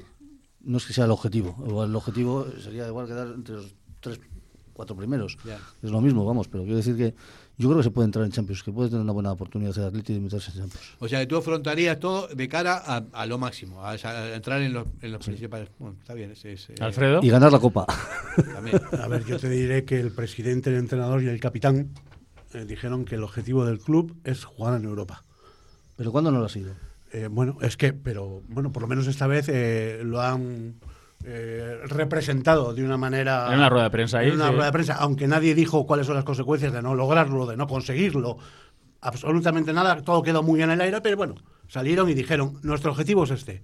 No 0.60 0.76
es 0.78 0.86
que 0.86 0.92
sea 0.92 1.04
el 1.06 1.10
objetivo. 1.10 1.56
El 1.84 1.94
objetivo 1.96 2.46
sería 2.62 2.86
igual 2.86 3.06
quedar 3.06 3.28
entre 3.34 3.54
los 3.56 3.74
tres, 4.00 4.20
cuatro 4.72 4.94
primeros. 4.96 5.36
Es 5.82 5.90
lo 5.90 6.00
mismo, 6.00 6.24
vamos. 6.24 6.48
Pero 6.48 6.64
quiero 6.64 6.76
decir 6.76 6.96
que 6.96 7.14
yo 7.58 7.68
creo 7.68 7.78
que 7.78 7.82
se 7.84 7.90
puede 7.90 8.06
entrar 8.06 8.24
en 8.24 8.30
Champions, 8.32 8.62
que 8.62 8.72
puede 8.72 8.88
tener 8.88 9.02
una 9.02 9.12
buena 9.12 9.32
oportunidad 9.32 9.76
el 9.76 9.84
Atlético 9.84 10.14
de 10.14 10.20
meterse 10.20 10.50
en 10.52 10.58
Champions. 10.58 10.86
O 11.00 11.08
sea, 11.08 11.20
que 11.20 11.26
tú 11.26 11.36
afrontarías 11.36 11.98
todo 11.98 12.28
de 12.28 12.48
cara 12.48 12.80
a, 12.86 13.04
a 13.12 13.26
lo 13.26 13.36
máximo, 13.36 13.84
a, 13.84 13.90
a 13.90 14.34
entrar 14.34 14.62
en 14.62 14.72
los, 14.72 14.86
en 15.02 15.12
los 15.12 15.24
principales. 15.26 15.68
Bueno, 15.78 15.96
está 16.00 16.14
bien. 16.14 16.30
ese- 16.30 16.52
ese- 16.52 16.74
Alfredo. 16.80 17.20
Y 17.22 17.28
ganar 17.30 17.52
la 17.52 17.58
Copa. 17.58 17.84
También. 18.54 18.80
A 19.02 19.08
ver, 19.08 19.24
yo 19.24 19.38
te 19.38 19.50
diré 19.50 19.84
que 19.84 19.98
el 20.00 20.12
presidente, 20.12 20.70
el 20.70 20.76
entrenador 20.76 21.22
y 21.22 21.28
el 21.28 21.40
capitán 21.40 21.90
eh, 22.54 22.64
dijeron 22.64 23.04
que 23.04 23.16
el 23.16 23.22
objetivo 23.24 23.66
del 23.66 23.80
club 23.80 24.16
es 24.24 24.44
jugar 24.44 24.78
en 24.80 24.84
Europa. 24.84 25.24
Pero 25.96 26.12
¿cuándo 26.12 26.30
no 26.30 26.38
lo 26.38 26.44
ha 26.46 26.48
sido? 26.48 26.72
Eh, 27.12 27.26
bueno, 27.28 27.56
es 27.62 27.76
que, 27.76 27.92
pero 27.92 28.42
bueno, 28.48 28.70
por 28.70 28.82
lo 28.82 28.88
menos 28.88 29.06
esta 29.08 29.26
vez 29.26 29.48
eh, 29.48 30.00
lo 30.04 30.20
han 30.20 30.74
eh, 31.24 31.80
representado 31.84 32.74
de 32.74 32.84
una 32.84 32.96
manera. 32.96 33.48
En 33.48 33.58
una 33.58 33.68
rueda 33.68 33.84
de 33.84 33.90
prensa 33.90 34.18
ahí, 34.18 34.28
En 34.28 34.34
una 34.34 34.46
sí. 34.46 34.52
rueda 34.52 34.66
de 34.66 34.72
prensa, 34.72 34.94
aunque 34.94 35.26
nadie 35.26 35.54
dijo 35.54 35.86
cuáles 35.86 36.06
son 36.06 36.16
las 36.16 36.24
consecuencias 36.24 36.72
de 36.72 36.82
no 36.82 36.94
lograrlo, 36.94 37.46
de 37.46 37.56
no 37.56 37.66
conseguirlo. 37.66 38.38
Absolutamente 39.00 39.72
nada, 39.72 40.02
todo 40.02 40.22
quedó 40.22 40.42
muy 40.42 40.62
en 40.62 40.70
el 40.70 40.80
aire, 40.80 41.00
pero 41.00 41.16
bueno, 41.16 41.34
salieron 41.68 42.08
y 42.08 42.14
dijeron: 42.14 42.58
nuestro 42.62 42.90
objetivo 42.90 43.24
es 43.24 43.30
este. 43.30 43.62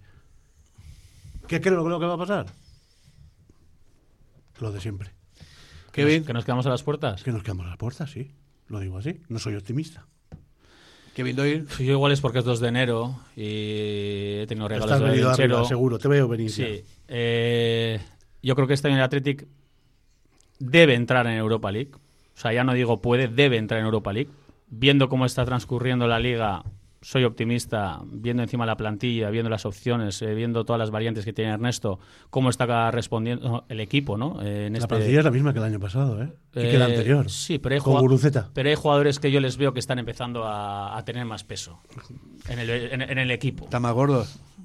¿Qué 1.47 1.61
creo 1.61 1.89
lo 1.89 2.01
que 2.01 2.07
va 2.07 2.15
a 2.15 2.19
pasar? 2.19 2.47
Lo 4.61 4.73
de 4.73 4.81
siempre. 4.81 5.11
Qué 5.93 6.05
bien. 6.05 6.25
Que 6.25 6.33
nos 6.33 6.45
quedamos 6.45 6.67
a 6.67 6.71
las 6.71 6.83
puertas. 6.83 7.23
Que 7.23 7.33
nos 7.33 7.43
quedamos 7.43 7.67
a 7.67 7.71
las 7.71 7.79
puertas, 7.79 8.11
sí. 8.11 8.33
Lo 8.69 8.81
digo 8.81 8.99
así. 8.99 9.21
No 9.29 9.39
soy 9.39 9.55
optimista. 9.57 10.07
Kevin 11.15 11.37
Doyle. 11.37 11.65
Yo 11.79 11.93
igual 11.93 12.13
es 12.13 12.21
porque 12.21 12.41
es 12.41 12.45
2 12.45 12.61
de 12.61 12.69
enero 12.69 13.19
y 13.37 14.41
he 14.41 14.45
tenido 14.49 14.69
regalos 14.69 14.91
Estás 14.91 15.01
de 15.01 15.45
arriba, 15.45 15.65
seguro. 15.65 15.99
Te 15.99 16.09
veo 16.09 16.29
venir. 16.29 16.51
Sí. 16.51 16.85
Eh, 17.09 18.01
yo 18.43 18.55
creo 18.55 18.67
que 18.67 18.75
este 18.75 18.89
año 18.89 18.97
el 18.97 19.03
Athletic 19.03 19.47
debe 20.59 20.95
entrar 20.95 21.27
en 21.27 21.35
Europa 21.35 21.71
League. 21.71 21.93
O 21.95 22.41
sea, 22.41 22.53
ya 22.53 22.65
no 22.65 22.75
digo 22.75 23.01
puede, 23.01 23.29
debe 23.29 23.57
entrar 23.57 23.81
en 23.81 23.87
Europa 23.87 24.13
League. 24.13 24.31
Viendo 24.69 25.09
cómo 25.09 25.25
está 25.25 25.45
transcurriendo 25.45 26.09
la 26.09 26.19
liga, 26.19 26.65
soy 27.05 27.25
optimista. 27.25 28.01
Viendo 28.07 28.43
encima 28.43 28.65
la 28.65 28.77
plantilla, 28.77 29.29
viendo 29.31 29.51
las 29.51 29.67
opciones, 29.67 30.21
eh, 30.23 30.35
viendo 30.35 30.65
todas 30.65 30.79
las 30.81 30.91
variantes 30.91 31.25
que 31.25 31.33
tiene 31.33 31.53
Ernesto, 31.53 31.99
cómo 32.31 32.49
está 32.49 32.91
respondiendo 32.91 33.65
el 33.69 33.81
equipo, 33.81 34.17
¿no? 34.17 34.41
Eh, 34.43 34.67
en 34.67 34.73
La 34.73 34.79
este- 34.79 34.89
plantilla 34.89 35.19
es 35.19 35.25
la 35.25 35.31
misma 35.31 35.53
que 35.53 35.59
el 35.59 35.65
año 35.67 35.79
pasado, 35.79 36.23
¿eh? 36.23 36.33
y 36.55 36.61
que 36.61 36.77
el 36.77 36.83
Eh, 36.83 36.85
anterior. 36.85 37.31
Sí, 37.31 37.59
pero 37.59 37.75
hay, 37.75 37.81
Con 37.81 37.95
pero 38.55 38.69
hay 38.69 38.75
jugadores 38.75 39.19
que 39.21 39.31
yo 39.31 39.41
les 39.41 39.57
veo 39.57 39.73
que 39.75 39.81
están 39.81 39.99
empezando 39.99 40.45
a, 40.45 40.97
a 40.97 41.05
tener 41.05 41.25
más 41.27 41.45
peso 41.45 41.81
en 42.49 42.59
el, 42.59 42.71
en- 42.71 43.03
en 43.03 43.19
el 43.19 43.31
equipo. 43.31 43.65
¿Está 43.65 43.81
más 43.81 43.93
gordo? 43.93 44.25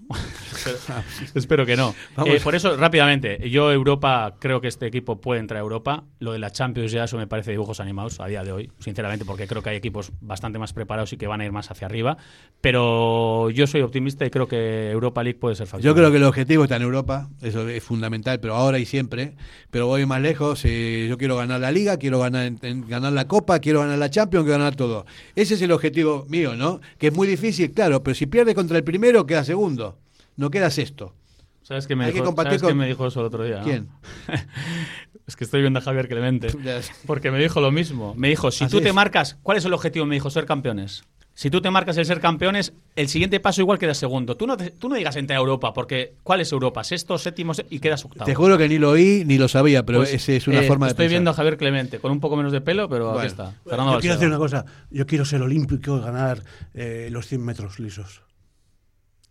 espero, 1.35 1.65
que 1.65 1.75
no. 1.75 1.93
Eh, 2.25 2.39
por 2.43 2.55
eso, 2.55 2.75
rápidamente, 2.75 3.49
yo 3.49 3.71
Europa, 3.71 4.35
creo 4.39 4.59
que 4.61 4.67
este 4.67 4.87
equipo 4.87 5.21
puede 5.21 5.39
entrar 5.39 5.57
a 5.57 5.61
Europa. 5.61 6.03
Lo 6.19 6.33
de 6.33 6.39
la 6.39 6.51
Champions 6.51 6.91
ya 6.91 7.03
eso 7.03 7.17
me 7.17 7.27
parece 7.27 7.51
dibujos 7.51 7.79
animados 7.79 8.19
a 8.19 8.25
día 8.27 8.43
de 8.43 8.51
hoy, 8.51 8.71
sinceramente, 8.79 9.25
porque 9.25 9.47
creo 9.47 9.61
que 9.61 9.69
hay 9.69 9.77
equipos 9.77 10.11
bastante 10.21 10.57
más 10.57 10.73
preparados 10.73 11.13
y 11.13 11.17
que 11.17 11.27
van 11.27 11.41
a 11.41 11.45
ir 11.45 11.51
más 11.51 11.69
hacia 11.69 11.85
arriba. 11.85 12.17
Pero 12.61 13.49
yo 13.51 13.67
soy 13.67 13.81
optimista 13.81 14.25
y 14.25 14.29
creo 14.29 14.47
que 14.47 14.91
Europa 14.91 15.23
League 15.23 15.39
puede 15.39 15.55
ser 15.55 15.67
factible. 15.67 15.87
Yo 15.87 15.95
creo 15.95 16.11
que 16.11 16.17
el 16.17 16.23
objetivo 16.23 16.63
está 16.63 16.75
en 16.77 16.81
Europa, 16.81 17.29
eso 17.41 17.67
es 17.67 17.83
fundamental, 17.83 18.39
pero 18.39 18.55
ahora 18.55 18.79
y 18.79 18.85
siempre. 18.85 19.35
Pero 19.69 19.87
voy 19.87 20.05
más 20.05 20.21
lejos, 20.21 20.63
eh, 20.65 21.05
yo 21.07 21.17
quiero 21.17 21.37
ganar 21.37 21.59
la 21.59 21.71
Liga, 21.71 21.97
quiero 21.97 22.19
ganar, 22.19 22.51
ganar 22.61 23.13
la 23.13 23.27
Copa, 23.27 23.59
quiero 23.59 23.81
ganar 23.81 23.99
la 23.99 24.09
Champions, 24.09 24.45
quiero 24.45 24.57
ganar 24.59 24.75
todo. 24.75 25.05
Ese 25.35 25.53
es 25.53 25.61
el 25.61 25.71
objetivo 25.71 26.25
mío, 26.27 26.55
¿no? 26.55 26.81
Que 26.97 27.07
es 27.07 27.13
muy 27.13 27.27
difícil, 27.27 27.71
claro, 27.71 28.03
pero 28.03 28.15
si 28.15 28.25
pierdes 28.25 28.55
contra 28.55 28.77
el 28.77 28.83
primero, 28.83 29.25
queda 29.25 29.43
segundo, 29.43 29.98
no 30.39 30.49
queda 30.49 30.69
sexto. 30.69 31.13
¿Sabes 31.61 31.85
qué 31.85 31.95
me, 31.95 32.05
Hay 32.05 32.11
que 32.11 32.15
dijo, 32.15 32.25
compartir 32.25 32.51
¿sabes 32.59 32.61
qué 32.63 32.67
con- 32.69 32.77
me 32.77 32.87
dijo 32.87 33.05
eso 33.05 33.19
el 33.19 33.25
otro 33.27 33.43
día? 33.43 33.57
no? 33.59 33.63
¿Quién? 33.63 33.89
es 35.27 35.35
que 35.35 35.43
estoy 35.43 35.61
viendo 35.61 35.79
a 35.79 35.81
Javier 35.81 36.07
Clemente. 36.07 36.47
Porque 37.05 37.29
me 37.29 37.37
dijo 37.39 37.61
lo 37.61 37.71
mismo. 37.71 38.13
Me 38.15 38.29
dijo, 38.29 38.49
si 38.49 38.63
Así 38.63 38.75
tú 38.75 38.81
te 38.81 38.89
es. 38.89 38.95
marcas, 38.95 39.37
¿cuál 39.43 39.57
es 39.57 39.65
el 39.65 39.73
objetivo? 39.73 40.05
Me 40.05 40.15
dijo, 40.15 40.29
ser 40.29 40.45
campeones. 40.45 41.03
Si 41.35 41.49
tú 41.49 41.61
te 41.61 41.69
marcas 41.69 41.95
el 41.97 42.05
ser 42.05 42.19
campeones, 42.19 42.73
el 42.97 43.07
siguiente 43.07 43.39
paso 43.39 43.61
igual 43.61 43.77
queda 43.79 43.93
segundo. 43.93 44.35
Tú 44.35 44.45
no, 44.47 44.57
te- 44.57 44.71
tú 44.71 44.89
no 44.89 44.95
digas 44.95 45.15
entrar 45.15 45.37
a 45.37 45.39
Europa, 45.41 45.73
porque 45.73 46.15
¿cuál 46.23 46.41
es 46.41 46.51
Europa? 46.51 46.83
Sexto, 46.83 47.17
séptimo 47.17 47.53
y 47.69 47.79
quedas 47.79 48.03
octavo. 48.03 48.25
Te 48.25 48.35
juro 48.35 48.57
que 48.57 48.67
ni 48.67 48.77
lo 48.77 48.89
oí 48.89 49.23
ni 49.25 49.37
lo 49.37 49.47
sabía, 49.47 49.85
pero 49.85 49.99
Pues, 49.99 50.13
esa 50.13 50.31
es 50.33 50.47
una 50.47 50.61
eh, 50.61 50.67
forma 50.67 50.87
de 50.87 50.91
Estoy 50.91 51.03
pensar. 51.05 51.11
viendo 51.11 51.31
a 51.31 51.33
Javier 51.33 51.57
Clemente, 51.57 51.99
con 51.99 52.11
un 52.11 52.19
poco 52.19 52.35
menos 52.35 52.51
de 52.51 52.61
pelo, 52.61 52.89
pero 52.89 53.05
Bueno. 53.05 53.19
aquí 53.19 53.27
está. 53.27 53.51
Yo 53.63 53.69
Fernando 53.69 53.99
quiero 53.99 54.15
Balsero. 54.15 54.15
decir 54.15 54.27
una 54.27 54.37
cosa. 54.37 54.65
Yo 54.89 55.05
quiero 55.05 55.23
ser 55.25 55.41
olímpico 55.41 55.97
y 55.97 56.01
ganar 56.01 56.43
eh, 56.73 57.09
los 57.11 57.27
100 57.27 57.45
metros 57.45 57.79
lisos. 57.79 58.23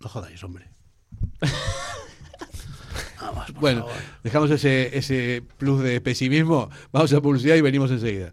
No 0.00 0.08
jodáis, 0.08 0.42
hombre. 0.44 0.66
Vamos, 3.20 3.52
Bueno, 3.60 3.80
favor. 3.82 3.96
dejamos 4.22 4.50
ese, 4.50 4.96
ese 4.96 5.42
plus 5.58 5.82
de 5.82 6.00
pesimismo, 6.00 6.70
vamos 6.92 7.12
a 7.12 7.20
publicidad 7.20 7.56
y 7.56 7.60
venimos 7.60 7.90
enseguida. 7.90 8.32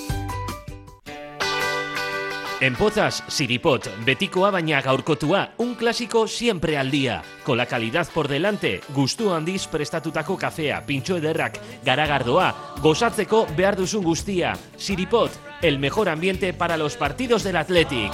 En 2.61 2.75
Pozas, 2.75 3.23
Siripot, 3.25 3.87
betikoa 4.05 4.51
baina 4.53 4.83
gaurkotua, 4.85 5.55
un 5.57 5.73
clásico 5.73 6.27
siempre 6.27 6.77
al 6.77 6.91
día. 6.91 7.23
Con 7.43 7.57
la 7.57 7.65
calidad 7.65 8.07
por 8.13 8.27
delante, 8.27 8.81
gustu 8.93 9.31
handiz 9.33 9.65
prestatutako 9.65 10.37
kafea, 10.37 10.83
pintxo 10.85 11.17
ederrak, 11.17 11.57
garagardoa, 11.83 12.77
gozatzeko 12.83 13.47
behar 13.57 13.75
duzun 13.81 14.05
guztia. 14.05 14.53
Siripot, 14.77 15.31
el 15.63 15.79
mejor 15.79 16.07
ambiente 16.07 16.53
para 16.53 16.77
los 16.77 16.97
partidos 16.97 17.41
del 17.41 17.57
Athletic. 17.57 18.13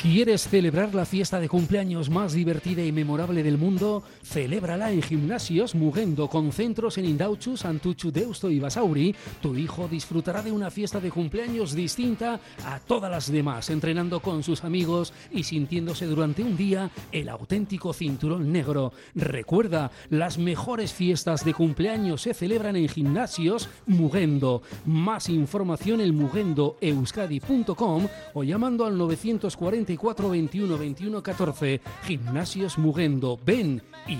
¿Quieres 0.00 0.48
celebrar 0.48 0.94
la 0.94 1.04
fiesta 1.04 1.38
de 1.40 1.48
cumpleaños 1.50 2.08
más 2.08 2.32
divertida 2.32 2.82
y 2.82 2.90
memorable 2.90 3.42
del 3.42 3.58
mundo? 3.58 4.02
Celébrala 4.30 4.92
en 4.92 5.02
Gimnasios 5.02 5.74
Mugendo 5.74 6.28
con 6.28 6.52
centros 6.52 6.98
en 6.98 7.04
Indauchu, 7.04 7.56
Santuchu, 7.56 8.12
Deusto 8.12 8.48
y 8.48 8.60
Basauri. 8.60 9.12
Tu 9.42 9.56
hijo 9.56 9.88
disfrutará 9.88 10.40
de 10.40 10.52
una 10.52 10.70
fiesta 10.70 11.00
de 11.00 11.10
cumpleaños 11.10 11.74
distinta 11.74 12.38
a 12.64 12.78
todas 12.78 13.10
las 13.10 13.32
demás, 13.32 13.70
entrenando 13.70 14.20
con 14.20 14.44
sus 14.44 14.62
amigos 14.62 15.12
y 15.32 15.42
sintiéndose 15.42 16.06
durante 16.06 16.44
un 16.44 16.56
día 16.56 16.92
el 17.10 17.28
auténtico 17.28 17.92
cinturón 17.92 18.52
negro. 18.52 18.92
Recuerda, 19.16 19.90
las 20.10 20.38
mejores 20.38 20.92
fiestas 20.92 21.44
de 21.44 21.52
cumpleaños 21.52 22.22
se 22.22 22.32
celebran 22.32 22.76
en 22.76 22.88
Gimnasios 22.88 23.68
Mugendo. 23.86 24.62
Más 24.86 25.28
información 25.28 26.00
en 26.00 26.14
mugendoeuskadi.com 26.14 28.06
o 28.34 28.44
llamando 28.44 28.86
al 28.86 28.96
944 28.96 30.30
21 30.30 30.78
21 30.78 31.20
14. 31.20 31.80
Gimnasios 32.04 32.78
Mugendo. 32.78 33.36
Ven 33.44 33.82
y 34.06 34.19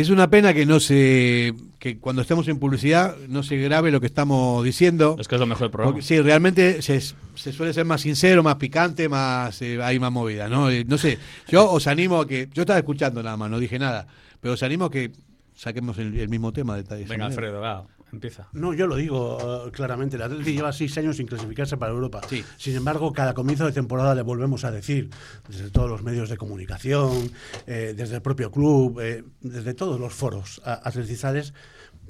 Es 0.00 0.10
una 0.10 0.30
pena 0.30 0.54
que 0.54 0.64
no 0.64 0.78
se 0.78 1.52
que 1.80 1.98
cuando 1.98 2.22
estemos 2.22 2.46
en 2.46 2.60
publicidad 2.60 3.16
no 3.28 3.42
se 3.42 3.56
grabe 3.56 3.90
lo 3.90 4.00
que 4.00 4.06
estamos 4.06 4.64
diciendo. 4.64 5.16
Es 5.18 5.26
que 5.26 5.34
es 5.34 5.40
lo 5.40 5.46
mejor 5.46 5.62
del 5.62 5.70
programa. 5.72 5.92
Porque, 5.92 6.06
sí, 6.06 6.20
realmente 6.20 6.82
se, 6.82 7.00
se 7.00 7.52
suele 7.52 7.72
ser 7.72 7.84
más 7.84 8.02
sincero, 8.02 8.44
más 8.44 8.56
picante, 8.56 9.08
más 9.08 9.60
eh, 9.60 9.82
hay 9.82 9.98
más 9.98 10.12
movida, 10.12 10.48
¿no? 10.48 10.70
Eh, 10.70 10.84
no 10.86 10.98
sé, 10.98 11.18
yo 11.48 11.68
os 11.68 11.88
animo 11.88 12.20
a 12.20 12.28
que 12.28 12.48
yo 12.54 12.62
estaba 12.62 12.78
escuchando 12.78 13.24
nada 13.24 13.36
más, 13.36 13.50
no 13.50 13.58
dije 13.58 13.76
nada, 13.80 14.06
pero 14.40 14.54
os 14.54 14.62
animo 14.62 14.84
a 14.84 14.90
que 14.92 15.10
saquemos 15.56 15.98
el, 15.98 16.16
el 16.16 16.28
mismo 16.28 16.52
tema 16.52 16.76
de 16.76 16.82
Venga, 16.82 17.08
manera. 17.08 17.26
Alfredo, 17.26 17.60
va, 17.60 17.84
empieza. 18.12 18.48
No, 18.52 18.74
yo 18.74 18.86
lo 18.86 18.96
digo 18.96 19.66
eh, 19.66 19.70
claramente. 19.70 20.16
El 20.16 20.22
Atleti 20.22 20.52
lleva 20.52 20.72
seis 20.72 20.96
años 20.98 21.16
sin 21.16 21.26
clasificarse 21.26 21.76
para 21.76 21.92
Europa. 21.92 22.20
Sin 22.56 22.76
embargo, 22.76 23.12
cada 23.12 23.34
comienzo 23.34 23.66
de 23.66 23.72
temporada 23.72 24.14
le 24.14 24.22
volvemos 24.22 24.64
a 24.64 24.70
decir, 24.70 25.10
desde 25.48 25.70
todos 25.70 25.88
los 25.88 26.02
medios 26.02 26.28
de 26.28 26.36
comunicación, 26.36 27.30
eh, 27.66 27.94
desde 27.96 28.16
el 28.16 28.22
propio 28.22 28.50
club, 28.50 29.00
eh, 29.00 29.24
desde 29.40 29.74
todos 29.74 30.00
los 30.00 30.12
foros 30.14 30.60
atletizales, 30.64 31.54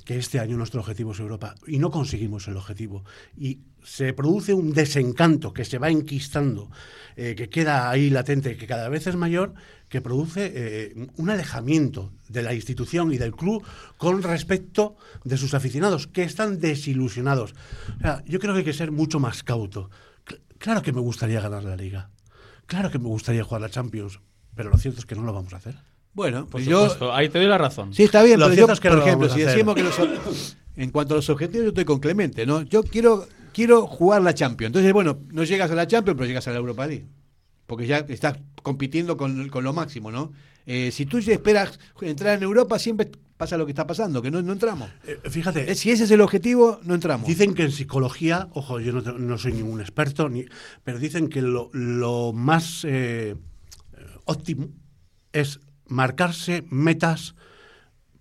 que 0.04 0.16
este 0.16 0.40
año 0.40 0.56
nuestro 0.56 0.80
objetivo 0.80 1.12
es 1.12 1.20
Europa 1.20 1.54
y 1.66 1.78
no 1.78 1.90
conseguimos 1.90 2.48
el 2.48 2.56
objetivo. 2.56 3.04
Y 3.36 3.58
se 3.82 4.12
produce 4.12 4.54
un 4.54 4.72
desencanto 4.72 5.52
que 5.52 5.64
se 5.64 5.78
va 5.78 5.90
enquistando, 5.90 6.70
eh, 7.16 7.34
que 7.36 7.48
queda 7.48 7.90
ahí 7.90 8.10
latente, 8.10 8.56
que 8.56 8.66
cada 8.66 8.88
vez 8.88 9.06
es 9.06 9.16
mayor, 9.16 9.54
que 9.88 10.00
produce 10.00 10.52
eh, 10.54 11.06
un 11.16 11.30
alejamiento 11.30 12.12
de 12.28 12.42
la 12.42 12.54
institución 12.54 13.12
y 13.12 13.18
del 13.18 13.34
club 13.34 13.62
con 13.96 14.22
respecto 14.22 14.96
de 15.24 15.36
sus 15.36 15.54
aficionados, 15.54 16.06
que 16.06 16.22
están 16.24 16.60
desilusionados. 16.60 17.54
O 17.98 18.00
sea, 18.00 18.22
yo 18.26 18.38
creo 18.38 18.52
que 18.54 18.58
hay 18.60 18.64
que 18.64 18.72
ser 18.72 18.92
mucho 18.92 19.18
más 19.18 19.42
cauto. 19.42 19.90
Cl- 20.26 20.40
claro 20.58 20.82
que 20.82 20.92
me 20.92 21.00
gustaría 21.00 21.40
ganar 21.40 21.64
la 21.64 21.76
liga. 21.76 22.10
Claro 22.66 22.90
que 22.90 22.98
me 22.98 23.06
gustaría 23.08 23.44
jugar 23.44 23.62
la 23.62 23.70
Champions, 23.70 24.20
pero 24.54 24.68
lo 24.70 24.76
cierto 24.76 25.00
es 25.00 25.06
que 25.06 25.14
no 25.14 25.22
lo 25.22 25.32
vamos 25.32 25.54
a 25.54 25.56
hacer. 25.56 25.76
Bueno, 26.12 26.46
Por 26.46 26.60
yo. 26.60 26.82
supuesto, 26.82 27.14
ahí 27.14 27.28
te 27.28 27.38
doy 27.38 27.46
la 27.48 27.58
razón. 27.58 27.94
Sí, 27.94 28.02
está 28.02 28.22
bien, 28.22 28.40
Lo 28.40 28.46
pero 28.46 28.54
cierto 28.56 28.68
yo, 28.70 28.74
es 28.74 28.80
que 28.80 28.88
por 28.88 28.98
no 28.98 29.00
lo 29.04 29.06
ejemplo, 29.06 29.28
vamos 29.28 29.40
si 29.40 29.46
decimos 29.46 29.74
que 29.74 29.82
los, 29.84 30.56
en 30.76 30.90
cuanto 30.90 31.14
a 31.14 31.16
los 31.18 31.30
objetivos, 31.30 31.62
yo 31.64 31.68
estoy 31.68 31.84
con 31.84 31.98
Clemente, 32.00 32.44
¿no? 32.44 32.62
Yo 32.62 32.82
quiero, 32.82 33.26
quiero 33.54 33.86
jugar 33.86 34.20
la 34.22 34.34
Champions. 34.34 34.68
Entonces, 34.70 34.92
bueno, 34.92 35.18
no 35.30 35.44
llegas 35.44 35.70
a 35.70 35.74
la 35.74 35.86
Champions, 35.86 36.16
pero 36.18 36.26
llegas 36.26 36.46
a 36.48 36.50
la 36.50 36.58
Europa 36.58 36.86
League. 36.86 37.06
Porque 37.68 37.86
ya 37.86 37.98
estás 37.98 38.38
compitiendo 38.64 39.16
con, 39.16 39.48
con 39.50 39.62
lo 39.62 39.72
máximo, 39.72 40.10
¿no? 40.10 40.32
Eh, 40.66 40.90
si 40.90 41.06
tú 41.06 41.18
esperas 41.18 41.78
entrar 42.00 42.36
en 42.36 42.42
Europa, 42.42 42.78
siempre 42.78 43.10
pasa 43.36 43.56
lo 43.56 43.64
que 43.66 43.72
está 43.72 43.86
pasando, 43.86 44.20
que 44.20 44.30
no, 44.30 44.42
no 44.42 44.52
entramos. 44.52 44.90
Eh, 45.06 45.18
fíjate, 45.30 45.70
Eh, 45.70 45.74
Si 45.76 45.90
ese 45.90 46.04
es 46.04 46.10
el 46.10 46.20
objetivo, 46.20 46.80
no 46.82 46.94
entramos. 46.94 47.26
Dicen 47.28 47.54
que 47.54 47.62
en 47.62 47.70
psicología, 47.72 48.48
ojo, 48.52 48.80
yo 48.80 48.92
no, 48.92 49.00
no 49.00 49.38
soy 49.38 49.52
ningún 49.52 49.80
experto, 49.80 50.28
ni, 50.28 50.44
pero 50.82 50.98
dicen 50.98 51.28
que 51.28 51.42
lo, 51.42 51.70
lo 51.72 52.32
más 52.32 52.84
eh, 52.84 53.36
óptimo 54.24 54.70
es 55.32 55.60
marcarse 55.86 56.64
metas 56.70 57.34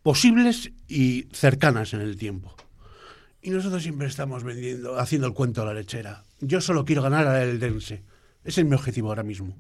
posibles 0.03 0.71
y 0.87 1.27
cercanas 1.31 1.93
en 1.93 2.01
el 2.01 2.15
tiempo. 2.17 2.53
Y 3.41 3.49
nosotros 3.49 3.81
siempre 3.81 4.07
estamos 4.07 4.43
vendiendo, 4.43 4.99
haciendo 4.99 5.27
el 5.27 5.33
cuento 5.33 5.61
a 5.61 5.65
la 5.65 5.73
lechera. 5.73 6.23
Yo 6.41 6.59
solo 6.61 6.85
quiero 6.85 7.01
ganar 7.01 7.27
al 7.27 7.47
Eldense. 7.47 8.03
Ese 8.47 8.61
es 8.61 8.67
mi 8.67 8.73
objetivo 8.75 9.09
ahora 9.09 9.23
mismo. 9.23 9.55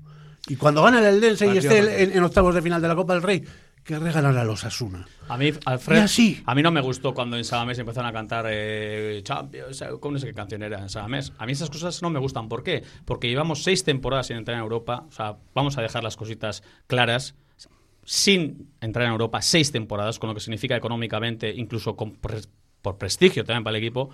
Y 0.47 0.55
cuando 0.55 0.81
gane 0.81 0.99
el 0.99 1.05
Eldense 1.05 1.45
y 1.53 1.57
esté 1.57 2.03
en, 2.03 2.11
en 2.17 2.23
octavos 2.23 2.55
de 2.55 2.61
final 2.61 2.81
de 2.81 2.87
la 2.87 2.95
Copa 2.95 3.13
del 3.13 3.21
Rey, 3.21 3.43
querré 3.83 4.11
ganar 4.11 4.37
a 4.37 4.43
los 4.45 4.63
Asuna. 4.63 5.05
A 5.27 5.37
mí, 5.37 5.51
Alfred, 5.65 5.99
así. 5.99 6.41
a 6.45 6.55
mí 6.55 6.61
no 6.63 6.71
me 6.71 6.79
gustó 6.81 7.13
cuando 7.13 7.35
en 7.37 7.43
Samamés 7.43 7.77
empezaron 7.79 8.09
a 8.09 8.13
cantar 8.13 8.45
eh, 8.49 9.19
Champions, 9.23 9.83
¿cómo 9.99 10.13
no 10.13 10.19
sé 10.19 10.27
qué 10.27 10.33
canción 10.33 10.63
era 10.63 10.83
en? 10.83 11.33
A 11.37 11.45
mí 11.45 11.51
esas 11.51 11.69
cosas 11.69 12.01
no 12.01 12.09
me 12.09 12.19
gustan. 12.19 12.47
¿Por 12.49 12.63
qué? 12.63 12.83
Porque 13.05 13.27
llevamos 13.29 13.63
seis 13.63 13.83
temporadas 13.83 14.27
sin 14.27 14.37
entrar 14.37 14.55
en 14.57 14.63
Europa. 14.63 15.05
O 15.07 15.11
sea, 15.11 15.35
vamos 15.53 15.77
a 15.77 15.81
dejar 15.81 16.03
las 16.03 16.15
cositas 16.15 16.63
claras. 16.87 17.35
Sin 18.03 18.69
entrar 18.79 19.05
en 19.05 19.11
Europa, 19.11 19.41
seis 19.41 19.73
temporadas, 19.73 20.17
con 20.17 20.29
lo 20.29 20.33
que 20.33 20.39
significa 20.39 20.77
económicamente, 20.77 21.53
incluso 21.53 21.97
con 21.97 22.13
pre- 22.15 22.39
por 22.81 22.97
prestigio 22.97 23.43
también 23.43 23.65
para 23.65 23.77
el 23.77 23.83
equipo, 23.83 24.09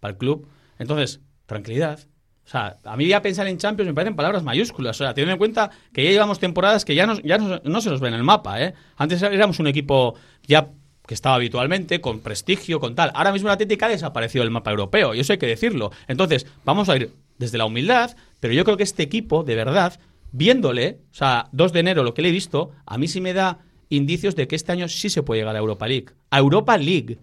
para 0.00 0.12
el 0.12 0.18
club. 0.18 0.48
Entonces, 0.80 1.20
tranquilidad. 1.46 2.00
O 2.46 2.48
sea, 2.48 2.76
a 2.84 2.96
mí 2.96 3.06
ya 3.08 3.20
pensar 3.22 3.48
en 3.48 3.58
Champions 3.58 3.88
me 3.88 3.94
parecen 3.94 4.14
palabras 4.14 4.44
mayúsculas. 4.44 5.00
O 5.00 5.04
sea, 5.04 5.14
teniendo 5.14 5.32
en 5.32 5.38
cuenta 5.38 5.70
que 5.92 6.04
ya 6.04 6.10
llevamos 6.10 6.38
temporadas 6.38 6.84
que 6.84 6.94
ya, 6.94 7.04
no, 7.04 7.18
ya 7.20 7.38
no, 7.38 7.60
no 7.64 7.80
se 7.80 7.90
nos 7.90 8.00
ve 8.00 8.08
en 8.08 8.14
el 8.14 8.22
mapa. 8.22 8.62
¿eh? 8.62 8.74
Antes 8.96 9.20
éramos 9.20 9.58
un 9.58 9.66
equipo 9.66 10.14
ya 10.46 10.68
que 11.06 11.14
estaba 11.14 11.36
habitualmente, 11.36 12.00
con 12.00 12.20
prestigio, 12.20 12.80
con 12.80 12.94
tal. 12.94 13.10
Ahora 13.14 13.32
mismo 13.32 13.48
la 13.48 13.54
Atlética 13.54 13.86
ha 13.86 13.88
desaparecido 13.88 14.42
del 14.44 14.50
mapa 14.50 14.70
europeo, 14.70 15.14
y 15.14 15.20
eso 15.20 15.32
hay 15.32 15.38
que 15.38 15.46
decirlo. 15.46 15.92
Entonces, 16.08 16.46
vamos 16.64 16.88
a 16.88 16.96
ir 16.96 17.12
desde 17.38 17.58
la 17.58 17.64
humildad, 17.64 18.16
pero 18.40 18.52
yo 18.54 18.64
creo 18.64 18.76
que 18.76 18.82
este 18.82 19.04
equipo, 19.04 19.44
de 19.44 19.54
verdad, 19.54 19.98
viéndole, 20.32 20.98
o 21.12 21.14
sea, 21.14 21.48
2 21.52 21.72
de 21.72 21.80
enero, 21.80 22.02
lo 22.02 22.12
que 22.12 22.22
le 22.22 22.28
he 22.28 22.32
visto, 22.32 22.72
a 22.86 22.98
mí 22.98 23.08
sí 23.08 23.20
me 23.20 23.32
da 23.32 23.58
indicios 23.88 24.34
de 24.34 24.48
que 24.48 24.56
este 24.56 24.72
año 24.72 24.88
sí 24.88 25.08
se 25.08 25.22
puede 25.22 25.40
llegar 25.40 25.54
a 25.54 25.60
Europa 25.60 25.86
League. 25.86 26.08
A 26.30 26.38
Europa 26.38 26.76
League. 26.76 27.18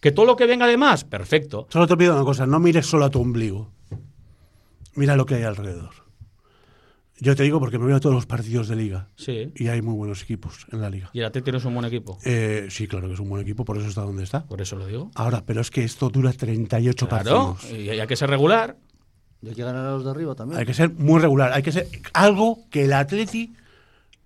Que 0.00 0.12
todo 0.12 0.26
lo 0.26 0.36
que 0.36 0.46
venga 0.46 0.66
además, 0.66 1.04
perfecto. 1.04 1.66
Solo 1.70 1.86
te 1.86 1.96
pido 1.96 2.14
una 2.14 2.24
cosa, 2.24 2.46
no 2.46 2.60
mires 2.60 2.86
solo 2.86 3.06
a 3.06 3.10
tu 3.10 3.20
ombligo. 3.20 3.70
Mira 4.96 5.16
lo 5.16 5.26
que 5.26 5.34
hay 5.36 5.42
alrededor. 5.42 5.90
Yo 7.20 7.36
te 7.36 7.44
digo 7.44 7.60
porque 7.60 7.78
me 7.78 7.86
veo 7.86 8.00
todos 8.00 8.14
los 8.14 8.26
partidos 8.26 8.66
de 8.68 8.74
liga 8.76 9.08
Sí. 9.16 9.52
y 9.54 9.68
hay 9.68 9.80
muy 9.82 9.94
buenos 9.94 10.22
equipos 10.22 10.66
en 10.72 10.80
la 10.80 10.90
liga. 10.90 11.10
Y 11.12 11.20
el 11.20 11.26
Atlético 11.26 11.52
no 11.52 11.58
es 11.58 11.64
un 11.64 11.74
buen 11.74 11.86
equipo. 11.86 12.18
Eh, 12.24 12.66
sí, 12.70 12.88
claro 12.88 13.06
que 13.06 13.14
es 13.14 13.20
un 13.20 13.28
buen 13.28 13.40
equipo, 13.42 13.64
por 13.64 13.78
eso 13.78 13.86
está 13.88 14.00
donde 14.02 14.24
está. 14.24 14.44
Por 14.46 14.60
eso 14.60 14.74
lo 14.76 14.86
digo. 14.86 15.10
Ahora, 15.14 15.44
pero 15.46 15.60
es 15.60 15.70
que 15.70 15.84
esto 15.84 16.10
dura 16.10 16.32
38 16.32 17.06
Claro, 17.08 17.54
partidos. 17.56 17.72
y 17.72 17.88
hay 17.88 18.06
que 18.06 18.16
ser 18.16 18.28
regular. 18.30 18.76
Y 19.42 19.48
hay 19.48 19.54
que 19.54 19.62
ganar 19.62 19.86
a 19.86 19.90
los 19.92 20.04
de 20.04 20.10
arriba 20.10 20.34
también. 20.34 20.58
Hay 20.58 20.66
que 20.66 20.74
ser 20.74 20.90
muy 20.92 21.20
regular, 21.20 21.52
hay 21.52 21.62
que 21.62 21.70
ser 21.70 21.86
algo 22.14 22.58
que 22.70 22.84
el 22.86 22.92
Atleti 22.92 23.54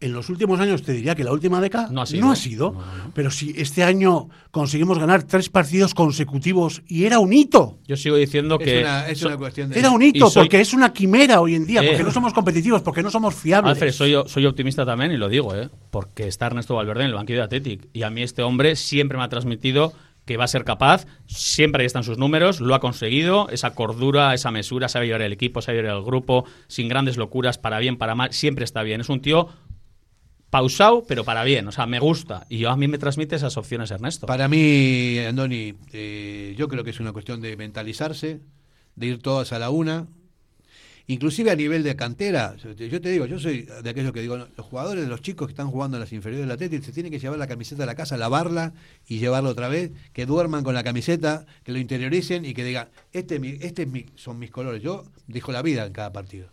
en 0.00 0.12
los 0.12 0.28
últimos 0.30 0.60
años 0.60 0.82
te 0.82 0.92
diría 0.92 1.14
que 1.16 1.24
la 1.24 1.32
última 1.32 1.60
década 1.60 1.88
No 1.90 2.02
ha 2.02 2.06
sido. 2.06 2.34
sido, 2.36 2.74
pero 3.14 3.30
si 3.30 3.52
este 3.56 3.82
año 3.82 4.28
conseguimos 4.52 4.98
ganar 4.98 5.24
tres 5.24 5.48
partidos 5.48 5.92
consecutivos 5.94 6.82
y 6.86 7.04
era 7.04 7.18
un 7.18 7.32
hito. 7.32 7.78
Yo 7.86 7.96
sigo 7.96 8.16
diciendo 8.16 8.58
Es 8.60 8.64
que. 8.64 8.80
una, 8.80 9.08
es 9.08 9.18
so- 9.18 9.26
una 9.28 9.36
cuestión 9.36 9.70
de. 9.70 9.78
Era 9.78 9.90
un 9.90 10.02
hito, 10.02 10.30
soy- 10.30 10.44
porque 10.44 10.60
es 10.60 10.72
una 10.72 10.92
quimera 10.92 11.40
hoy 11.40 11.54
en 11.56 11.66
día, 11.66 11.82
Eh. 11.82 11.88
porque 11.88 12.04
no 12.04 12.10
somos 12.12 12.32
competitivos, 12.32 12.82
porque 12.82 13.02
no 13.02 13.10
somos 13.10 13.34
fiables. 13.34 13.72
Alfred, 13.72 13.92
soy, 13.92 14.14
soy 14.26 14.46
optimista 14.46 14.86
también 14.86 15.10
y 15.12 15.16
lo 15.16 15.28
digo, 15.28 15.54
¿eh? 15.54 15.68
porque 15.90 16.28
está 16.28 16.46
Ernesto 16.46 16.74
Valverde 16.76 17.02
en 17.02 17.08
el 17.08 17.14
banquillo 17.14 17.38
de 17.40 17.44
Athletic. 17.44 17.88
Y 17.92 18.02
a 18.04 18.10
mí 18.10 18.22
este 18.22 18.42
hombre 18.42 18.76
siempre 18.76 19.18
me 19.18 19.24
ha 19.24 19.28
transmitido 19.28 19.92
que 20.24 20.36
va 20.36 20.44
a 20.44 20.48
ser 20.48 20.64
capaz, 20.64 21.06
siempre 21.26 21.82
ahí 21.82 21.86
están 21.86 22.04
sus 22.04 22.18
números, 22.18 22.60
lo 22.60 22.74
ha 22.74 22.80
conseguido, 22.80 23.48
esa 23.48 23.70
cordura, 23.74 24.34
esa 24.34 24.50
mesura, 24.50 24.88
sabe 24.90 25.06
llevar 25.06 25.22
el 25.22 25.32
equipo, 25.32 25.62
sabe 25.62 25.78
llevar 25.80 25.96
el 25.96 26.04
grupo, 26.04 26.44
sin 26.66 26.86
grandes 26.86 27.16
locuras, 27.16 27.56
para 27.56 27.78
bien, 27.78 27.96
para 27.96 28.14
mal, 28.14 28.30
siempre 28.34 28.66
está 28.66 28.82
bien. 28.82 29.00
Es 29.00 29.08
un 29.08 29.22
tío 29.22 29.48
pausado, 30.50 31.04
pero 31.06 31.24
para 31.24 31.44
bien, 31.44 31.66
o 31.68 31.72
sea, 31.72 31.86
me 31.86 31.98
gusta. 32.00 32.46
Y 32.48 32.58
yo, 32.58 32.70
a 32.70 32.76
mí 32.76 32.88
me 32.88 32.98
transmite 32.98 33.36
esas 33.36 33.56
opciones 33.56 33.90
Ernesto. 33.90 34.26
Para 34.26 34.48
mí, 34.48 35.18
Andoni, 35.18 35.74
eh, 35.92 36.54
yo 36.56 36.68
creo 36.68 36.84
que 36.84 36.90
es 36.90 37.00
una 37.00 37.12
cuestión 37.12 37.40
de 37.40 37.56
mentalizarse, 37.56 38.40
de 38.96 39.06
ir 39.06 39.20
todas 39.22 39.52
a 39.52 39.58
la 39.58 39.70
una. 39.70 40.06
Inclusive 41.10 41.50
a 41.50 41.56
nivel 41.56 41.82
de 41.84 41.96
cantera, 41.96 42.54
yo 42.56 43.00
te 43.00 43.08
digo, 43.10 43.24
yo 43.24 43.38
soy 43.38 43.62
de 43.82 43.88
aquellos 43.88 44.12
que 44.12 44.20
digo, 44.20 44.36
los 44.36 44.66
jugadores, 44.66 45.08
los 45.08 45.22
chicos 45.22 45.46
que 45.46 45.52
están 45.52 45.70
jugando 45.70 45.96
en 45.96 46.02
las 46.02 46.12
inferiores 46.12 46.44
del 46.46 46.52
Atlético, 46.52 46.84
se 46.84 46.92
tienen 46.92 47.10
que 47.10 47.18
llevar 47.18 47.38
la 47.38 47.46
camiseta 47.46 47.84
a 47.84 47.86
la 47.86 47.94
casa, 47.94 48.18
lavarla 48.18 48.74
y 49.06 49.18
llevarla 49.18 49.48
otra 49.48 49.68
vez, 49.68 49.90
que 50.12 50.26
duerman 50.26 50.64
con 50.64 50.74
la 50.74 50.84
camiseta, 50.84 51.46
que 51.64 51.72
lo 51.72 51.78
interioricen 51.78 52.44
y 52.44 52.52
que 52.52 52.62
digan, 52.62 52.90
este, 53.14 53.36
es 53.36 53.40
mi- 53.40 53.56
este 53.62 53.82
es 53.84 53.88
mi- 53.88 54.04
son 54.16 54.38
mis 54.38 54.50
colores. 54.50 54.82
Yo 54.82 55.04
dejo 55.26 55.50
la 55.50 55.62
vida 55.62 55.86
en 55.86 55.94
cada 55.94 56.12
partido. 56.12 56.50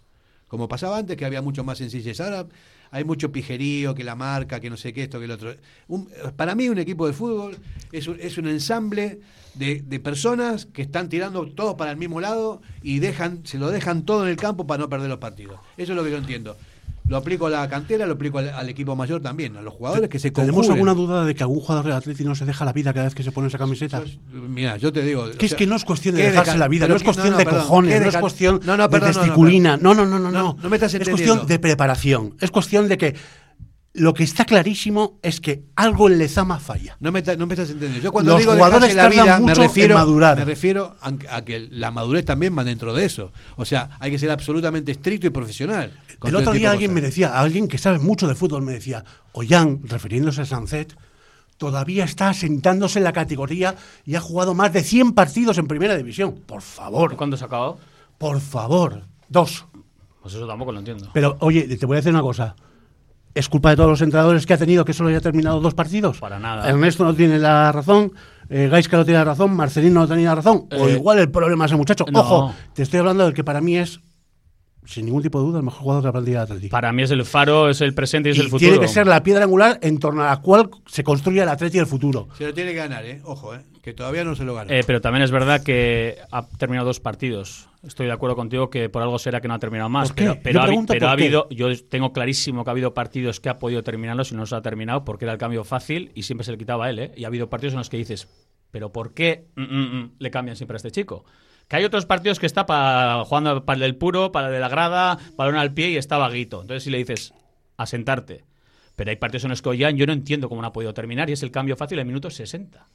Como 0.48 0.70
pasaba 0.70 0.98
antes, 1.00 1.18
que 1.18 1.26
había 1.26 1.42
mucho 1.42 1.66
más 1.66 1.80
sencillez. 1.80 2.22
Ahora 2.22 2.48
hay 2.96 3.04
mucho 3.04 3.30
pijerío, 3.32 3.94
que 3.94 4.06
la 4.06 4.16
marca, 4.16 4.62
que 4.62 4.70
no 4.70 4.78
sé 4.78 4.94
qué, 4.94 5.04
esto, 5.04 5.20
que 5.20 5.26
el 5.26 5.32
otro. 5.32 5.54
Un- 5.90 6.08
para 6.38 6.56
mí, 6.56 6.70
un 6.70 6.78
equipo 6.78 7.06
de 7.06 7.12
fútbol 7.14 7.58
es 7.92 8.08
un, 8.08 8.18
es 8.22 8.38
un 8.38 8.48
ensamble 8.48 9.20
de, 9.54 9.82
de 9.86 10.00
personas 10.00 10.66
que 10.66 10.82
están 10.84 11.10
tirando 11.10 11.46
todo 11.48 11.76
para 11.76 11.92
el 11.92 11.98
mismo 11.98 12.22
lado 12.22 12.62
y 12.82 13.00
dejan, 13.00 13.46
se 13.46 13.58
lo 13.58 13.70
dejan 13.70 14.04
todo 14.06 14.24
en 14.24 14.30
el 14.30 14.38
campo 14.38 14.66
para 14.66 14.80
no 14.82 14.88
perder 14.90 15.10
los 15.10 15.20
partidos. 15.20 15.60
Eso 15.76 15.92
es 15.92 15.96
lo 15.98 16.04
que 16.06 16.12
yo 16.12 16.18
entiendo. 16.18 16.56
Lo 17.08 17.18
aplico 17.18 17.46
a 17.46 17.50
la 17.52 17.70
cantera, 17.70 18.08
lo 18.08 18.14
aplico 18.14 18.40
al, 18.40 18.50
al 18.50 18.68
equipo 18.68 18.96
mayor 18.96 19.22
también, 19.22 19.56
a 19.58 19.62
los 19.62 19.74
jugadores 19.74 20.10
que 20.10 20.18
se 20.18 20.32
¿Tenemos 20.32 20.68
alguna 20.70 20.96
duda 20.96 21.24
de 21.24 21.36
que 21.36 21.44
algún 21.44 21.60
jugador 21.60 21.86
del 21.86 21.94
Atleti 21.94 22.24
no 22.24 22.34
se 22.34 22.46
deja 22.46 22.66
la 22.66 22.74
vida 22.74 22.94
cada 22.94 23.06
vez 23.06 23.14
que 23.14 23.22
se 23.22 23.32
pone 23.32 23.48
esa 23.48 23.60
camiseta? 23.60 24.04
Mira, 24.32 24.78
yo 24.78 24.92
te 24.92 25.04
digo. 25.04 25.30
Que 25.38 25.46
es 25.46 25.54
que 25.54 25.68
no 25.68 25.76
es 25.76 25.86
cuestión 25.86 26.16
de 26.16 26.24
¿qué 26.24 26.32
dejarse 26.32 26.58
la 26.58 26.68
vida, 26.68 26.88
no 26.88 26.96
es 26.96 27.04
cuestión 27.04 27.38
de 27.38 27.46
perdón, 27.46 27.62
cojones, 27.62 27.94
¿qué 27.94 28.00
no 28.00 28.10
es 28.10 28.18
cuestión 28.18 28.60
no, 28.64 28.78
no, 28.78 28.84
de 28.84 28.90
perdón, 28.90 29.10
no, 29.10 29.16
no, 29.16 29.22
testiculina. 29.22 29.78
No, 29.78 29.94
no, 29.94 30.06
no, 30.06 30.18
no. 30.18 30.32
No, 30.32 30.58
no 30.62 30.70
me 30.70 30.78
estás 30.78 30.94
Es 30.96 31.08
cuestión 31.08 31.46
de 31.46 31.60
preparación. 31.60 32.36
Es 32.42 32.50
cuestión 32.50 32.88
de 32.88 32.98
que 32.98 33.16
lo 33.98 34.14
que 34.14 34.24
está 34.24 34.46
clarísimo 34.46 35.20
es 35.22 35.40
que 35.40 35.64
algo 35.76 36.10
en 36.10 36.18
Lezama 36.18 36.60
falla. 36.60 36.98
No 37.00 37.12
me, 37.12 37.22
no 37.22 37.48
me 37.48 37.54
estás 37.54 37.70
entendiendo. 37.70 38.04
Yo 38.04 38.12
cuando 38.12 38.32
Los 38.32 38.40
digo 38.42 38.54
jugadores 38.54 38.94
la 38.94 39.08
vida, 39.10 39.40
me 39.40 39.48
mucho 39.48 39.62
en 39.62 39.68
refiero, 39.68 39.96
madurar. 39.96 40.38
me 40.38 40.46
refiero 40.46 40.96
a, 41.02 41.14
a 41.30 41.46
que 41.46 41.68
la 41.72 41.92
madurez 41.92 42.26
también 42.26 42.58
va 42.58 42.64
dentro 42.64 42.94
de 42.94 43.06
eso. 43.06 43.32
O 43.56 43.64
sea, 43.66 43.92
hay 44.00 44.12
que 44.12 44.20
ser 44.20 44.32
absolutamente 44.32 44.92
estricto 44.92 45.28
y 45.28 45.30
profesional. 45.30 45.92
El 46.24 46.36
otro 46.36 46.52
este 46.52 46.60
día 46.60 46.72
alguien 46.72 46.94
me 46.94 47.02
decía, 47.02 47.40
alguien 47.40 47.68
que 47.68 47.78
sabe 47.78 48.00
mucho 48.00 48.28
de 48.28 48.36
fútbol 48.36 48.64
me 48.64 48.74
decía, 48.74 49.04
Ollán, 49.32 49.82
refiriéndose 49.84 50.42
a 50.42 50.46
Sancet, 50.46 50.96
todavía 51.58 52.04
está 52.04 52.30
asentándose 52.30 53.00
en 53.00 53.06
la 53.06 53.14
categoría 53.14 53.76
y 54.06 54.16
ha 54.16 54.20
jugado 54.22 54.54
más 54.54 54.74
de 54.74 54.84
100 54.84 55.14
partidos 55.14 55.58
en 55.58 55.68
primera 55.68 55.96
división. 55.96 56.34
Por 56.46 56.62
favor, 56.62 57.16
¿Cuándo 57.16 57.38
se 57.38 57.46
ha 57.46 57.48
acabado? 57.48 57.78
por 58.18 58.40
favor. 58.42 59.04
Dos. 59.30 59.66
Pues 60.22 60.34
eso 60.34 60.48
tampoco 60.48 60.72
lo 60.72 60.80
entiendo. 60.80 61.10
Pero 61.14 61.38
oye, 61.40 61.64
te 61.78 61.86
voy 61.86 61.96
a 61.96 62.00
decir 62.00 62.12
una 62.12 62.22
cosa. 62.22 62.56
¿Es 63.36 63.50
culpa 63.50 63.70
de 63.72 63.76
todos 63.76 63.90
los 63.90 64.02
entrenadores 64.02 64.46
que 64.46 64.54
ha 64.54 64.58
tenido 64.58 64.86
que 64.86 64.94
solo 64.94 65.10
haya 65.10 65.20
terminado 65.22 65.60
dos 65.60 65.74
partidos? 65.74 66.20
Para 66.20 66.40
nada. 66.40 66.68
Ernesto 66.70 67.04
no 67.04 67.14
tiene 67.14 67.38
la 67.38 67.72
razón, 67.72 68.14
eh, 68.50 68.70
Gaisca 68.72 68.96
no 68.98 69.04
tiene 69.04 69.20
la 69.20 69.26
razón, 69.26 69.54
Marcelino 69.56 70.00
no 70.00 70.08
tenía 70.08 70.30
la 70.30 70.36
razón. 70.36 70.68
o 70.72 70.88
Eh, 70.88 70.94
igual 70.94 71.20
el 71.20 71.30
problema 71.30 71.66
es 71.66 71.72
el 71.72 71.78
muchacho. 71.78 72.06
no. 72.12 72.20
Ojo, 72.22 72.56
te 72.74 72.82
estoy 72.84 73.00
hablando 73.00 73.26
del 73.26 73.34
que 73.34 73.44
para 73.44 73.60
mí 73.60 73.78
es, 73.78 74.00
sin 74.86 75.06
ningún 75.06 75.22
tipo 75.22 75.40
de 75.40 75.46
duda, 75.48 75.58
el 75.60 75.66
mejor 75.66 75.82
jugador 75.82 76.04
de 76.04 76.08
la 76.08 76.12
plantilla 76.14 76.38
de 76.38 76.44
Atlético. 76.44 76.72
Para 76.72 76.94
mí 76.94 77.04
es 77.04 77.12
el 77.12 77.26
faro, 77.26 77.70
es 77.70 77.82
el 77.82 77.94
presente 77.94 78.30
y 78.30 78.32
es 78.32 78.38
Y 78.38 78.42
el 78.42 78.46
futuro. 78.48 78.60
tiene 78.72 78.80
que 78.80 78.88
ser 78.88 79.06
la 79.06 79.22
piedra 79.22 79.44
angular 79.44 79.80
en 79.82 80.00
torno 80.00 80.22
a 80.24 80.28
la 80.28 80.38
cual 80.38 80.70
se 80.86 81.04
construye 81.04 81.42
el 81.42 81.50
Atleti 81.50 81.78
del 81.78 81.88
futuro. 81.88 82.30
Se 82.38 82.46
lo 82.46 82.54
tiene 82.54 82.72
que 82.72 82.78
ganar, 82.78 83.04
¿eh? 83.06 83.20
Ojo, 83.26 83.54
¿eh? 83.54 83.60
Que 83.82 83.94
todavía 83.94 84.24
no 84.24 84.36
se 84.36 84.46
lo 84.46 84.56
gana. 84.56 84.74
Eh, 84.74 84.84
pero 84.88 85.02
también 85.02 85.24
es 85.24 85.32
verdad 85.32 85.62
que 85.62 86.18
ha 86.32 86.48
terminado 86.58 86.88
dos 86.88 87.00
partidos. 87.02 87.68
Estoy 87.86 88.08
de 88.08 88.14
acuerdo 88.14 88.36
contigo 88.36 88.70
que 88.70 88.90
por 88.90 89.02
algo 89.02 89.20
será 89.20 89.42
que 89.42 89.48
no 89.48 89.54
ha 89.54 89.60
terminado 89.60 89.90
más. 89.90 90.12
Pero, 90.14 90.32
ha, 90.32 90.36
pero 90.42 91.10
habido, 91.10 91.48
yo 91.50 91.68
tengo 91.88 92.12
clarísimo 92.14 92.64
que 92.64 92.70
ha 92.70 92.72
habido 92.72 92.94
partidos 92.94 93.40
que 93.40 93.50
ha 93.50 93.60
podido 93.60 93.84
terminarlos 93.84 94.32
y 94.32 94.36
no 94.36 94.42
los 94.42 94.54
ha 94.54 94.62
terminado 94.62 95.06
porque 95.06 95.26
era 95.26 95.34
el 95.34 95.38
cambio 95.38 95.64
fácil 95.64 96.12
y 96.16 96.24
siempre 96.24 96.44
se 96.46 96.52
le 96.52 96.58
quitaba 96.58 96.86
a 96.86 96.90
él. 96.90 97.00
¿eh? 97.00 97.12
Y 97.16 97.24
ha 97.24 97.28
habido 97.28 97.50
partidos 97.50 97.74
en 97.74 97.80
los 97.80 97.90
que 97.90 97.98
dices, 97.98 98.28
Pero 98.72 98.92
¿por 98.92 99.14
qué 99.14 99.48
mm, 99.56 99.62
mm, 99.62 100.02
mm, 100.02 100.12
le 100.20 100.32
cambian 100.32 100.56
siempre 100.56 100.76
a 100.76 100.78
este 100.78 100.92
chico? 100.92 101.26
Que 101.68 101.78
hay 101.78 101.84
otros 101.84 102.06
partidos 102.06 102.40
que 102.40 102.46
está 102.46 102.66
para, 102.66 103.24
jugando 103.26 103.66
para 103.66 103.76
el 103.76 103.82
del 103.82 103.96
puro, 103.96 104.32
para 104.32 104.48
el 104.48 104.54
de 104.54 104.60
la 104.60 104.70
grada, 104.70 105.18
balón 105.36 105.56
al 105.56 105.74
pie 105.74 105.90
y 105.92 105.98
está 105.98 106.18
vaguito. 106.18 106.62
Entonces 106.62 106.84
si 106.84 106.90
le 106.90 106.98
dices, 106.98 107.34
a 107.78 107.86
sentarte. 107.86 108.46
Pero 108.96 109.10
hay 109.10 109.18
partidos 109.18 109.44
en 109.44 109.50
los 109.50 109.62
que 109.62 109.70
Ollán 109.70 109.98
yo 109.98 110.06
no 110.06 110.14
entiendo 110.14 110.50
cómo 110.50 110.62
no 110.62 110.68
ha 110.68 110.74
podido 110.74 110.94
terminar 110.94 111.30
y 111.30 111.34
es 111.34 111.44
el 111.44 111.52
cambio 111.52 111.76
fácil 111.76 112.00
en 112.00 112.08
minutos 112.08 112.36
60. 112.36 112.88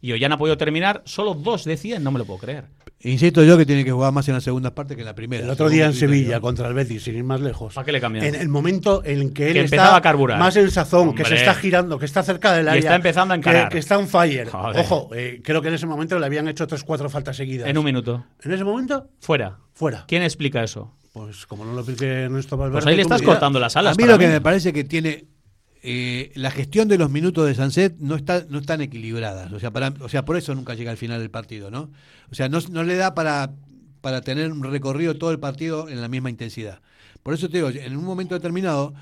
Y 0.00 0.12
Ollán 0.12 0.32
ha 0.32 0.38
podido 0.38 0.56
terminar, 0.56 1.02
solo 1.04 1.34
dos 1.34 1.64
decían, 1.64 2.04
no 2.04 2.10
me 2.10 2.18
lo 2.18 2.24
puedo 2.26 2.38
creer. 2.38 2.64
Insisto 3.00 3.42
yo 3.44 3.58
que 3.58 3.66
tiene 3.66 3.84
que 3.84 3.92
jugar 3.92 4.12
más 4.12 4.26
en 4.28 4.34
la 4.34 4.40
segunda 4.40 4.74
parte 4.74 4.94
que 4.94 5.02
en 5.02 5.06
la 5.06 5.14
primera. 5.14 5.44
El 5.44 5.50
otro 5.50 5.68
día 5.68 5.86
en 5.86 5.92
Sevilla 5.94 6.40
contra 6.40 6.66
el 6.68 6.74
Betis, 6.74 7.04
sin 7.04 7.16
ir 7.16 7.24
más 7.24 7.40
lejos. 7.40 7.74
¿Para 7.74 7.84
qué 7.84 7.92
le 7.92 8.00
cambian? 8.00 8.24
En 8.24 8.34
el 8.34 8.48
momento 8.48 9.02
en 9.04 9.32
que 9.34 9.48
él 9.48 9.52
Que 9.54 9.60
está 9.62 9.76
empezaba 9.76 9.96
a 9.96 10.00
carburar. 10.02 10.38
más 10.38 10.56
en 10.56 10.70
sazón, 10.70 11.14
que 11.14 11.24
se 11.24 11.34
está 11.36 11.54
girando, 11.54 11.98
que 11.98 12.06
está 12.06 12.22
cerca 12.22 12.52
del 12.54 12.66
Y 12.66 12.68
área. 12.68 12.80
está 12.80 12.94
empezando 12.96 13.34
a 13.34 13.36
que- 13.36 13.40
encarar. 13.40 13.68
Que, 13.70 13.78
está 13.78 13.98
on 13.98 14.08
fire. 14.08 14.48
Joder. 14.48 14.80
Ojo, 14.80 15.10
eh, 15.14 15.40
creo 15.44 15.60
que 15.62 15.68
en 15.68 15.74
ese 15.74 15.86
momento 15.86 16.18
le 16.18 16.26
habían 16.26 16.48
hecho 16.48 16.66
tres 16.66 16.82
cuatro 16.84 17.08
faltas 17.10 17.36
seguidas. 17.36 17.68
En 17.68 17.76
un 17.78 17.84
minuto. 17.84 18.24
¿En 18.42 18.52
ese 18.52 18.64
momento? 18.64 19.08
Fuera. 19.20 19.58
Fuera. 19.74 20.04
¿Quién 20.08 20.22
explica 20.22 20.62
eso? 20.64 20.94
Pues 21.12 21.46
como 21.46 21.64
no 21.64 21.72
lo 21.72 21.80
explique 21.80 22.06
Ernesto 22.06 22.56
Valverde. 22.56 22.76
Pues 22.76 22.86
ahí 22.86 22.96
le 22.96 23.02
estás 23.02 23.22
cortando 23.22 23.58
las 23.60 23.76
alas. 23.76 23.92
A 23.92 23.96
mí 23.96 24.02
para 24.02 24.12
lo 24.14 24.18
que 24.18 24.26
mí. 24.26 24.32
me 24.32 24.40
parece 24.40 24.72
que 24.72 24.84
tiene 24.84 25.24
eh, 25.88 26.32
la 26.34 26.50
gestión 26.50 26.88
de 26.88 26.98
los 26.98 27.10
minutos 27.10 27.46
de 27.46 27.54
Sanset 27.54 27.96
no 28.00 28.16
está 28.16 28.44
no 28.48 28.58
están 28.58 28.80
equilibradas, 28.80 29.52
o 29.52 29.60
sea, 29.60 29.70
para, 29.70 29.94
o 30.00 30.08
sea, 30.08 30.24
por 30.24 30.36
eso 30.36 30.52
nunca 30.52 30.74
llega 30.74 30.90
al 30.90 30.96
final 30.96 31.20
del 31.20 31.30
partido, 31.30 31.70
¿no? 31.70 31.92
O 32.28 32.34
sea, 32.34 32.48
no, 32.48 32.58
no 32.72 32.82
le 32.82 32.96
da 32.96 33.14
para 33.14 33.54
para 34.00 34.20
tener 34.22 34.50
un 34.50 34.64
recorrido 34.64 35.16
todo 35.16 35.30
el 35.30 35.38
partido 35.38 35.88
en 35.88 36.00
la 36.00 36.08
misma 36.08 36.28
intensidad. 36.28 36.80
Por 37.22 37.34
eso 37.34 37.48
te 37.48 37.58
digo, 37.58 37.68
en 37.68 37.96
un 37.96 38.04
momento 38.04 38.34
determinado 38.34 38.94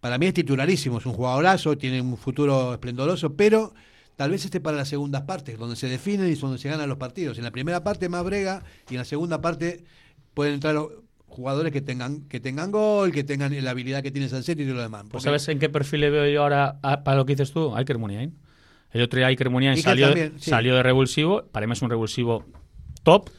para 0.00 0.18
mí 0.18 0.26
es 0.26 0.34
titularísimo, 0.34 0.98
es 0.98 1.06
un 1.06 1.14
jugadorazo, 1.14 1.76
tiene 1.76 2.00
un 2.00 2.16
futuro 2.16 2.74
esplendoroso, 2.74 3.34
pero 3.34 3.74
tal 4.14 4.30
vez 4.30 4.44
esté 4.44 4.60
para 4.60 4.76
las 4.76 4.88
segundas 4.88 5.22
partes, 5.22 5.58
donde 5.58 5.74
se 5.74 5.88
definen 5.88 6.30
y 6.30 6.36
donde 6.36 6.58
se 6.58 6.68
ganan 6.68 6.88
los 6.88 6.98
partidos. 6.98 7.38
En 7.38 7.44
la 7.44 7.50
primera 7.50 7.82
parte 7.82 8.08
más 8.08 8.22
brega 8.22 8.62
y 8.88 8.94
en 8.94 8.98
la 8.98 9.04
segunda 9.04 9.40
parte 9.40 9.82
pueden 10.32 10.54
entrar 10.54 10.76
jugadores 11.30 11.72
que 11.72 11.80
tengan 11.80 12.28
que 12.28 12.40
tengan 12.40 12.70
gol, 12.70 13.12
que 13.12 13.24
tengan 13.24 13.52
la 13.64 13.70
habilidad 13.70 14.02
que 14.02 14.10
tiene 14.10 14.28
Sanset 14.28 14.58
y 14.60 14.64
lo 14.66 14.80
demás. 14.80 15.02
Pues 15.02 15.10
Porque- 15.12 15.24
¿sabes 15.24 15.48
en 15.48 15.58
qué 15.58 15.68
perfil 15.68 16.00
le 16.00 16.10
veo 16.10 16.28
yo 16.28 16.42
ahora 16.42 16.78
a- 16.82 17.02
para 17.04 17.16
lo 17.16 17.24
que 17.24 17.32
dices 17.34 17.52
tú? 17.52 17.74
Iker 17.76 17.96
Muniain. 17.98 18.36
El 18.92 19.02
otro 19.02 19.18
día 19.18 19.28
Iker 19.28 19.50
Muniain 19.50 19.72
Iker 19.76 19.84
salió, 19.84 20.06
también, 20.08 20.34
sí. 20.38 20.50
salió 20.50 20.74
de 20.74 20.82
revulsivo. 20.82 21.44
Para 21.52 21.66
mí 21.66 21.72
es 21.72 21.80
un 21.82 21.90
revulsivo 21.90 22.44
top 23.04 23.30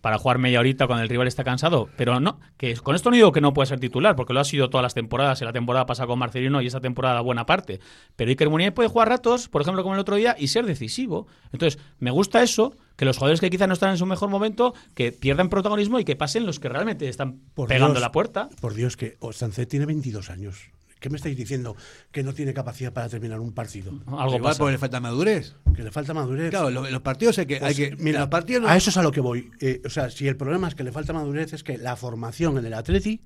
para 0.00 0.16
jugar 0.16 0.38
media 0.38 0.60
horita 0.60 0.86
cuando 0.86 1.02
el 1.02 1.08
rival 1.08 1.26
está 1.26 1.44
cansado. 1.44 1.88
Pero 1.96 2.20
no, 2.20 2.40
que 2.56 2.74
con 2.76 2.94
esto 2.94 3.10
no 3.10 3.16
digo 3.16 3.32
que 3.32 3.40
no 3.40 3.52
pueda 3.52 3.66
ser 3.66 3.80
titular, 3.80 4.16
porque 4.16 4.32
lo 4.32 4.40
ha 4.40 4.44
sido 4.44 4.70
todas 4.70 4.82
las 4.82 4.94
temporadas. 4.94 5.42
La 5.42 5.52
temporada 5.52 5.84
pasada 5.86 6.06
con 6.06 6.18
Marcelino 6.18 6.62
y 6.62 6.66
esa 6.68 6.80
temporada 6.80 7.20
buena 7.20 7.44
parte. 7.44 7.80
Pero 8.16 8.30
Iker 8.30 8.48
Muniain 8.48 8.72
puede 8.72 8.88
jugar 8.88 9.08
ratos, 9.08 9.48
por 9.48 9.60
ejemplo, 9.60 9.82
como 9.82 9.94
el 9.94 10.00
otro 10.00 10.16
día, 10.16 10.36
y 10.38 10.48
ser 10.48 10.64
decisivo. 10.66 11.26
Entonces, 11.52 11.78
me 11.98 12.10
gusta 12.10 12.42
eso, 12.42 12.74
que 12.98 13.04
los 13.06 13.16
jugadores 13.16 13.40
que 13.40 13.48
quizás 13.48 13.68
no 13.68 13.74
están 13.74 13.90
en 13.92 13.96
su 13.96 14.04
mejor 14.04 14.28
momento, 14.28 14.74
que 14.94 15.12
pierdan 15.12 15.48
protagonismo 15.48 15.98
y 16.00 16.04
que 16.04 16.16
pasen 16.16 16.44
los 16.44 16.60
que 16.60 16.68
realmente 16.68 17.08
están 17.08 17.38
Por 17.54 17.68
pegando 17.68 17.94
Dios, 17.94 18.02
la 18.02 18.12
puerta. 18.12 18.50
Por 18.60 18.74
Dios, 18.74 18.96
que 18.98 19.16
Sanzet 19.32 19.68
tiene 19.68 19.86
22 19.86 20.28
años. 20.28 20.58
¿Qué 21.00 21.08
me 21.10 21.16
estáis 21.16 21.36
diciendo? 21.36 21.76
Que 22.10 22.24
no 22.24 22.34
tiene 22.34 22.52
capacidad 22.52 22.92
para 22.92 23.08
terminar 23.08 23.38
un 23.38 23.52
partido. 23.52 23.92
Algo 24.08 24.26
Igual 24.34 24.40
pasa. 24.42 24.58
porque 24.58 24.72
le 24.72 24.78
falta 24.78 24.98
madurez. 24.98 25.54
Que 25.76 25.84
le 25.84 25.92
falta 25.92 26.12
madurez. 26.12 26.50
Claro, 26.50 26.70
lo- 26.70 26.90
los 26.90 27.00
partidos 27.02 27.38
hay 27.38 27.46
que, 27.46 27.54
hay 27.54 27.60
Pues, 27.60 27.76
que 27.76 27.96
mira, 27.98 28.18
los 28.18 28.28
partidos 28.28 28.62
no- 28.62 28.68
a 28.68 28.76
eso 28.76 28.90
es 28.90 28.96
a 28.96 29.02
lo 29.04 29.12
que 29.12 29.20
voy. 29.20 29.48
Eh, 29.60 29.80
o 29.86 29.90
sea, 29.90 30.10
si 30.10 30.26
el 30.26 30.36
problema 30.36 30.66
es 30.66 30.74
que 30.74 30.82
le 30.82 30.90
falta 30.90 31.12
madurez, 31.12 31.52
es 31.52 31.62
que 31.62 31.78
la 31.78 31.94
formación 31.94 32.58
en 32.58 32.66
el 32.66 32.74
Atleti 32.74 33.20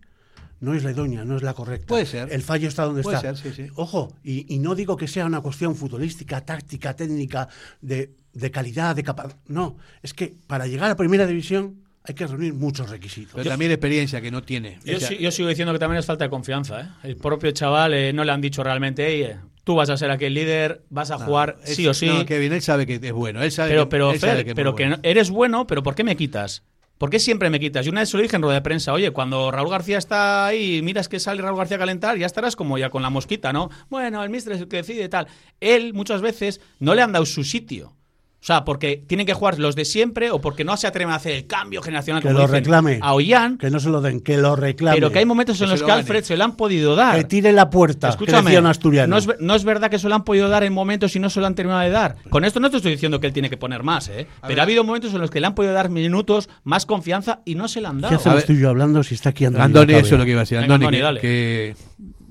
no 0.60 0.74
es 0.74 0.84
la 0.84 0.90
idónea, 0.90 1.24
no 1.24 1.34
es 1.36 1.42
la 1.42 1.54
correcta. 1.54 1.86
Puede 1.86 2.04
ser. 2.04 2.30
El 2.30 2.42
fallo 2.42 2.68
está 2.68 2.84
donde 2.84 3.02
Puede 3.02 3.16
está. 3.16 3.34
ser, 3.34 3.54
sí, 3.54 3.62
sí. 3.64 3.72
Ojo, 3.74 4.12
y, 4.22 4.54
y 4.54 4.58
no 4.58 4.74
digo 4.74 4.98
que 4.98 5.08
sea 5.08 5.24
una 5.24 5.40
cuestión 5.40 5.74
futbolística, 5.74 6.42
táctica, 6.44 6.94
técnica, 6.94 7.48
de, 7.80 8.12
de 8.34 8.50
calidad, 8.50 8.96
de 8.96 9.02
capacidad. 9.02 9.36
No, 9.46 9.76
es 10.02 10.14
que 10.14 10.34
para 10.46 10.66
llegar 10.66 10.90
a 10.90 10.96
primera 10.96 11.26
división 11.26 11.82
hay 12.04 12.14
que 12.14 12.26
reunir 12.26 12.54
muchos 12.54 12.90
requisitos. 12.90 13.32
pero 13.34 13.48
también 13.48 13.70
experiencia 13.70 14.20
que 14.20 14.30
no 14.30 14.42
tiene. 14.42 14.78
Yo, 14.84 14.96
O 14.96 15.00
sea, 15.00 15.08
sí- 15.08 15.18
yo 15.18 15.30
sigo 15.30 15.48
diciendo 15.48 15.72
que 15.72 15.78
también 15.78 16.00
es 16.00 16.06
falta 16.06 16.24
de 16.24 16.30
confianza. 16.30 16.80
¿eh? 16.80 17.08
El 17.10 17.16
propio 17.16 17.50
chaval 17.52 17.94
eh, 17.94 18.12
no 18.12 18.24
le 18.24 18.32
han 18.32 18.40
dicho 18.40 18.62
realmente, 18.64 19.06
"Ey, 19.06 19.22
eh, 19.22 19.36
tú 19.64 19.76
vas 19.76 19.88
a 19.90 19.96
ser 19.96 20.10
aquí 20.10 20.24
el 20.24 20.34
líder, 20.34 20.82
vas 20.90 21.10
a 21.12 21.18
no, 21.18 21.24
jugar 21.26 21.58
es- 21.64 21.76
sí 21.76 21.86
o 21.86 21.94
sí. 21.94 22.06
No, 22.06 22.26
Kevin, 22.26 22.52
él 22.54 22.62
sabe 22.62 22.86
que 22.86 22.94
es 23.00 23.12
bueno. 23.12 23.42
Él 23.42 23.52
sabe 23.52 23.70
pero, 23.70 23.84
que, 23.84 23.90
pero, 23.90 24.10
él 24.12 24.18
sabe 24.18 24.32
Fer, 24.36 24.44
que 24.44 24.50
es 24.50 24.56
pero 24.56 24.74
que 24.74 24.82
bueno. 24.84 24.96
no- 24.96 25.02
eres 25.08 25.30
bueno, 25.30 25.66
pero 25.68 25.82
¿por 25.84 25.94
qué 25.94 26.02
me 26.02 26.16
quitas? 26.16 26.64
¿Por 26.98 27.10
qué 27.10 27.18
siempre 27.18 27.50
me 27.50 27.58
quitas? 27.58 27.84
Y 27.86 27.88
una 27.88 28.00
vez 28.00 28.10
se 28.10 28.16
lo 28.16 28.22
dije 28.22 28.36
en 28.36 28.42
rueda 28.42 28.54
de 28.56 28.62
prensa, 28.62 28.92
oye, 28.92 29.10
cuando 29.10 29.50
Raúl 29.50 29.70
García 29.70 29.98
está 29.98 30.46
ahí 30.46 30.76
y 30.76 30.82
miras 30.82 31.08
que 31.08 31.18
sale 31.20 31.42
Raúl 31.42 31.56
García 31.58 31.76
a 31.76 31.80
calentar, 31.80 32.16
ya 32.16 32.26
estarás 32.26 32.54
como 32.54 32.78
ya 32.78 32.90
con 32.90 33.02
la 33.02 33.10
mosquita, 33.10 33.52
¿no? 33.52 33.70
Bueno, 33.90 34.22
el 34.22 34.30
mister 34.30 34.52
es 34.54 34.60
el 34.60 34.68
que 34.68 34.76
decide 34.78 35.04
y 35.04 35.08
tal. 35.08 35.26
Él 35.60 35.94
muchas 35.94 36.20
veces 36.20 36.60
no 36.78 36.94
le 36.94 37.02
han 37.02 37.10
dado 37.12 37.26
su 37.26 37.42
sitio. 37.44 37.94
O 38.42 38.44
sea, 38.44 38.64
porque 38.64 39.00
tienen 39.06 39.24
que 39.24 39.34
jugar 39.34 39.60
los 39.60 39.76
de 39.76 39.84
siempre 39.84 40.32
o 40.32 40.40
porque 40.40 40.64
no 40.64 40.76
se 40.76 40.88
atreven 40.88 41.12
a 41.12 41.14
hacer 41.14 41.30
el 41.30 41.46
cambio 41.46 41.80
generacional 41.80 42.20
que 42.22 42.26
como 42.26 42.40
lo 42.40 42.46
dicen 42.48 42.64
reclame. 42.64 42.98
a 43.00 43.14
Ollán, 43.14 43.56
Que 43.56 43.70
no 43.70 43.78
se 43.78 43.88
lo 43.88 44.00
den, 44.00 44.20
que 44.20 44.36
lo 44.36 44.56
reclame. 44.56 44.96
pero 44.96 45.12
que 45.12 45.20
hay 45.20 45.24
momentos 45.24 45.60
en 45.60 45.66
Que 45.66 45.70
los 45.70 45.82
que 45.84 45.92
Alfred 45.92 46.24
se 46.24 46.36
lo 46.36 46.42
han 46.42 46.56
podido 46.56 46.96
dar. 46.96 47.14
Que 47.16 47.22
tire 47.22 47.52
la 47.52 47.70
puerta, 47.70 48.08
Escúchame, 48.08 48.60
no 48.60 49.16
es, 49.16 49.28
no 49.38 49.54
es 49.54 49.62
verdad 49.62 49.90
que 49.90 50.00
se 50.00 50.08
lo 50.08 50.16
han 50.16 50.24
podido 50.24 50.48
dar 50.48 50.64
en 50.64 50.72
momentos 50.72 51.14
y 51.14 51.20
no 51.20 51.30
se 51.30 51.38
lo 51.38 51.46
han 51.46 51.54
terminado 51.54 51.82
de 51.82 51.90
dar. 51.90 52.16
Con 52.30 52.44
esto 52.44 52.58
no 52.58 52.68
te 52.68 52.78
estoy 52.78 52.90
diciendo 52.90 53.20
que 53.20 53.28
él 53.28 53.32
tiene 53.32 53.48
que 53.48 53.56
poner 53.56 53.84
más, 53.84 54.08
¿eh? 54.08 54.26
Pero 54.40 54.48
ver. 54.48 54.58
ha 54.58 54.62
habido 54.64 54.82
momentos 54.82 55.14
en 55.14 55.20
los 55.20 55.30
que 55.30 55.38
le 55.40 55.46
han 55.46 55.54
podido 55.54 55.72
dar 55.72 55.88
minutos, 55.88 56.48
más 56.64 56.84
confianza 56.84 57.42
y 57.44 57.54
no 57.54 57.68
se 57.68 57.80
le 57.80 57.86
han 57.86 57.98
¿Qué 57.98 58.02
dado. 58.02 58.16
hacemos 58.16 58.36
ver. 58.38 58.46
tú 58.46 58.52
y 58.54 58.58
yo 58.60 58.70
hablando 58.70 59.04
si 59.04 59.14
está 59.14 59.28
aquí 59.28 59.44
Andoni? 59.44 59.64
Andoni, 59.66 59.92
eso 59.94 60.16
es 60.16 60.18
lo 60.18 60.24
que 60.24 60.30
iba 60.32 60.40
a 60.40 60.42
decir. 60.42 60.58
Andoni, 60.58 60.84
Andoni, 60.86 60.96
que- 60.96 61.02
dale. 61.04 61.20
que 61.20 61.76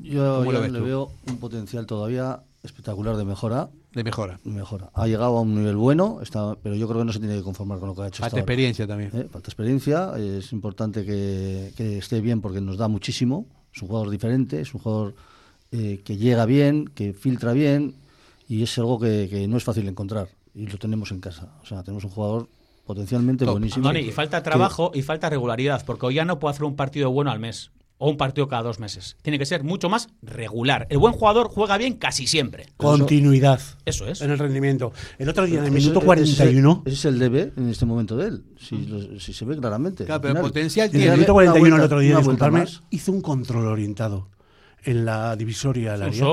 Yo, 0.01 0.39
¿Cómo 0.39 0.51
lo 0.51 0.65
yo 0.65 0.71
le 0.73 0.79
veo 0.81 1.11
un 1.27 1.37
potencial 1.39 1.85
todavía 1.85 2.41
espectacular 2.63 3.15
de 3.15 3.23
mejora. 3.23 3.69
De 3.93 4.03
mejora. 4.03 4.39
mejora. 4.43 4.89
Ha 4.93 5.07
llegado 5.07 5.37
a 5.37 5.41
un 5.41 5.55
nivel 5.55 5.75
bueno, 5.75 6.19
está, 6.21 6.55
pero 6.61 6.75
yo 6.75 6.87
creo 6.87 6.99
que 6.99 7.05
no 7.05 7.13
se 7.13 7.19
tiene 7.19 7.35
que 7.35 7.43
conformar 7.43 7.79
con 7.79 7.89
lo 7.89 7.95
que 7.95 8.01
ha 8.03 8.07
hecho. 8.07 8.21
Falta 8.21 8.27
hasta 8.27 8.35
ahora. 8.37 8.41
experiencia 8.41 8.87
también. 8.87 9.11
Eh, 9.13 9.27
Falta 9.31 9.49
experiencia, 9.49 10.13
es 10.17 10.51
importante 10.53 11.05
que, 11.05 11.73
que 11.75 11.97
esté 11.97 12.21
bien 12.21 12.41
porque 12.41 12.61
nos 12.61 12.77
da 12.77 12.87
muchísimo. 12.87 13.45
Es 13.73 13.81
un 13.81 13.87
jugador 13.89 14.09
diferente, 14.09 14.61
es 14.61 14.73
un 14.73 14.81
jugador 14.81 15.15
eh, 15.71 16.01
que 16.03 16.17
llega 16.17 16.45
bien, 16.45 16.85
que 16.93 17.13
filtra 17.13 17.53
bien 17.53 17.95
y 18.47 18.63
es 18.63 18.77
algo 18.77 18.99
que, 18.99 19.27
que 19.29 19.47
no 19.47 19.57
es 19.57 19.63
fácil 19.63 19.87
encontrar 19.87 20.27
y 20.53 20.67
lo 20.67 20.77
tenemos 20.77 21.11
en 21.11 21.19
casa. 21.19 21.49
O 21.61 21.65
sea, 21.65 21.83
tenemos 21.83 22.03
un 22.03 22.09
jugador 22.11 22.47
potencialmente 22.85 23.45
Top. 23.45 23.53
buenísimo. 23.53 23.87
Andoni, 23.87 24.07
y 24.07 24.11
falta 24.11 24.43
trabajo 24.43 24.91
y 24.93 25.01
falta 25.01 25.29
regularidad, 25.29 25.85
porque 25.85 26.05
hoy 26.07 26.15
ya 26.15 26.25
no 26.25 26.39
puede 26.39 26.51
hacer 26.51 26.65
un 26.65 26.75
partido 26.75 27.09
bueno 27.11 27.31
al 27.31 27.39
mes 27.39 27.71
o 28.03 28.09
un 28.09 28.17
partido 28.17 28.47
cada 28.47 28.63
dos 28.63 28.79
meses. 28.79 29.15
Tiene 29.21 29.37
que 29.37 29.45
ser 29.45 29.63
mucho 29.63 29.87
más 29.87 30.07
regular. 30.23 30.87
El 30.89 30.97
buen 30.97 31.13
jugador 31.13 31.49
juega 31.49 31.77
bien 31.77 31.93
casi 31.97 32.25
siempre. 32.25 32.65
Continuidad 32.75 33.61
Eso 33.85 34.07
es. 34.07 34.21
en 34.21 34.31
el 34.31 34.39
rendimiento. 34.39 34.91
El 35.19 35.29
otro 35.29 35.45
día, 35.45 35.59
en 35.59 35.65
el 35.65 35.69
Ese- 35.69 35.79
minuto 35.79 35.99
ese- 35.99 36.05
41, 36.07 36.81
Ese 36.87 36.95
es 36.95 37.05
el 37.05 37.19
debe 37.19 37.53
en 37.55 37.69
este 37.69 37.85
momento 37.85 38.17
de 38.17 38.29
él, 38.29 38.43
si, 38.59 38.87
lo- 38.87 39.19
si 39.19 39.33
se 39.33 39.45
ve 39.45 39.55
claramente. 39.55 40.05
Claro, 40.05 40.19
pero 40.21 40.41
potencial 40.41 40.89
en 40.89 40.95
el 40.95 40.99
tiene. 41.01 41.11
minuto 41.15 41.33
una 41.35 41.43
41 41.51 41.75
el 41.75 41.81
otro 41.83 41.99
día, 41.99 42.19
hizo 42.89 43.11
un 43.11 43.21
control 43.21 43.67
orientado 43.67 44.29
en 44.83 45.05
la 45.05 45.35
divisoria 45.35 45.93
área. 45.93 46.23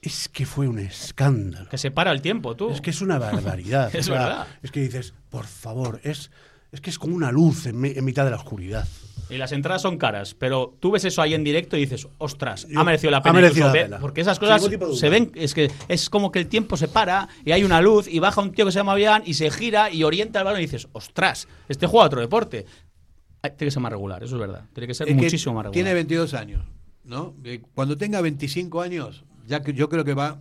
Es 0.00 0.28
que 0.28 0.46
fue 0.46 0.66
un 0.66 0.80
escándalo. 0.80 1.68
Que 1.68 1.78
se 1.78 1.92
para 1.92 2.10
el 2.10 2.20
tiempo, 2.22 2.56
tú. 2.56 2.70
Es 2.70 2.80
que 2.80 2.90
es 2.90 3.00
una 3.02 3.18
barbaridad. 3.20 3.88
Es 3.94 4.08
O 4.08 4.12
sea, 4.12 4.20
verdad. 4.22 4.46
Es 4.64 4.72
que 4.72 4.80
dices, 4.80 5.14
por 5.30 5.46
favor, 5.46 6.00
es, 6.02 6.32
es 6.72 6.80
que 6.80 6.90
es 6.90 6.98
como 6.98 7.14
una 7.14 7.30
luz 7.30 7.66
en 7.66 7.78
mitad 8.04 8.24
de 8.24 8.30
la 8.32 8.36
oscuridad. 8.36 8.88
Y 9.32 9.38
las 9.38 9.52
entradas 9.52 9.82
son 9.82 9.96
caras, 9.96 10.34
pero 10.34 10.76
tú 10.78 10.90
ves 10.90 11.04
eso 11.04 11.22
ahí 11.22 11.32
en 11.34 11.42
directo 11.42 11.76
y 11.76 11.80
dices, 11.80 12.06
ostras, 12.18 12.66
ha 12.76 12.84
merecido 12.84 13.10
la 13.10 13.16
ha 13.18 13.22
pena. 13.22 13.32
merecido 13.34 13.66
incluso 13.66 13.66
la 13.68 13.72
ve- 13.72 13.84
pena. 13.88 13.98
Porque 13.98 14.20
esas 14.20 14.38
cosas 14.38 14.62
se 14.98 15.08
ven, 15.08 15.32
es 15.34 15.54
que 15.54 15.70
es 15.88 16.10
como 16.10 16.30
que 16.30 16.38
el 16.38 16.46
tiempo 16.48 16.76
se 16.76 16.86
para 16.88 17.28
y 17.44 17.52
hay 17.52 17.64
una 17.64 17.80
luz 17.80 18.06
y 18.08 18.18
baja 18.18 18.40
un 18.42 18.52
tío 18.52 18.66
que 18.66 18.72
se 18.72 18.78
llama 18.78 18.94
Bian 18.94 19.22
y 19.24 19.34
se 19.34 19.50
gira 19.50 19.90
y 19.90 20.04
orienta 20.04 20.40
el 20.40 20.44
balón 20.44 20.60
y 20.60 20.64
dices, 20.64 20.88
ostras, 20.92 21.48
este 21.68 21.86
juega 21.86 22.06
otro 22.06 22.20
deporte. 22.20 22.66
Tiene 23.40 23.56
que 23.56 23.70
ser 23.70 23.82
más 23.82 23.90
regular, 23.90 24.22
eso 24.22 24.36
es 24.36 24.40
verdad. 24.40 24.66
Tiene 24.72 24.86
que 24.86 24.94
ser 24.94 25.08
Es 25.08 25.16
que 25.16 25.22
muchísimo 25.22 25.54
más 25.54 25.64
regular. 25.64 25.74
Tiene 25.74 25.94
22 25.94 26.34
años, 26.34 26.64
¿no? 27.04 27.34
Eh, 27.44 27.60
Cuando 27.74 27.96
tenga 27.96 28.20
25 28.20 28.80
años, 28.82 29.24
ya 29.46 29.62
que 29.62 29.72
yo 29.72 29.88
creo 29.88 30.04
que 30.04 30.14
va 30.14 30.40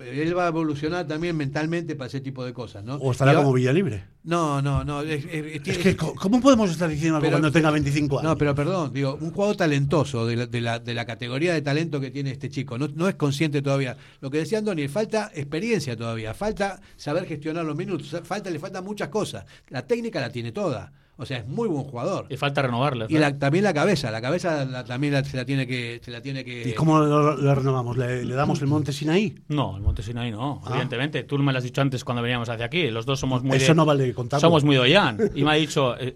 él 0.00 0.36
va 0.36 0.44
a 0.44 0.48
evolucionar 0.48 1.06
también 1.06 1.36
mentalmente 1.36 1.94
para 1.96 2.08
ese 2.08 2.20
tipo 2.20 2.44
de 2.44 2.52
cosas, 2.52 2.84
¿no? 2.84 2.96
O 2.96 3.12
estará 3.12 3.32
va- 3.32 3.38
como 3.38 3.52
Villalibre. 3.52 4.04
No, 4.24 4.60
no, 4.62 4.84
no. 4.84 5.02
Es, 5.02 5.24
es- 5.30 5.78
que, 5.78 5.96
¿cómo 5.96 6.40
podemos 6.40 6.70
estar 6.70 6.88
diciendo 6.88 7.16
algo 7.16 7.26
Pero- 7.26 7.36
cuando 7.36 7.52
tenga 7.52 7.70
25 7.70 8.18
años? 8.18 8.30
No, 8.30 8.36
pero 8.38 8.54
perdón, 8.54 8.92
digo, 8.92 9.16
un 9.20 9.30
jugador 9.30 9.56
talentoso 9.56 10.26
de 10.26 10.36
la, 10.36 10.46
de 10.46 10.60
la, 10.60 10.78
de 10.78 10.94
la 10.94 11.04
categoría 11.06 11.54
de 11.54 11.62
talento 11.62 12.00
que 12.00 12.10
tiene 12.10 12.30
este 12.30 12.48
chico, 12.50 12.78
no, 12.78 12.88
no 12.88 13.08
es 13.08 13.14
consciente 13.14 13.62
todavía. 13.62 13.96
Lo 14.20 14.30
que 14.30 14.38
decía 14.38 14.58
Andoni, 14.58 14.88
falta 14.88 15.30
experiencia 15.34 15.96
todavía, 15.96 16.34
falta 16.34 16.80
saber 16.96 17.26
gestionar 17.26 17.64
los 17.64 17.76
minutos, 17.76 18.14
falta, 18.24 18.50
le 18.50 18.58
faltan 18.58 18.84
muchas 18.84 19.08
cosas. 19.08 19.44
La 19.68 19.86
técnica 19.86 20.20
la 20.20 20.30
tiene 20.30 20.52
toda. 20.52 20.92
O 21.20 21.26
sea, 21.26 21.38
es 21.38 21.48
muy 21.48 21.66
buen 21.68 21.82
jugador. 21.82 22.26
Y 22.28 22.36
falta 22.36 22.62
renovarle. 22.62 23.06
Y 23.08 23.18
la- 23.18 23.36
también 23.36 23.64
la 23.64 23.74
cabeza, 23.74 24.10
la 24.12 24.20
cabeza 24.20 24.64
la- 24.64 24.84
también 24.84 25.12
la- 25.12 25.24
se 25.24 25.36
la 25.36 25.44
tiene 25.44 25.66
que 25.66 26.00
se 26.04 26.12
la 26.12 26.20
tiene 26.20 26.44
que 26.44 26.68
¿Y 26.68 26.72
cómo 26.74 27.00
lo, 27.00 27.36
lo 27.36 27.54
renovamos? 27.56 27.96
¿Le, 27.96 28.24
le 28.24 28.34
damos 28.36 28.60
el 28.60 28.68
monte 28.68 28.92
Sinaí? 28.92 29.34
No, 29.48 29.76
el 29.76 29.82
Monte 29.82 30.02
Sinaí 30.04 30.30
no, 30.30 30.62
Ah. 30.64 30.68
evidentemente. 30.70 31.24
Tú 31.24 31.36
me 31.38 31.50
lo 31.52 31.58
has 31.58 31.64
dicho 31.64 31.80
antes 31.80 32.04
cuando 32.04 32.22
veníamos 32.22 32.48
hacia 32.48 32.66
aquí. 32.66 32.88
Los 32.90 33.04
dos 33.04 33.18
somos 33.18 33.42
muy 33.42 33.56
Eso 33.56 33.72
de- 33.72 33.74
no 33.74 33.84
vale 33.84 34.14
contarlo. 34.14 34.40
Somos 34.40 34.62
muy 34.62 34.76
doyan. 34.76 35.18
Y 35.34 35.42
me 35.42 35.50
ha 35.50 35.54
dicho, 35.54 35.98
eh, 35.98 36.14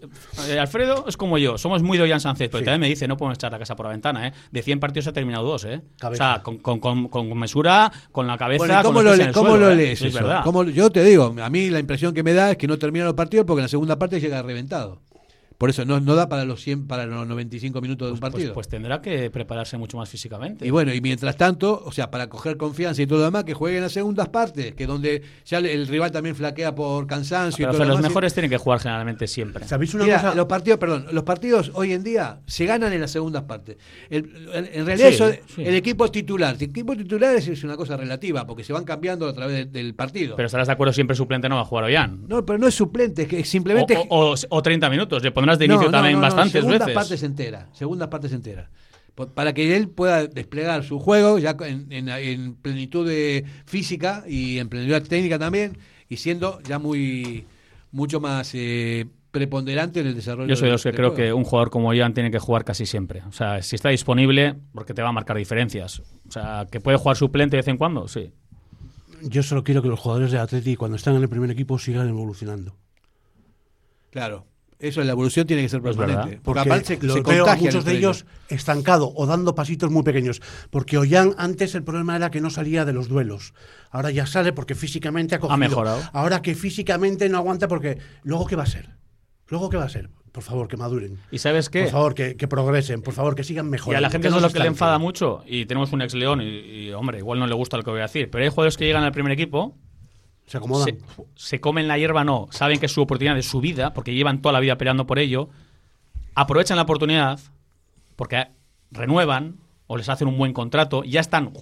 eh, 0.49 0.59
Alfredo 0.61 1.05
es 1.09 1.17
como 1.17 1.37
yo, 1.37 1.59
somos 1.59 1.83
muy 1.83 1.99
doyan 1.99 2.21
Sánchez. 2.21 2.49
Pero 2.51 2.61
Sí. 2.61 2.65
también 2.67 2.81
me 2.83 2.89
dice, 2.89 3.09
no 3.09 3.17
podemos 3.17 3.39
echar 3.39 3.51
la 3.51 3.59
casa 3.59 3.75
por 3.75 3.87
la 3.87 3.93
ventana, 3.93 4.29
¿eh? 4.29 4.33
De 4.53 4.63
100 4.63 4.79
partidos 4.79 5.09
ha 5.09 5.13
terminado 5.13 5.45
dos, 5.45 5.65
¿eh? 5.65 5.81
Cabeza. 5.99 6.31
O 6.31 6.35
sea, 6.37 6.43
con, 6.45 6.59
con- 6.59 6.79
con- 6.79 7.09
con 7.09 7.37
mesura, 7.37 7.91
con 8.13 8.29
la 8.29 8.39
cabeza. 8.39 8.59
Bueno, 8.59 8.75
¿y 8.75 8.83
¿cómo, 8.85 8.95
con 8.95 9.05
lo, 9.05 9.17
le- 9.17 9.33
cómo 9.33 9.49
suelo, 9.51 9.71
¿eh? 9.71 9.75
lees 9.77 9.99
Sí, 9.99 10.07
es 10.07 10.15
eso? 10.15 10.23
verdad. 10.25 10.45
¿Cómo- 10.45 10.63
yo 10.65 10.91
te 10.91 11.03
digo, 11.03 11.35
a 11.43 11.51
mí 11.51 11.71
la 11.71 11.81
impresión 11.81 12.15
que 12.15 12.23
me 12.23 12.35
da 12.35 12.53
es 12.53 12.57
que 12.57 12.69
no 12.69 12.79
termina 12.79 13.05
los 13.05 13.15
partidos 13.15 13.47
porque 13.47 13.61
en 13.61 13.65
la 13.65 13.69
segunda 13.69 13.99
parte 13.99 14.21
llega 14.21 14.41
reventado. 14.43 14.92
Por 15.63 15.71
eso 15.71 15.85
no, 15.85 16.01
no 16.01 16.17
da 16.17 16.29
para 16.29 16.45
los 16.45 16.61
100, 16.61 16.89
para 16.89 17.07
los 17.07 17.25
95 17.25 17.81
minutos 17.81 18.09
de 18.09 18.15
un 18.15 18.19
Pues, 18.19 18.33
partido. 18.33 18.53
pues 18.53 18.67
tendrá 18.67 19.01
que 19.01 19.31
prepararse 19.31 19.79
mucho 19.79 19.97
más 19.97 20.09
físicamente. 20.09 20.67
y 20.67 20.71
bueno, 20.71 20.93
y 20.93 21.01
mientras 21.01 21.37
tanto, 21.37 21.81
o 21.87 21.93
sea, 21.93 22.11
para 22.11 22.29
coger 22.29 22.57
confianza 22.57 23.01
y 23.01 23.07
todo 23.07 23.21
lo 23.21 23.27
demás, 23.27 23.45
que 23.45 23.55
jueguen 23.55 23.83
las 23.83 23.93
segundas 23.93 24.29
partes, 24.29 24.75
que 24.75 24.87
donde 24.89 25.23
ya 25.45 25.59
el, 25.59 25.87
rival 25.87 26.11
también 26.11 26.35
flaquea 26.35 26.75
por 26.75 27.07
cansancio 27.07 27.59
Pero 27.59 27.71
y 27.71 27.73
todo 27.75 27.79
Fer, 27.79 27.87
lo 27.87 27.93
los 27.93 27.99
demás. 27.99 28.11
mejores 28.11 28.35
tienen 28.35 28.51
que 28.51 28.57
jugar 28.57 28.81
generalmente 28.81 29.29
siempre. 29.29 29.65
¿Sabéis 29.69 29.95
una 29.95 30.03
Mira, 30.03 30.21
cosa? 30.21 30.35
los 30.35 30.47
partidos, 30.47 30.81
perdón, 30.81 31.07
los 31.13 31.23
partidos 31.23 31.71
hoy 31.75 31.93
en 31.93 32.03
día 32.03 32.41
se 32.45 32.67
ganan 32.67 32.93
en 32.93 33.01
las 33.01 33.13
segundas 33.13 33.45
partes. 33.45 33.77
El- 34.11 34.33
en, 34.53 34.69
en 34.73 34.85
realidad 34.85 35.11
Sí, 35.11 35.15
eso, 35.15 35.31
sí. 35.55 35.63
el 35.65 35.77
equipo 35.77 36.11
titular, 36.11 36.57
el 36.57 36.63
equipo 36.71 36.97
titular 36.97 37.37
es, 37.37 37.47
es 37.47 37.63
una 37.63 37.77
cosa 37.77 37.97
relativa, 37.97 38.49
porque 38.49 38.65
se 38.65 38.73
van 38.73 38.83
cambiando 38.83 39.29
a 39.29 39.33
través 39.33 39.55
de- 39.59 39.65
del 39.67 39.95
partido. 39.95 40.35
Pero 40.35 40.47
estarás 40.47 40.67
de 40.67 40.73
acuerdo, 40.73 40.93
siempre 40.93 41.15
suplente 41.15 41.49
no 41.49 41.55
va 41.55 41.61
a 41.61 41.67
jugar 41.67 41.85
Ollán. 41.85 42.25
no, 42.27 42.45
pero 42.45 42.59
no 42.59 42.67
es 42.67 42.75
suplente, 42.75 43.23
es 43.23 43.29
que 43.29 43.45
simplemente 43.45 43.97
O, 44.09 44.33
o- 44.33 44.35
o 44.49 44.63
30 44.63 44.91
minutos, 44.91 45.23
le 45.23 45.31
de 45.59 45.69
No, 45.69 45.75
inicio 45.75 45.89
no, 45.91 45.93
también 45.99 46.15
no, 46.15 46.21
no, 46.21 46.27
bastantes 46.27 46.53
segundas 46.53 46.81
veces. 46.87 46.95
partes 46.95 47.23
enteras, 47.23 47.67
segundas 47.73 48.09
partes 48.09 48.33
enteras. 48.33 48.69
Po- 49.15 49.29
Para 49.29 49.53
que 49.53 49.77
él 49.77 49.89
pueda 49.89 50.27
desplegar 50.27 50.85
su 50.85 50.99
juego 50.99 51.39
ya 51.39 51.57
en, 51.67 51.91
en- 51.93 52.09
en 52.09 52.55
plenitud 52.55 53.07
de 53.07 53.45
física 53.67 54.25
y 54.27 54.59
en 54.59 54.69
plenitud 54.69 55.01
técnica 55.09 55.39
también, 55.39 55.77
y 56.09 56.17
siendo 56.17 56.61
ya 56.63 56.79
muy 56.79 57.45
mucho 57.91 58.21
más 58.21 58.51
eh, 58.55 59.07
preponderante 59.31 60.01
en 60.01 60.07
el 60.07 60.15
desarrollo. 60.15 60.49
Yo 60.49 60.57
soy 60.57 60.67
de 60.69 60.73
los 60.73 60.83
que 60.83 60.93
creo 60.93 61.11
juego. 61.11 61.17
que 61.23 61.33
un 61.33 61.45
jugador 61.45 61.69
como 61.71 61.89
Ollán 61.89 62.15
tiene 62.15 62.31
que 62.31 62.39
jugar 62.39 62.65
casi 62.65 62.87
siempre. 62.87 63.23
O 63.29 63.33
sea, 63.33 63.63
si 63.63 63.77
está 63.77 63.91
disponible, 63.91 64.55
porque 64.73 64.95
te 64.95 65.03
va 65.03 65.11
a 65.11 65.13
marcar 65.13 65.37
diferencias. 65.37 66.01
O 66.27 66.31
sea, 66.31 66.67
que 66.71 66.81
puede 66.81 66.97
jugar 66.97 67.17
suplente 67.19 67.57
de 67.57 67.61
vez 67.63 67.69
en 67.69 67.77
cuando, 67.77 68.09
sí. 68.09 68.33
Yo 69.23 69.43
solo 69.43 69.63
quiero 69.63 69.83
que 69.83 69.89
los 69.89 70.01
jugadores 70.01 70.33
de 70.33 70.39
Atleti, 70.39 70.75
cuando 70.75 70.97
están 70.97 71.15
en 71.17 71.23
el 71.23 71.29
primer 71.29 71.51
equipo, 71.51 71.79
sigan 71.79 72.09
evolucionando. 72.09 72.75
Claro, 74.11 74.47
eso 74.83 75.03
la 75.03 75.13
evolución 75.13 75.47
tiene 75.47 75.63
que 75.63 75.69
ser 75.69 75.81
permanente. 75.81 76.23
Porque, 76.23 76.41
Porque 76.43 76.61
aparte 76.61 76.97
se, 77.01 77.07
los 77.07 77.15
se 77.17 77.23
veo 77.23 77.47
a 77.47 77.57
muchos 77.57 77.73
de 77.73 77.79
entre 77.93 77.99
ellos 77.99 78.27
estancado 78.49 79.13
o 79.15 79.27
dando 79.27 79.55
pasitos 79.55 79.91
muy 79.91 80.03
pequeños. 80.03 80.43
Porque 80.71 80.99
Ollán 80.99 81.35
antes 81.39 81.75
el 81.75 81.85
problema 81.85 82.17
era 82.17 82.31
que 82.31 82.41
no 82.41 82.51
salía 82.51 82.85
de 82.85 82.93
los 82.93 83.09
duelos. 83.09 83.55
Ahora 83.91 84.11
ya 84.11 84.27
sale 84.27 84.53
porque 84.53 84.75
físicamente 84.75 85.35
ha 85.35 85.39
cogido. 85.39 85.57
mejorado. 85.57 86.03
Ahora 86.13 86.43
que 86.43 86.55
físicamente 86.55 87.29
no 87.29 87.39
aguanta 87.39 87.69
porque 87.69 87.99
luego 88.23 88.47
qué 88.47 88.57
va 88.57 88.65
a 88.65 88.67
ser. 88.67 88.91
Luego 89.49 89.71
qué 89.71 89.77
va 89.77 89.85
a 89.85 89.89
ser. 89.89 90.11
Por 90.33 90.43
favor, 90.43 90.67
que 90.67 90.79
maduren. 90.79 91.19
¿Y 91.31 91.39
sabes 91.39 91.69
qué? 91.69 91.83
Por 91.83 91.91
favor, 91.91 92.15
que, 92.15 92.37
que 92.37 92.49
progresen. 92.49 93.03
Por 93.03 93.13
favor, 93.13 93.35
que 93.35 93.45
sigan 93.45 93.67
Y 93.67 93.71
mejorando. 93.71 93.99
a 93.99 94.01
la 94.09 94.11
gente 94.11 94.29
eso 94.29 94.41
no 94.41 94.47
es 94.47 94.51
lo 94.51 94.57
que 94.57 94.61
le 94.65 94.67
enfada 94.69 94.99
mucho. 94.99 95.43
Y 95.47 95.67
tenemos 95.67 95.93
un 95.93 96.01
ex 96.01 96.15
León 96.15 96.41
y, 96.41 96.47
y, 96.47 96.93
hombre, 96.93 97.19
igual 97.19 97.39
no 97.39 97.47
le 97.47 97.55
gusta 97.55 97.77
lo 97.77 97.83
que 97.83 97.91
voy 97.91 98.01
a 98.01 98.05
decir. 98.05 98.31
Pero 98.31 98.43
hay 98.43 98.49
jugadores 98.49 98.79
que 98.79 98.87
llegan 98.87 99.05
al 99.05 99.13
primer 99.13 99.31
equipo, 99.33 99.77
Se 100.53 100.59
acomodan. 100.59 100.87
se, 100.87 100.99
se 101.35 101.61
comen 101.61 101.89
la 101.89 101.99
hierba, 101.99 102.25
no. 102.25 102.47
Saben 102.51 102.79
que 102.79 102.87
es 102.87 102.93
su 102.93 103.01
oportunidad 103.03 103.35
de 103.35 103.43
su 103.43 103.61
vida, 103.61 103.95
porque 103.95 104.15
llevan 104.15 104.43
toda 104.43 104.53
la 104.53 104.61
vida 104.61 104.77
peleando 104.79 105.07
por 105.07 105.19
ello. 105.19 105.49
Aprovechan 106.35 106.77
la 106.77 106.83
oportunidad, 106.85 107.41
porque 108.17 108.47
renuevan 108.91 109.57
o 109.87 109.97
les 109.97 110.09
hacen 110.09 110.29
un 110.29 110.39
buen 110.39 110.53
contrato, 110.53 111.05
ya 111.05 111.21
están 111.21 111.53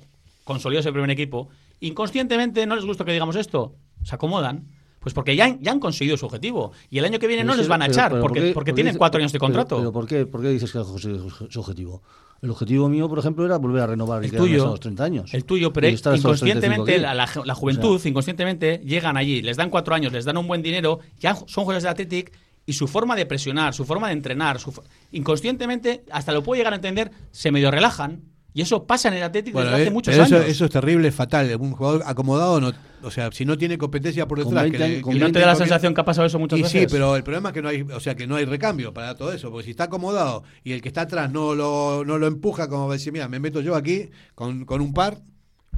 consolidados 0.45 0.87
en 0.87 0.89
el 0.91 0.95
primer 0.95 1.11
equipo. 1.11 1.49
Inconscientemente 1.81 2.67
no 2.67 2.77
les 2.77 2.85
gusta 2.85 3.05
que 3.05 3.13
digamos 3.13 3.37
esto, 3.37 3.75
se 4.05 4.15
acomodan. 4.15 4.67
Pues 5.01 5.15
porque 5.15 5.35
ya, 5.35 5.47
han- 5.47 5.61
ya 5.63 5.73
han 5.73 5.81
conseguido 5.81 6.19
su 6.19 6.27
objetivo. 6.27 6.73
Y 6.91 6.99
el 6.99 7.07
año 7.07 7.19
que 7.19 7.27
viene 7.27 7.43
no 7.43 7.55
les 7.55 7.69
van 7.69 7.81
a 7.81 7.87
pero- 7.87 7.95
echar, 7.95 8.11
pero 8.11 8.21
¿por 8.23 8.31
porque, 8.31 8.41
qué- 8.49 8.53
porque 8.53 8.73
tienen 8.75 8.91
dice- 8.93 8.99
cuatro 8.99 9.19
años 9.19 9.33
de 9.33 9.39
contrato. 9.39 9.79
Pero, 9.79 9.93
¿por, 9.93 10.07
qué, 10.07 10.27
¿por 10.27 10.43
qué 10.43 10.49
dices 10.51 10.71
que 10.71 10.79
es 10.79 10.87
su, 10.87 11.31
su 11.49 11.61
objetivo? 11.61 12.03
El 12.43 12.51
objetivo 12.51 12.89
mío, 12.89 13.09
por 13.09 13.19
ejemplo, 13.19 13.45
era 13.45 13.59
volver 13.59 13.83
a 13.83 13.87
renovar 13.87 14.25
el 14.25 14.31
tuyo, 14.31 14.57
hasta 14.59 14.71
los 14.71 14.81
30 14.81 15.05
años. 15.05 15.35
El 15.35 15.45
tuyo, 15.45 15.73
pero 15.75 15.89
Y 15.89 15.93
estar 15.93 16.15
hasta 16.15 16.29
los 16.29 16.41
35 16.41 16.73
inconscientemente 16.75 17.03
la, 17.03 17.15
la 17.15 17.27
ju- 17.27 17.45
la 17.45 17.55
juventud, 17.55 18.01
inconscientemente, 18.07 18.81
llegan 18.85 19.17
allí, 19.19 19.43
les 19.43 19.57
dan 19.59 19.69
cuatro 19.69 19.95
años, 19.95 20.13
les 20.13 20.25
dan 20.25 20.37
un 20.39 20.47
buen 20.49 20.63
dinero, 20.63 21.01
ya 21.19 21.35
son 21.35 21.65
jugadores 21.65 21.83
de 21.83 21.89
Athletic 21.91 22.33
y 22.65 22.73
su 22.73 22.89
forma 22.89 23.15
de 23.17 23.27
presionar, 23.27 23.75
su 23.75 23.85
forma 23.85 24.07
de 24.09 24.15
entrenar, 24.15 24.59
su 24.59 24.73
inconscientemente, 25.13 26.03
hasta 26.11 26.33
lo 26.33 26.43
puedo 26.43 26.59
llegar 26.59 26.73
a 26.73 26.77
entender, 26.77 27.11
se 27.31 27.51
medio 27.53 27.71
relajan. 27.71 28.23
Y 28.53 28.63
eso 28.63 28.85
pasa 28.87 29.09
en 29.09 29.15
el 29.15 29.23
Athletic 29.23 29.53
Bueno, 29.53 29.71
desde 29.71 29.83
hace 29.83 29.89
eh, 29.89 29.93
muchos 29.93 30.13
pero 30.13 30.25
eso, 30.25 30.37
años. 30.37 30.49
eso 30.49 30.65
es 30.65 30.71
terrible, 30.71 31.09
es 31.09 31.15
fatal. 31.15 31.55
Un 31.61 31.73
jugador 31.73 32.03
acomodado, 32.05 32.61
no, 32.61 32.73
o 33.03 33.11
sea, 33.11 33.31
si 33.33 33.45
no 33.45 33.57
tiene 33.57 33.79
competencia 33.79 34.27
por 34.27 34.43
Con 34.43 34.55
detrás. 34.55 34.65
20 34.65 34.79
que 34.79 35.01
con 35.03 35.13
que 35.13 35.17
¿Y 35.17 35.21
le 35.21 35.27
no 35.27 35.33
te 35.33 35.39
da 35.41 35.47
la 35.47 35.57
sensación 35.57 35.95
que 35.95 36.01
ha 36.01 36.05
pasado 36.05 36.27
eso 36.27 36.39
muchas 36.39 36.59
y 36.59 36.63
veces? 36.63 36.81
sí, 36.83 36.87
pero 36.91 37.15
el 37.17 37.23
problema 37.23 37.51
es 37.51 37.55
que 37.55 37.63
no 37.63 37.69
hay, 37.69 37.83
o 37.83 38.01
sea, 38.01 38.15
que 38.17 38.27
no 38.27 38.37
hay 38.37 38.45
recambio 38.45 38.93
para 38.93 39.15
todo 39.15 39.33
eso, 39.33 39.51
porque 39.51 39.65
si 39.67 39.71
está 39.71 39.85
acomodado 39.85 40.43
y 40.65 40.73
el 40.73 40.83
que 40.83 40.89
está 40.89 41.03
atrás 41.03 41.31
no 41.31 41.55
lo, 41.55 42.05
no 42.05 42.19
lo 42.19 42.27
empuja, 42.27 42.69
como 42.69 42.87
va 42.89 42.95
a 42.95 42.97
decir, 42.97 43.13
mira, 43.13 43.29
me 43.29 43.39
meto 43.41 43.61
yo 43.61 43.77
aquí 43.77 44.11
con, 44.35 44.65
con 44.65 44.81
un 44.81 44.93
par, 44.93 45.19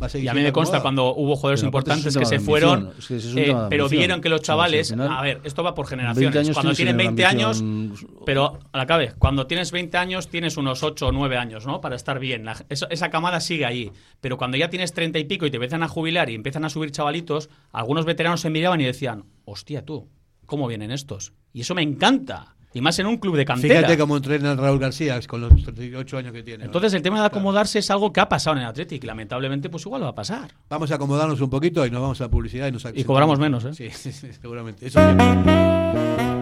va 0.02 0.06
a 0.06 0.08
seguir 0.10 0.26
Y 0.26 0.28
a 0.28 0.34
mí 0.34 0.42
me 0.42 0.52
consta 0.52 0.82
cuando 0.82 1.14
hubo 1.14 1.36
jugadores 1.36 1.62
importantes 1.62 2.16
que 2.16 2.26
se 2.26 2.40
fueron, 2.40 2.92
es 2.98 3.06
que 3.06 3.16
es 3.16 3.36
eh, 3.36 3.54
pero 3.70 3.88
vieron 3.88 4.20
que 4.20 4.28
los 4.28 4.40
si 4.40 4.46
chavales, 4.46 4.90
final, 4.90 5.12
a 5.12 5.22
ver, 5.22 5.40
esto 5.44 5.62
va 5.62 5.74
por 5.74 5.86
20 5.86 5.90
generaciones. 5.96 6.50
Cuando 6.54 6.74
tienen 6.74 6.94
una 6.96 7.04
20 7.04 7.24
años, 7.24 7.64
pero 8.26 8.58
a 8.72 8.78
la 8.78 8.86
cuando 9.18 9.46
tienes 9.46 9.70
20 9.72 9.96
años 9.96 10.28
tienes 10.28 10.56
unos 10.56 10.82
8 10.82 11.06
o 11.06 11.12
9 11.12 11.36
años, 11.36 11.66
¿no? 11.66 11.80
Para 11.80 11.96
estar 11.96 12.18
bien. 12.18 12.44
La- 12.44 12.56
esa 12.68 13.10
camada 13.10 13.40
sigue 13.40 13.64
ahí. 13.64 13.90
Pero 14.20 14.36
cuando 14.36 14.56
ya 14.56 14.68
tienes 14.68 14.92
30 14.92 15.18
y 15.18 15.24
pico 15.24 15.46
y 15.46 15.50
te 15.50 15.56
empiezan 15.56 15.82
a 15.82 15.88
jubilar 15.88 16.28
y 16.30 16.34
empiezan 16.34 16.64
a 16.64 16.70
subir 16.70 16.90
chavalitos, 16.90 17.48
algunos 17.72 18.04
veteranos 18.04 18.40
se 18.40 18.50
miraban 18.50 18.80
y 18.80 18.84
decían, 18.84 19.24
hostia 19.44 19.84
tú, 19.84 20.08
¿cómo 20.46 20.66
vienen 20.66 20.90
estos? 20.90 21.32
Y 21.52 21.60
eso 21.62 21.74
me 21.74 21.82
encanta. 21.82 22.56
Y 22.74 22.80
más 22.80 22.98
en 22.98 23.06
un 23.06 23.18
club 23.18 23.36
de 23.36 23.44
cantera. 23.44 23.76
Fíjate 23.76 23.98
cómo 23.98 24.16
entrena 24.16 24.54
Raúl 24.54 24.78
García 24.78 25.20
con 25.26 25.40
los 25.40 25.50
38 25.62 26.18
años 26.18 26.32
que 26.32 26.42
tiene. 26.42 26.64
Entonces 26.64 26.94
el 26.94 27.02
tema 27.02 27.20
de 27.20 27.26
acomodarse 27.26 27.78
es 27.78 27.90
algo 27.90 28.12
que 28.12 28.20
ha 28.20 28.28
pasado 28.28 28.56
en 28.56 28.62
el 28.62 28.68
Athletic 28.68 29.04
lamentablemente 29.04 29.68
pues 29.68 29.84
igual 29.84 30.02
va 30.02 30.08
a 30.08 30.14
pasar. 30.14 30.50
Vamos 30.68 30.90
a 30.90 30.94
acomodarnos 30.94 31.40
un 31.40 31.50
poquito 31.50 31.84
y 31.86 31.90
nos 31.90 32.00
vamos 32.00 32.20
a 32.20 32.30
publicidad 32.30 32.68
y 32.68 32.72
nos 32.72 32.86
Y 32.94 33.04
cobramos 33.04 33.38
menos, 33.38 33.64
¿eh? 33.64 33.74
Sí, 33.74 33.90
sí, 33.92 34.12
sí, 34.12 34.28
seguramente. 34.40 34.86
Eso 34.86 35.00
sí. 35.00 36.41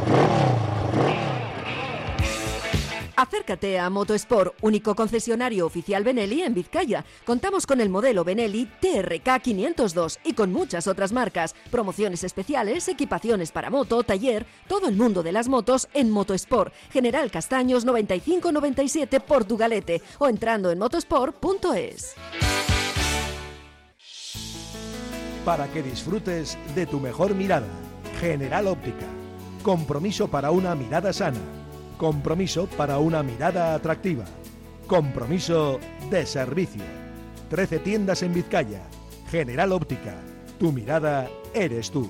Acércate 3.21 3.77
a 3.77 3.87
Motosport, 3.91 4.55
único 4.63 4.95
concesionario 4.95 5.67
oficial 5.67 6.03
Benelli 6.03 6.41
en 6.41 6.55
Vizcaya. 6.55 7.05
Contamos 7.23 7.67
con 7.67 7.79
el 7.79 7.87
modelo 7.87 8.23
Benelli 8.23 8.65
TRK 8.65 9.39
502 9.43 10.19
y 10.23 10.33
con 10.33 10.51
muchas 10.51 10.87
otras 10.87 11.11
marcas, 11.11 11.53
promociones 11.69 12.23
especiales, 12.23 12.87
equipaciones 12.87 13.51
para 13.51 13.69
moto, 13.69 14.01
taller, 14.01 14.47
todo 14.67 14.89
el 14.89 14.95
mundo 14.95 15.21
de 15.21 15.33
las 15.33 15.49
motos 15.49 15.87
en 15.93 16.09
Motosport, 16.09 16.73
General 16.91 17.29
Castaños 17.29 17.85
9597 17.85 19.19
Portugalete 19.19 20.01
o 20.17 20.27
entrando 20.27 20.71
en 20.71 20.79
motosport.es. 20.79 22.15
Para 25.45 25.67
que 25.67 25.83
disfrutes 25.83 26.57
de 26.73 26.87
tu 26.87 26.99
mejor 26.99 27.35
mirada, 27.35 27.67
General 28.19 28.65
Óptica. 28.65 29.05
Compromiso 29.61 30.27
para 30.27 30.49
una 30.49 30.73
mirada 30.73 31.13
sana. 31.13 31.60
Compromiso 32.01 32.65
para 32.65 32.97
una 32.97 33.21
mirada 33.21 33.75
atractiva. 33.75 34.25
Compromiso 34.87 35.79
de 36.09 36.25
servicio. 36.25 36.81
13 37.51 37.77
tiendas 37.77 38.23
en 38.23 38.33
Vizcaya. 38.33 38.81
General 39.29 39.71
Óptica. 39.71 40.15
Tu 40.57 40.71
mirada 40.71 41.29
eres 41.53 41.91
tú. 41.91 42.09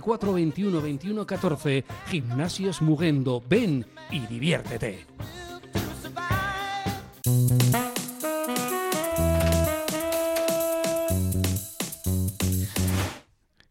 944 0.00 0.32
21 0.32 0.80
21 0.80 1.26
14. 1.26 1.84
Gimnasios 2.08 2.82
Mugendo. 2.82 3.42
Ven 3.48 3.86
y 4.10 4.20
diviértete. 4.26 5.06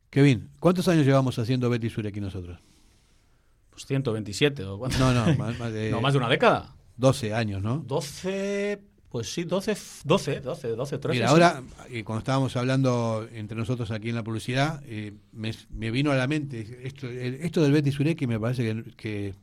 Kevin, 0.09 0.49
¿cuántos 0.59 0.87
años 0.87 1.05
llevamos 1.05 1.37
haciendo 1.39 1.69
Betty 1.69 1.89
Sureki 1.89 2.19
nosotros? 2.19 2.59
Pues 3.69 3.85
127 3.85 4.65
o 4.65 4.77
cuánto. 4.77 4.97
No, 4.99 5.13
no, 5.13 5.33
más, 5.37 5.57
más 5.57 5.71
de, 5.71 5.91
No, 5.91 6.01
más 6.01 6.13
de 6.13 6.19
una 6.19 6.29
década. 6.29 6.75
12 6.97 7.33
años, 7.33 7.63
¿no? 7.63 7.77
12, 7.77 8.81
pues 9.09 9.33
sí, 9.33 9.43
12, 9.43 9.75
12, 10.05 10.39
12, 10.41 10.67
12, 10.69 10.97
13. 10.99 11.15
Mira, 11.17 11.29
ahora, 11.29 11.63
y 11.89 12.03
cuando 12.03 12.19
estábamos 12.19 12.55
hablando 12.55 13.27
entre 13.33 13.57
nosotros 13.57 13.89
aquí 13.91 14.09
en 14.09 14.15
la 14.15 14.23
publicidad, 14.23 14.81
eh, 14.85 15.13
me, 15.31 15.51
me 15.71 15.89
vino 15.91 16.11
a 16.11 16.15
la 16.15 16.27
mente 16.27 16.79
esto, 16.83 17.07
el- 17.07 17.35
esto 17.41 17.61
del 17.63 17.71
Betty 17.71 17.91
Sureki 17.91 18.27
me 18.27 18.39
parece 18.39 18.63
que, 18.63 18.83
que 18.95 19.33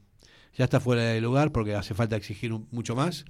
ya 0.57 0.65
está 0.65 0.79
fuera 0.81 1.03
de 1.03 1.21
lugar 1.21 1.51
porque 1.53 1.75
hace 1.75 1.95
falta 1.95 2.15
exigir 2.17 2.53
un- 2.53 2.69
mucho 2.71 2.95
más. 2.95 3.25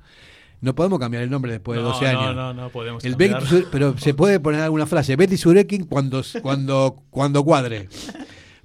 No 0.60 0.74
podemos 0.74 0.98
cambiar 0.98 1.22
el 1.22 1.30
nombre 1.30 1.52
después 1.52 1.76
de 1.78 1.82
No, 1.82 1.90
12 1.90 2.12
no, 2.12 2.20
años. 2.20 2.34
no, 2.36 2.54
no 2.54 2.70
podemos 2.70 3.04
El 3.04 3.14
Sure- 3.16 3.66
pero 3.70 3.96
se 3.98 4.14
puede 4.14 4.40
poner 4.40 4.60
alguna 4.62 4.86
frase, 4.86 5.14
Betty 5.16 5.36
Surekin 5.36 5.84
cuando, 5.84 6.22
cuando, 6.42 7.02
cuando 7.10 7.44
cuadre. 7.44 7.88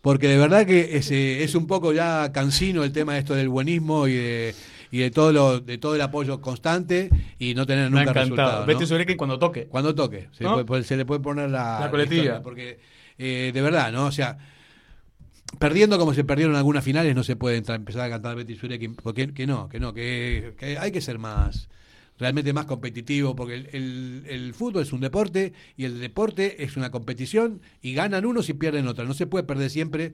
Porque 0.01 0.27
de 0.27 0.37
verdad 0.37 0.65
que 0.65 0.97
es, 0.97 1.11
eh, 1.11 1.43
es 1.43 1.53
un 1.53 1.67
poco 1.67 1.93
ya 1.93 2.31
cansino 2.33 2.83
el 2.83 2.91
tema 2.91 3.13
de 3.13 3.19
esto 3.19 3.35
del 3.35 3.49
buenismo 3.49 4.07
y 4.07 4.13
de, 4.15 4.55
y 4.91 4.99
de 4.99 5.09
todo 5.11 5.31
lo, 5.31 5.59
de 5.59 5.77
todo 5.77 5.95
el 5.95 6.01
apoyo 6.01 6.41
constante 6.41 7.09
y 7.39 7.55
no 7.55 7.65
tener 7.65 7.89
Me 7.89 7.99
ha 7.99 8.03
nunca 8.05 8.11
encantado. 8.11 8.25
resultado. 8.25 8.59
¿no? 8.61 8.65
Betty 8.67 8.85
Surekin 8.85 9.17
cuando 9.17 9.39
toque. 9.39 9.65
Cuando 9.67 9.95
toque. 9.95 10.27
Se, 10.33 10.43
¿No? 10.43 10.51
puede- 10.53 10.65
puede- 10.65 10.83
se 10.83 10.97
le 10.97 11.05
puede 11.05 11.21
poner 11.21 11.49
la, 11.49 11.79
La 11.79 11.89
coletilla. 11.89 12.41
porque 12.41 12.79
eh, 13.17 13.51
de 13.53 13.61
verdad, 13.61 13.91
¿no? 13.91 14.05
O 14.07 14.11
sea, 14.11 14.37
perdiendo 15.59 15.97
como 15.97 16.13
se 16.13 16.23
perdieron 16.23 16.55
algunas 16.55 16.83
finales, 16.83 17.15
no 17.15 17.23
se 17.23 17.35
puede 17.35 17.57
entrar- 17.57 17.77
empezar 17.77 18.01
a 18.01 18.09
cantar 18.09 18.35
Betty 18.35 18.55
Surekin. 18.55 18.95
Porque 18.95 19.33
que 19.33 19.47
no, 19.47 19.69
que 19.69 19.79
no, 19.79 19.93
que, 19.93 20.53
que 20.57 20.77
hay 20.77 20.91
que 20.91 21.01
ser 21.01 21.19
más 21.19 21.69
realmente 22.19 22.53
más 22.53 22.65
competitivo, 22.65 23.35
porque 23.35 23.55
el, 23.55 23.69
el- 23.73 24.23
el 24.27 24.53
fútbol 24.53 24.83
es 24.83 24.93
un 24.93 25.01
deporte 25.01 25.53
y 25.75 25.85
el 25.85 25.99
deporte 25.99 26.63
es 26.63 26.77
una 26.77 26.91
competición 26.91 27.61
y 27.81 27.93
ganan 27.93 28.25
unos 28.25 28.47
y 28.49 28.53
pierden 28.53 28.87
otros. 28.87 29.07
No 29.07 29.13
se 29.15 29.25
puede 29.25 29.43
perder 29.43 29.69
siempre, 29.71 30.13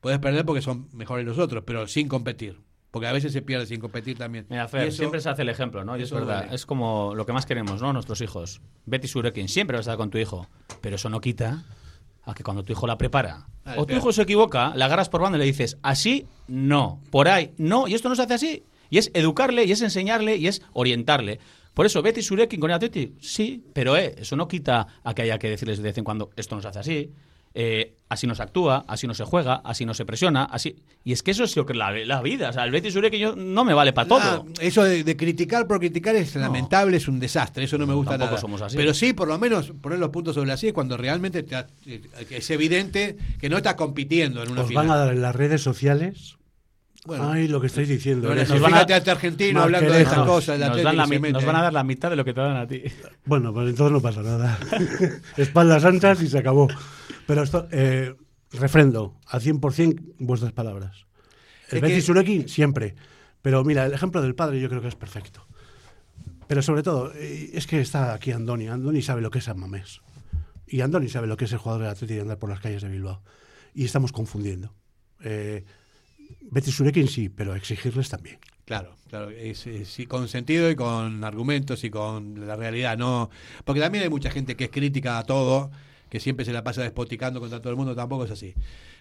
puedes 0.00 0.18
perder 0.18 0.44
porque 0.44 0.60
son 0.62 0.88
mejores 0.92 1.24
los 1.24 1.38
otros, 1.38 1.64
pero 1.66 1.86
sin 1.88 2.06
competir. 2.08 2.58
Porque 2.90 3.06
a 3.06 3.12
veces 3.12 3.32
se 3.32 3.42
pierde 3.42 3.66
sin 3.66 3.80
competir 3.80 4.16
también. 4.16 4.46
Mira, 4.48 4.64
Y 4.64 4.68
Fer, 4.68 4.88
eso- 4.88 4.96
siempre 4.98 5.20
se 5.20 5.28
hace 5.28 5.42
el 5.42 5.48
ejemplo, 5.50 5.84
¿no? 5.84 5.96
Y 5.98 6.02
es 6.02 6.10
verdad, 6.10 6.52
es 6.52 6.64
como 6.64 7.14
lo 7.14 7.26
que 7.26 7.32
más 7.32 7.44
queremos, 7.44 7.82
¿no? 7.82 7.92
Nuestros 7.92 8.20
hijos. 8.22 8.60
Betty 8.86 9.08
Surekin, 9.08 9.48
siempre 9.48 9.76
vas 9.76 9.86
a 9.86 9.90
estar 9.92 9.96
con 9.98 10.10
tu 10.10 10.16
hijo. 10.18 10.46
Pero 10.80 10.96
eso 10.96 11.10
no 11.10 11.20
quita 11.20 11.64
a 12.24 12.34
que 12.34 12.42
cuando 12.42 12.62
tu 12.64 12.72
hijo 12.72 12.86
la 12.86 12.96
prepara, 12.98 13.46
Ah, 13.64 13.74
o 13.76 13.84
tu 13.86 13.94
hijo 13.94 14.10
se 14.12 14.22
equivoca, 14.22 14.72
la 14.74 14.86
agarras 14.86 15.10
por 15.10 15.20
banda 15.20 15.36
y 15.36 15.40
le 15.40 15.44
dices, 15.44 15.76
así, 15.82 16.26
no, 16.46 17.02
por 17.10 17.28
ahí, 17.28 17.52
no, 17.58 17.86
y 17.88 17.94
esto 17.94 18.08
no 18.08 18.16
se 18.16 18.22
hace 18.22 18.34
así. 18.34 18.64
Y 18.88 18.96
es 18.96 19.10
educarle, 19.12 19.64
y 19.64 19.72
es 19.72 19.82
enseñarle, 19.82 20.36
y 20.36 20.46
es 20.46 20.62
orientarle. 20.72 21.38
Por 21.74 21.84
eso, 21.84 22.00
Betty 22.00 22.22
Surekin 22.22 22.58
con 22.58 22.70
el 22.70 22.76
Atleti, 22.76 23.14
sí, 23.20 23.62
pero 23.74 23.96
eh, 23.98 24.14
eso 24.18 24.34
no 24.36 24.48
quita 24.48 24.86
a 25.04 25.14
que 25.14 25.22
haya 25.22 25.38
que 25.38 25.50
decirles 25.50 25.76
de 25.78 25.84
vez 25.84 25.98
en 25.98 26.04
cuando, 26.04 26.30
esto 26.36 26.56
no 26.56 26.62
se 26.62 26.68
hace 26.68 26.78
así, 26.78 27.12
eh, 27.54 27.94
así 28.08 28.26
no 28.26 28.34
se 28.34 28.42
actúa, 28.42 28.84
así 28.88 29.06
no 29.06 29.14
se 29.14 29.24
juega, 29.24 29.56
así 29.64 29.84
no 29.84 29.94
se 29.94 30.04
presiona, 30.04 30.44
así... 30.44 30.76
Y 31.04 31.12
es 31.12 31.22
que 31.22 31.30
eso 31.30 31.44
es 31.44 31.56
lo 31.56 31.64
que 31.66 31.74
la, 31.74 31.90
la 31.92 32.20
vida, 32.22 32.50
o 32.50 32.52
sea, 32.52 32.64
el 32.64 32.70
Betty 32.70 32.90
Surekin 32.90 33.20
yo, 33.20 33.36
no 33.36 33.64
me 33.64 33.72
vale 33.74 33.92
para 33.92 34.08
todo. 34.08 34.20
Ah, 34.20 34.42
eso 34.60 34.82
de, 34.84 35.04
de 35.04 35.16
criticar 35.16 35.66
por 35.66 35.78
criticar 35.78 36.14
es 36.16 36.34
lamentable, 36.36 36.96
es 36.98 37.08
un 37.08 37.18
desastre, 37.18 37.64
eso 37.64 37.78
no 37.78 37.86
me 37.86 37.94
gusta 37.94 38.12
tampoco 38.12 38.30
nada. 38.32 38.40
somos 38.40 38.62
así. 38.62 38.76
Pero 38.76 38.92
sí, 38.94 39.12
por 39.14 39.28
lo 39.28 39.38
menos 39.38 39.72
poner 39.80 39.98
los 39.98 40.10
puntos 40.10 40.34
sobre 40.34 40.48
las 40.48 40.60
sillas 40.60 40.74
cuando 40.74 40.96
realmente 40.96 41.42
te 41.42 41.56
eh, 41.86 42.02
es 42.30 42.50
evidente 42.50 43.16
que 43.40 43.48
no 43.48 43.56
estás 43.56 43.74
compitiendo 43.74 44.42
en 44.42 44.50
una 44.52 44.62
Os 44.62 44.68
final. 44.68 44.86
van 44.86 44.94
a 44.96 44.98
dar 44.98 45.12
en 45.14 45.22
las 45.22 45.34
redes 45.34 45.62
sociales. 45.62 46.36
Bueno. 47.08 47.30
Ay, 47.32 47.48
lo 47.48 47.58
que 47.58 47.68
estáis 47.68 47.88
diciendo. 47.88 48.26
Bueno, 48.28 48.42
Eres- 48.42 48.50
nos 48.50 48.60
van 48.60 48.74
a- 48.74 48.76
Fíjate 48.76 48.92
a 48.92 48.96
este 48.98 49.10
argentino 49.10 49.62
hablando 49.62 49.90
de 49.90 50.02
estas 50.02 50.26
cosas, 50.26 50.58
Nos, 50.60 50.82
dan 50.82 50.94
la 50.94 51.06
mete. 51.06 51.32
nos 51.32 51.42
van 51.44 51.56
a 51.56 51.62
dar 51.62 51.72
la 51.72 51.82
mitad 51.82 52.10
de 52.10 52.16
lo 52.16 52.24
que 52.24 52.34
te 52.34 52.40
dan 52.42 52.56
a 52.56 52.66
ti. 52.66 52.82
Bueno, 53.24 53.52
pues 53.54 53.70
entonces 53.70 53.92
no 53.92 54.00
pasa 54.02 54.20
nada. 54.22 54.58
Espaldas 55.38 55.86
anchas 55.86 56.20
y 56.22 56.28
se 56.28 56.36
acabó. 56.38 56.68
Pero 57.26 57.42
esto, 57.42 57.66
eh, 57.70 58.14
refrendo, 58.52 59.16
al 59.26 59.40
100% 59.40 60.02
vuestras 60.18 60.52
palabras. 60.52 61.06
El 61.70 61.80
que- 61.80 62.00
Surekin, 62.02 62.46
siempre. 62.46 62.94
Pero 63.40 63.64
mira, 63.64 63.86
el 63.86 63.94
ejemplo 63.94 64.20
del 64.20 64.34
padre 64.34 64.60
yo 64.60 64.68
creo 64.68 64.82
que 64.82 64.88
es 64.88 64.94
perfecto. 64.94 65.46
Pero 66.46 66.60
sobre 66.60 66.82
todo, 66.82 67.12
eh, 67.14 67.50
es 67.54 67.66
que 67.66 67.80
está 67.80 68.12
aquí 68.12 68.32
Andoni. 68.32 68.68
Andoni 68.68 69.00
sabe 69.00 69.22
lo 69.22 69.30
que 69.30 69.38
es 69.38 69.44
San 69.44 69.58
Mamés. 69.58 70.02
Y 70.66 70.82
Andoni 70.82 71.08
sabe 71.08 71.26
lo 71.26 71.38
que 71.38 71.46
es 71.46 71.52
el 71.52 71.58
jugador 71.58 71.82
del 71.84 71.90
Atlético 71.92 72.18
y 72.18 72.20
andar 72.20 72.38
por 72.38 72.50
las 72.50 72.60
calles 72.60 72.82
de 72.82 72.88
Bilbao. 72.90 73.22
Y 73.74 73.86
estamos 73.86 74.12
confundiendo. 74.12 74.74
Eh, 75.24 75.64
Betty 76.50 76.70
Surekin 76.72 77.08
sí, 77.08 77.28
pero 77.28 77.54
exigirles 77.54 78.08
también. 78.08 78.38
Claro, 78.64 78.94
claro, 79.08 79.30
con 80.08 80.28
sentido 80.28 80.70
y 80.70 80.76
con 80.76 81.24
argumentos 81.24 81.84
y 81.84 81.90
con 81.90 82.46
la 82.46 82.54
realidad, 82.56 82.98
no, 82.98 83.30
porque 83.64 83.80
también 83.80 84.04
hay 84.04 84.10
mucha 84.10 84.30
gente 84.30 84.56
que 84.56 84.64
es 84.64 84.70
crítica 84.70 85.18
a 85.18 85.24
todo, 85.24 85.70
que 86.10 86.20
siempre 86.20 86.44
se 86.44 86.52
la 86.52 86.62
pasa 86.64 86.82
despoticando 86.82 87.40
contra 87.40 87.60
todo 87.60 87.70
el 87.70 87.76
mundo, 87.76 87.94
tampoco 87.94 88.24
es 88.24 88.30
así. 88.30 88.54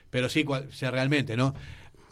Pero 0.09 0.29
sí, 0.29 0.45
cual- 0.45 0.71
sea 0.71 0.89
realmente, 0.91 1.35
¿no? 1.35 1.53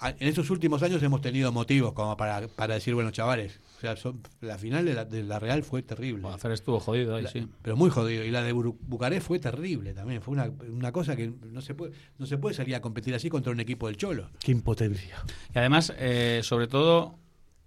En 0.01 0.27
estos 0.27 0.49
últimos 0.49 0.83
años 0.83 1.01
hemos 1.03 1.21
tenido 1.21 1.51
motivos 1.53 1.93
como 1.93 2.17
para, 2.17 2.47
para 2.49 2.73
decir, 2.73 2.93
bueno, 2.93 3.11
chavales, 3.11 3.61
o 3.77 3.79
sea, 3.81 3.95
son- 3.95 4.21
la 4.41 4.57
final 4.57 4.85
de 4.85 4.93
la, 4.93 5.05
de 5.05 5.23
la 5.23 5.37
Real 5.39 5.63
fue 5.63 5.83
terrible. 5.83 6.27
Hacer 6.29 6.51
estuvo 6.51 6.79
jodido 6.79 7.15
ahí, 7.15 7.23
La- 7.23 7.29
sí. 7.29 7.47
Pero 7.61 7.75
muy 7.75 7.89
jodido. 7.89 8.23
Y 8.23 8.31
la 8.31 8.41
de 8.43 8.53
Bucarest 8.53 9.27
fue 9.27 9.39
terrible 9.39 9.93
también. 9.93 10.21
Fue 10.21 10.33
una, 10.33 10.49
una 10.69 10.91
cosa 10.91 11.15
que 11.15 11.31
no 11.51 11.61
se, 11.61 11.75
puede, 11.75 11.91
no 12.17 12.25
se 12.25 12.37
puede 12.37 12.55
salir 12.55 12.75
a 12.75 12.81
competir 12.81 13.13
así 13.15 13.29
contra 13.29 13.51
un 13.51 13.59
equipo 13.59 13.87
del 13.87 13.97
Cholo. 13.97 14.29
Qué 14.39 14.51
impotencia. 14.51 15.23
Y 15.53 15.59
además, 15.59 15.93
eh, 15.97 16.39
sobre 16.43 16.67
todo, 16.67 17.19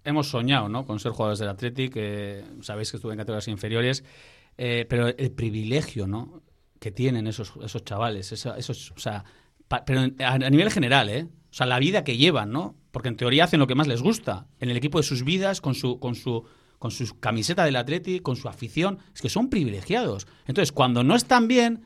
hemos 0.03 0.29
soñado 0.29 0.67
¿no? 0.69 0.85
con 0.85 0.99
ser 0.99 1.11
jugadores 1.11 1.39
del 1.39 1.49
Athletic. 1.49 1.93
eh, 1.95 2.43
sabéis 2.61 2.91
que 2.91 2.97
estuve 2.97 3.13
en 3.13 3.19
categorías 3.19 3.47
inferiores. 3.47 4.03
eh, 4.57 4.85
pero 4.89 5.07
el 5.07 5.31
privilegio 5.31 6.05
¿no? 6.07 6.41
que 6.79 6.91
tienen 6.91 7.27
esos, 7.27 7.53
esos 7.63 7.83
chavales, 7.85 8.31
esa- 8.31 8.57
esos, 8.57 8.91
o 8.91 8.99
sea, 8.99 9.23
pa- 9.67 9.85
pero 9.85 10.01
a, 10.19 10.33
a 10.33 10.49
nivel 10.49 10.69
general, 10.71 11.07
¿eh? 11.09 11.27
O 11.51 11.53
sea, 11.53 11.65
la 11.65 11.79
vida 11.79 12.03
que 12.03 12.17
llevan, 12.17 12.51
¿no? 12.51 12.75
Porque 12.91 13.09
en 13.09 13.17
teoría 13.17 13.45
hacen 13.45 13.59
lo 13.59 13.67
que 13.67 13.75
más 13.75 13.87
les 13.87 14.01
gusta. 14.01 14.47
En 14.59 14.69
el 14.69 14.77
equipo 14.77 14.99
de 14.99 15.03
sus 15.03 15.23
vidas, 15.23 15.61
con 15.61 15.75
su, 15.75 15.99
con 15.99 16.15
su, 16.15 16.45
con 16.77 16.91
su 16.91 17.19
camiseta 17.19 17.65
del 17.65 17.75
Athletic, 17.75 18.21
con 18.21 18.35
su 18.35 18.47
afición. 18.47 18.99
Es 19.13 19.21
que 19.21 19.29
son 19.29 19.49
privilegiados. 19.49 20.27
Entonces, 20.45 20.71
cuando 20.71 21.03
no 21.03 21.15
están 21.15 21.47
bien, 21.47 21.85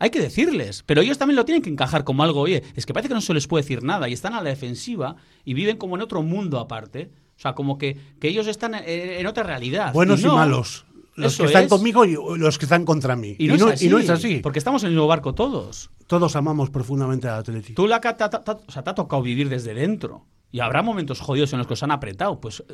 hay 0.00 0.10
que 0.10 0.20
decirles, 0.20 0.82
pero 0.86 1.02
ellos 1.02 1.18
también 1.18 1.36
lo 1.36 1.44
tienen 1.44 1.62
que 1.62 1.68
encajar 1.68 2.04
como 2.04 2.22
algo, 2.22 2.40
oye, 2.40 2.62
es 2.74 2.86
que 2.86 2.94
parece 2.94 3.08
que 3.08 3.14
no 3.14 3.20
se 3.20 3.34
les 3.34 3.46
puede 3.46 3.62
decir 3.62 3.82
nada 3.82 4.08
y 4.08 4.14
están 4.14 4.32
a 4.32 4.42
la 4.42 4.48
defensiva 4.48 5.16
y 5.44 5.52
viven 5.52 5.76
como 5.76 5.94
en 5.94 6.02
otro 6.02 6.22
mundo 6.22 6.58
aparte. 6.58 7.10
O 7.36 7.40
sea, 7.40 7.54
como 7.54 7.76
que, 7.76 7.98
que 8.18 8.28
ellos 8.28 8.46
están 8.46 8.74
en, 8.74 8.84
en 8.86 9.26
otra 9.26 9.42
realidad. 9.42 9.92
Buenos 9.92 10.20
y 10.20 10.24
no. 10.24 10.36
malos. 10.36 10.86
los 11.16 11.36
que 11.36 11.44
están 11.44 11.64
es. 11.64 11.68
conmigo 11.68 12.04
y 12.06 12.16
los 12.38 12.58
que 12.58 12.64
están 12.64 12.84
contra 12.86 13.14
mí. 13.14 13.36
Y 13.38 13.48
no, 13.48 13.54
es 13.54 13.62
así, 13.62 13.86
y 13.86 13.88
no 13.90 13.98
es 13.98 14.08
así. 14.08 14.40
Porque 14.42 14.58
estamos 14.58 14.82
en 14.82 14.88
el 14.88 14.94
mismo 14.94 15.06
barco 15.06 15.34
todos. 15.34 15.90
Todos 16.10 16.34
amamos 16.34 16.70
profundamente 16.70 17.28
al 17.28 17.38
Atleti. 17.38 17.72
Tú 17.72 17.86
la 17.86 18.00
que 18.00 18.12
te, 18.14 18.24
ha- 18.24 18.30
te 18.30 18.36
ha- 18.50 18.58
o 18.66 18.70
sea, 18.72 18.82
te 18.82 18.90
ha 18.90 18.94
tocado 18.96 19.22
vivir 19.22 19.48
desde 19.48 19.74
dentro. 19.74 20.26
Y 20.50 20.58
habrá 20.58 20.82
momentos 20.82 21.20
jodidos 21.20 21.52
en 21.52 21.58
los 21.60 21.68
que 21.68 21.74
os 21.74 21.82
han 21.84 21.92
apretado. 21.92 22.40
Pues, 22.40 22.64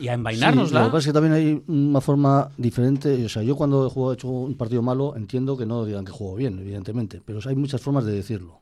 y 0.00 0.08
a 0.08 0.12
Sí, 0.12 0.14
envainárnosla. 0.14 0.80
lo 0.80 0.86
que 0.86 0.90
pasa 0.90 0.98
es 0.98 1.06
que 1.06 1.12
también 1.12 1.32
hay 1.34 1.62
una 1.68 2.00
forma 2.00 2.50
diferente. 2.56 3.24
O 3.24 3.28
sea, 3.28 3.44
yo 3.44 3.54
cuando 3.54 3.86
he 3.86 3.90
jugado, 3.90 4.10
he 4.12 4.14
hecho 4.14 4.26
un 4.28 4.56
partido 4.56 4.82
malo, 4.82 5.14
entiendo 5.14 5.56
que 5.56 5.66
no 5.66 5.84
digan 5.84 6.04
que 6.04 6.10
juego 6.10 6.34
bien, 6.34 6.58
evidentemente. 6.58 7.22
Pero 7.24 7.38
hay 7.46 7.54
muchas 7.54 7.80
formas 7.80 8.04
de 8.04 8.10
decirlo. 8.12 8.58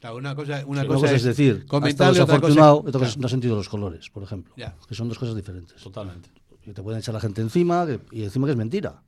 Claro, 0.00 0.16
una 0.16 0.34
cosa, 0.34 0.54
una 0.66 0.80
Una 0.80 0.86
cosa, 0.86 1.00
cosa 1.02 1.14
es 1.14 1.22
decir, 1.22 1.52
ha 1.52 1.58
estado 1.58 1.68
comentarle, 1.68 2.10
otra 2.22 2.24
cosa 2.24 2.26
desafortunado, 2.48 2.74
es- 2.80 2.80
otra 2.88 2.92
cosa 2.92 3.04
es 3.04 3.12
claro. 3.12 3.20
no 3.20 3.26
ha 3.26 3.30
sentido 3.30 3.54
los 3.54 3.68
colores, 3.68 4.10
por 4.10 4.22
ejemplo. 4.24 4.52
Ya. 4.56 4.74
Que 4.88 4.94
son 4.96 5.08
dos 5.08 5.18
cosas 5.18 5.36
diferentes. 5.36 5.80
Totalmente. 5.80 6.28
Que 6.64 6.72
te 6.74 6.82
pueden 6.82 6.98
echar 6.98 7.14
la 7.14 7.20
gente 7.20 7.40
encima 7.40 7.86
que- 7.86 8.00
y 8.10 8.24
encima 8.24 8.46
que 8.46 8.50
es 8.52 8.58
mentira. 8.58 9.02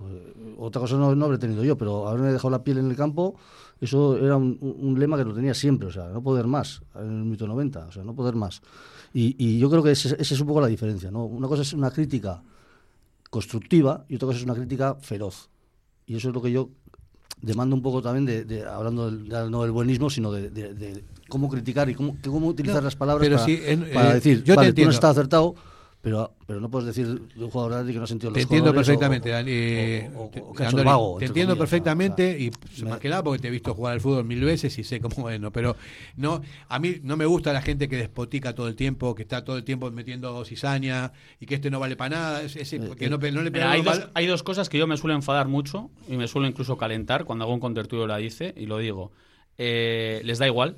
Eh, 0.00 0.54
Otra 0.58 0.80
cosa 0.80 0.96
no, 0.96 1.14
no 1.16 1.24
habré 1.24 1.38
tenido 1.38 1.64
yo, 1.64 1.76
pero 1.78 2.06
haberme 2.08 2.30
dejado 2.30 2.50
la 2.50 2.62
piel 2.62 2.78
en 2.78 2.90
el 2.90 2.96
campo, 2.96 3.34
eso 3.80 4.16
era 4.16 4.36
un, 4.36 4.58
un- 4.60 4.98
lema 4.98 5.16
que 5.16 5.24
lo 5.24 5.34
tenía 5.34 5.54
siempre, 5.54 5.88
o 5.88 5.90
sea, 5.90 6.08
no 6.08 6.22
poder 6.22 6.46
más, 6.46 6.82
en 6.94 7.02
el 7.20 7.24
mito 7.24 7.46
90, 7.46 7.86
o 7.86 7.92
sea, 7.92 8.04
no 8.04 8.14
poder 8.14 8.34
más. 8.34 8.62
Y, 9.12 9.36
y 9.38 9.58
yo 9.58 9.68
creo 9.70 9.82
que 9.82 9.90
esa 9.92 10.14
es 10.16 10.40
un 10.40 10.46
poco 10.46 10.60
la 10.60 10.66
diferencia, 10.68 11.10
¿no? 11.10 11.24
Una 11.24 11.48
cosa 11.48 11.62
es 11.62 11.72
una 11.72 11.90
crítica 11.90 12.42
constructiva 13.30 14.04
y 14.08 14.16
otra 14.16 14.26
cosa 14.26 14.38
es 14.38 14.44
una 14.44 14.54
crítica 14.54 14.94
feroz. 14.96 15.48
Y 16.06 16.16
eso 16.16 16.28
es 16.28 16.34
lo 16.34 16.42
que 16.42 16.52
yo 16.52 16.70
demando 17.40 17.74
un 17.76 17.82
poco 17.82 18.00
también 18.00 18.24
de, 18.24 18.44
de- 18.44 18.64
hablando 18.64 19.10
del, 19.10 19.28
ya 19.28 19.44
no 19.48 19.62
del 19.62 19.72
buenismo, 19.72 20.08
sino 20.10 20.30
de, 20.32 20.50
de- 20.50 20.74
de 20.74 21.04
cómo 21.28 21.48
criticar 21.48 21.88
y 21.90 21.94
cómo, 21.94 22.16
cómo 22.24 22.46
utilizar 22.48 22.80
No, 22.82 22.84
las 22.86 22.96
palabras 22.96 23.28
para, 23.28 23.44
sí, 23.44 23.58
en- 23.64 23.90
para 23.92 24.10
eh, 24.12 24.14
decir, 24.14 24.38
yo 24.44 24.54
te 24.54 24.56
vale, 24.56 24.72
tú 24.72 24.84
no 24.84 24.90
estás 24.90 25.10
acertado, 25.12 25.54
pero, 26.04 26.34
pero 26.46 26.60
no 26.60 26.70
puedes 26.70 26.86
decir 26.86 27.06
de 27.08 27.44
un 27.44 27.50
jugador 27.50 27.86
que 27.86 27.92
no 27.94 28.04
ha 28.04 28.06
sentido 28.06 28.30
los 28.30 28.34
Te 28.36 28.42
entiendo 28.42 28.70
colores 28.70 28.86
perfectamente, 28.86 29.30
o- 29.30 29.32
Dani. 29.32 29.50
eh, 29.52 30.10
o- 30.14 30.24
o- 30.26 30.28
te- 30.28 30.40
o 30.40 30.52
que 30.52 30.62
ha 30.62 30.66
hecho 30.68 30.76
Andoni, 30.76 30.80
el 30.80 30.84
vago, 30.84 31.06
te 31.08 31.12
entre 31.14 31.26
entiendo 31.28 31.52
comillas, 31.54 31.70
perfectamente 31.70 32.36
y 32.38 32.50
pues, 32.50 32.82
más 32.84 33.00
que 33.00 33.08
nada 33.08 33.24
porque 33.24 33.40
te 33.40 33.48
he 33.48 33.50
visto 33.50 33.74
jugar 33.74 33.94
al 33.94 34.00
fútbol 34.00 34.24
mil 34.24 34.44
veces 34.44 34.78
y 34.78 34.84
sé 34.84 35.00
cómo 35.00 35.30
es, 35.30 35.40
¿no? 35.40 35.50
Pero 35.50 35.76
no, 36.16 36.42
a 36.68 36.78
mí 36.78 36.96
no 37.02 37.16
me 37.16 37.24
gusta 37.24 37.52
la 37.54 37.62
gente 37.62 37.88
que 37.88 37.96
despotica 37.96 38.54
todo 38.54 38.68
el 38.68 38.76
tiempo, 38.76 39.14
que 39.14 39.22
está 39.22 39.42
todo 39.44 39.56
el 39.56 39.64
tiempo 39.64 39.90
metiendo 39.90 40.44
cizaña 40.44 41.12
y 41.40 41.46
que 41.46 41.54
este 41.54 41.70
no 41.70 41.80
vale 41.80 41.96
para 41.96 42.10
nada, 42.16 42.42
ese- 42.42 42.60
ese- 42.60 42.78
que 42.96 43.08
no, 43.08 43.16
le 43.18 43.32
Mira, 43.32 43.50
pega 43.50 43.70
hay, 43.70 43.80
dos, 43.82 44.08
hay 44.12 44.26
dos 44.26 44.42
cosas 44.42 44.68
que 44.68 44.76
yo 44.78 44.86
me 44.86 44.96
suelo 44.98 45.14
enfadar 45.14 45.48
mucho 45.48 45.90
y 46.06 46.16
me 46.18 46.28
suelo 46.28 46.46
incluso 46.46 46.76
calentar 46.76 47.24
cuando 47.24 47.44
algún 47.46 47.60
contertulio 47.60 48.06
la 48.06 48.18
dice 48.18 48.52
y 48.56 48.66
lo 48.66 48.76
digo. 48.78 49.10
Eh, 49.56 50.20
les 50.24 50.38
da 50.38 50.46
igual, 50.46 50.76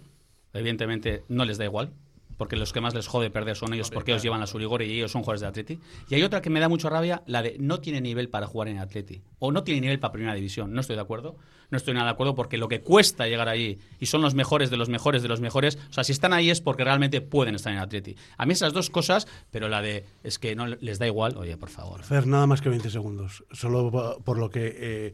evidentemente 0.53 1.24
no 1.29 1.45
les 1.45 1.59
da 1.59 1.64
igual, 1.64 1.91
porque 2.37 2.57
los 2.57 2.72
que 2.72 2.80
más 2.80 2.95
les 2.95 3.07
jode 3.07 3.30
perder 3.30 3.57
son 3.57 3.72
ellos 3.74 3.91
porque 3.91 4.12
ellos 4.12 4.22
llevan 4.22 4.41
la 4.41 4.47
Surigore 4.47 4.87
y 4.87 4.93
ellos 4.99 5.11
son 5.12 5.22
jugadores 5.22 5.41
de 5.41 5.47
Atleti. 5.47 5.78
Y 6.09 6.14
hay 6.14 6.22
otra 6.22 6.41
que 6.43 6.51
me 6.51 6.61
da 6.61 6.68
mucha 6.68 6.89
rabia, 6.91 7.22
la 7.26 7.43
de 7.43 7.57
no 7.59 7.80
tiene 7.80 8.01
nivel 8.01 8.28
para 8.28 8.47
jugar 8.47 8.68
en 8.68 8.78
Atleti 8.78 9.22
o 9.39 9.53
no 9.53 9.62
tiene 9.64 9.80
nivel 9.80 9.99
para 9.99 10.12
Primera 10.12 10.34
División. 10.34 10.72
No 10.72 10.80
estoy 10.80 10.97
de 10.97 11.03
acuerdo, 11.03 11.37
no 11.70 11.76
estoy 11.78 11.95
nada 11.95 12.07
de 12.07 12.12
acuerdo 12.12 12.34
porque 12.34 12.59
lo 12.59 12.68
que 12.68 12.80
cuesta 12.80 13.26
llegar 13.26 13.49
allí 13.49 13.78
y 14.01 14.07
son 14.07 14.22
los 14.22 14.34
mejores 14.34 14.70
de 14.70 14.76
los 14.76 14.89
mejores 14.89 15.22
de 15.22 15.28
los 15.28 15.41
mejores, 15.41 15.78
o 15.91 15.93
sea, 15.93 16.05
si 16.05 16.12
están 16.12 16.32
ahí 16.32 16.51
es 16.51 16.61
porque 16.61 16.84
realmente 16.84 17.20
pueden 17.20 17.55
estar 17.55 17.72
en 17.72 17.78
Atleti. 17.78 18.16
A 18.37 18.47
mí 18.47 18.53
esas 18.53 18.72
dos 18.72 18.91
cosas, 18.91 19.26
pero 19.51 19.68
la 19.68 19.82
de 19.82 20.05
es 20.22 20.39
que 20.39 20.55
no 20.55 20.66
les 20.66 20.99
da 20.99 21.07
igual, 21.07 21.37
oye, 21.37 21.57
por 21.57 21.70
favor. 21.70 22.03
Fer, 22.03 22.26
nada 22.26 22.47
más 22.47 22.61
que 22.61 22.68
20 22.68 22.91
segundos. 22.91 23.45
Solo 23.53 23.91
po- 23.91 24.20
por 24.24 24.39
lo 24.39 24.51
que 24.51 24.74
eh, 24.78 25.12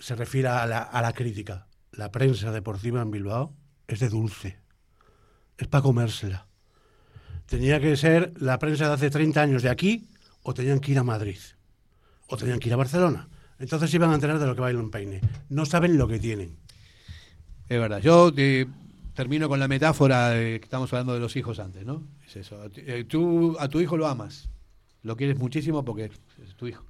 se 0.00 0.14
refiere 0.16 0.48
a 0.48 0.66
la, 0.66 0.78
a 0.82 1.02
la 1.02 1.12
crítica. 1.12 1.66
La 1.92 2.10
prensa 2.10 2.50
deportiva 2.52 3.00
en 3.02 3.10
Bilbao 3.10 3.54
es 3.88 4.00
de 4.00 4.08
dulce. 4.08 4.58
Es 5.58 5.68
para 5.68 5.82
comérsela. 5.82 6.46
Tenía 7.46 7.80
que 7.80 7.96
ser 7.96 8.32
la 8.40 8.58
prensa 8.58 8.88
de 8.88 8.94
hace 8.94 9.10
30 9.10 9.40
años 9.40 9.62
de 9.62 9.70
aquí 9.70 10.08
o 10.42 10.52
tenían 10.52 10.80
que 10.80 10.92
ir 10.92 10.98
a 10.98 11.04
Madrid. 11.04 11.38
O 12.26 12.36
tenían 12.36 12.58
que 12.58 12.68
ir 12.68 12.74
a 12.74 12.76
Barcelona. 12.76 13.28
Entonces 13.58 13.92
iban 13.94 14.10
a 14.10 14.14
enterar 14.14 14.38
de 14.38 14.46
lo 14.46 14.54
que 14.54 14.60
baila 14.60 14.80
un 14.80 14.90
peine. 14.90 15.20
No 15.48 15.64
saben 15.64 15.96
lo 15.96 16.08
que 16.08 16.18
tienen. 16.18 16.56
Es 17.68 17.80
verdad. 17.80 18.00
Yo 18.00 18.32
eh, 18.36 18.66
termino 19.14 19.48
con 19.48 19.58
la 19.58 19.68
metáfora 19.68 20.30
de 20.30 20.60
que 20.60 20.64
estamos 20.64 20.92
hablando 20.92 21.14
de 21.14 21.20
los 21.20 21.36
hijos 21.36 21.58
antes, 21.58 21.84
¿no? 21.84 22.02
Es 22.26 22.36
eso. 22.36 22.68
Eh, 22.76 23.04
tú 23.08 23.56
a 23.58 23.68
tu 23.68 23.80
hijo 23.80 23.96
lo 23.96 24.06
amas, 24.06 24.50
lo 25.02 25.16
quieres 25.16 25.38
muchísimo 25.38 25.84
porque 25.84 26.04
es 26.04 26.56
tu 26.56 26.66
hijo, 26.66 26.84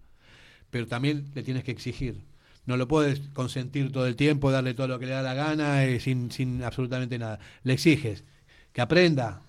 pero 0.71 0.87
también 0.87 1.31
le 1.35 1.43
tienes 1.43 1.65
que 1.65 1.71
exigir. 1.71 2.25
No 2.67 2.77
lo 2.77 2.89
puedes 2.89 3.21
consentir 3.33 3.93
todo 3.93 4.07
el 4.07 4.17
tiempo, 4.17 4.51
darle 4.51 4.75
todo 4.75 4.89
lo 4.89 4.99
que 4.99 5.07
le 5.07 5.13
da 5.13 5.23
la 5.23 5.35
gana 5.35 5.85
eh, 5.85 6.01
sin, 6.01 6.33
sin 6.33 6.65
absolutamente 6.65 7.19
nada. 7.19 7.39
Le 7.63 7.75
exiges 7.75 8.25
que 8.77 8.83
aprenda, 8.83 9.41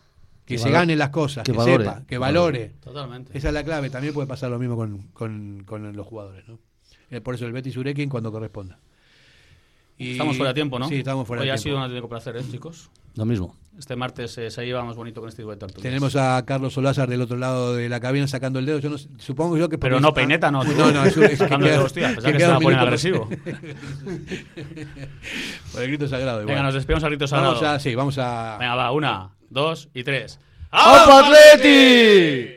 que, 0.45 0.55
Que 0.55 0.57
se 0.57 0.71
gane 0.71 0.95
las 0.95 1.09
cosas, 1.09 1.43
que 1.43 1.51
que, 1.51 1.57
valore. 1.57 1.83
sepa, 1.83 2.01
que 2.07 2.17
valore. 2.17 2.71
Totalmente. 2.81 3.37
Esa 3.37 3.49
es 3.49 3.53
la 3.53 3.61
clave. 3.65 3.89
También 3.89 4.13
puede 4.13 4.25
pasar 4.25 4.49
lo 4.49 4.57
mismo 4.57 4.77
con, 4.77 4.99
con- 5.11 5.63
con 5.65 5.93
los 5.93 6.07
jugadores, 6.07 6.47
¿no? 6.47 6.59
Eh, 7.11 7.19
por 7.19 7.35
eso 7.35 7.45
el 7.45 7.51
Betis 7.51 7.75
Urequin 7.75 8.07
cuando 8.07 8.31
corresponda. 8.31 8.79
Y- 9.99 10.11
Estamos 10.11 10.37
fuera 10.37 10.49
de 10.51 10.53
tiempo, 10.55 10.77
¿no? 10.77 10.87
Sí, 10.87 10.95
estamos 10.99 11.25
fuera 11.27 11.41
Hoy 11.41 11.47
de 11.47 11.53
ha 11.53 11.55
tiempo. 11.55 11.63
sido 11.63 11.77
un 11.77 11.81
auténtico 11.83 12.07
placer, 12.09 12.37
¿eh, 12.37 12.41
chicos? 12.51 12.89
Lo 13.15 13.25
mismo. 13.25 13.55
Este 13.79 13.95
martes 13.95 14.37
eh, 14.37 14.51
se 14.51 14.63
lleva 14.65 14.83
más 14.83 14.95
bonito 14.95 15.21
con 15.21 15.29
este 15.29 15.41
tipo 15.41 15.49
de 15.51 15.57
tertulias. 15.57 15.81
Tenemos 15.83 16.15
a 16.15 16.43
Carlos 16.45 16.73
Solázar 16.73 17.09
del 17.09 17.21
otro 17.21 17.35
lado 17.37 17.75
de 17.75 17.89
la 17.89 17.99
cabina 17.99 18.27
sacando 18.27 18.59
el 18.59 18.65
dedo. 18.67 18.77
Yo 18.79 18.89
no 18.91 18.97
supongo 18.97 19.57
yo 19.57 19.69
que. 19.69 19.77
Pero 19.79 19.99
no, 19.99 20.13
peineta 20.13 20.51
no, 20.51 20.63
tío. 20.63 20.73
No, 20.75 20.91
no, 20.91 21.03
es, 21.03 21.17
un- 21.17 21.23
es 21.23 21.29
que 21.31 21.35
Sacando 21.37 21.65
el 21.65 21.71
queda- 21.71 21.77
dedo, 21.77 21.85
hostia, 21.85 22.09
que 22.15 22.21
queda 22.21 22.37
se 22.37 22.45
iba 22.45 22.55
a 22.55 22.59
poner 22.59 22.79
agresivo. 22.79 23.27
Por 25.73 25.81
el 25.81 25.87
grito 25.87 26.07
sagrado. 26.07 26.41
igual. 26.41 26.47
Venga, 26.55 26.63
nos 26.63 26.73
despedimos 26.75 27.03
al 27.03 27.09
grito 27.11 27.25
Vamos 27.31 27.55
sagrado. 27.59 27.75
a, 27.75 27.79
sí, 27.79 27.95
vamos 27.95 28.17
a. 28.19 28.57
Venga, 28.59 28.75
va, 28.75 28.91
una, 28.91 29.29
dos 29.49 29.89
y 29.93 30.03
tres. 30.03 30.39
¡Opa, 30.71 31.21
Atleti! 31.25 32.56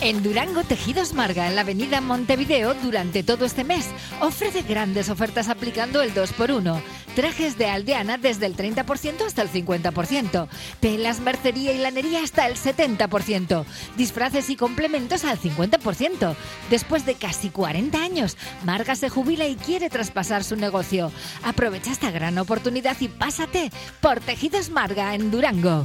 En 0.00 0.22
Durango 0.22 0.62
Tejidos 0.62 1.12
Marga, 1.12 1.48
en 1.48 1.56
la 1.56 1.62
avenida 1.62 2.00
Montevideo, 2.00 2.74
durante 2.74 3.24
todo 3.24 3.44
este 3.44 3.64
mes, 3.64 3.84
ofrece 4.20 4.62
grandes 4.62 5.08
ofertas 5.08 5.48
aplicando 5.48 6.02
el 6.02 6.14
2x1. 6.14 6.80
Trajes 7.16 7.58
de 7.58 7.66
aldeana 7.66 8.16
desde 8.16 8.46
el 8.46 8.56
30% 8.56 9.26
hasta 9.26 9.42
el 9.42 9.50
50%. 9.50 10.46
Telas, 10.78 11.18
mercería 11.18 11.72
y 11.72 11.78
lanería 11.78 12.22
hasta 12.22 12.46
el 12.46 12.54
70%. 12.54 13.64
Disfraces 13.96 14.50
y 14.50 14.56
complementos 14.56 15.24
al 15.24 15.36
50%. 15.36 16.36
Después 16.70 17.04
de 17.04 17.14
casi 17.14 17.50
40 17.50 18.00
años, 18.00 18.36
Marga 18.64 18.94
se 18.94 19.08
jubila 19.08 19.48
y 19.48 19.56
quiere 19.56 19.90
traspasar 19.90 20.44
su 20.44 20.54
negocio. 20.54 21.10
Aprovecha 21.42 21.90
esta 21.90 22.12
gran 22.12 22.38
oportunidad 22.38 22.96
y 23.00 23.08
pásate 23.08 23.72
por 24.00 24.20
Tejidos 24.20 24.70
Marga 24.70 25.16
en 25.16 25.32
Durango. 25.32 25.84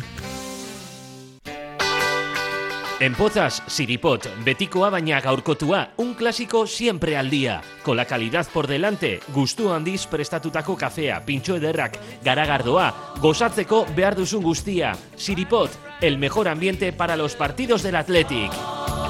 En 3.04 3.16
Pozas, 3.16 3.58
Siripot, 3.68 4.30
betikoa 4.46 4.88
baina 4.94 5.18
gaurkotua, 5.20 5.90
un 6.00 6.14
clásico 6.14 6.62
siempre 6.66 7.18
al 7.18 7.30
día. 7.30 7.60
Con 7.84 7.98
la 7.98 8.06
calidad 8.06 8.48
por 8.48 8.66
delante, 8.66 9.20
gustu 9.36 9.74
handiz 9.74 10.08
prestatutako 10.08 10.78
kafea, 10.78 11.20
pintxo 11.26 11.58
ederrak, 11.60 12.00
garagardoa, 12.24 12.88
gozatzeko 13.20 13.84
behar 13.94 14.16
duzun 14.16 14.48
guztia. 14.48 14.96
Siripot, 15.18 15.76
el 16.00 16.18
mejor 16.18 16.48
ambiente 16.48 16.94
para 16.94 17.18
los 17.18 17.36
partidos 17.36 17.84
del 17.84 17.98
Athletic. 17.98 19.03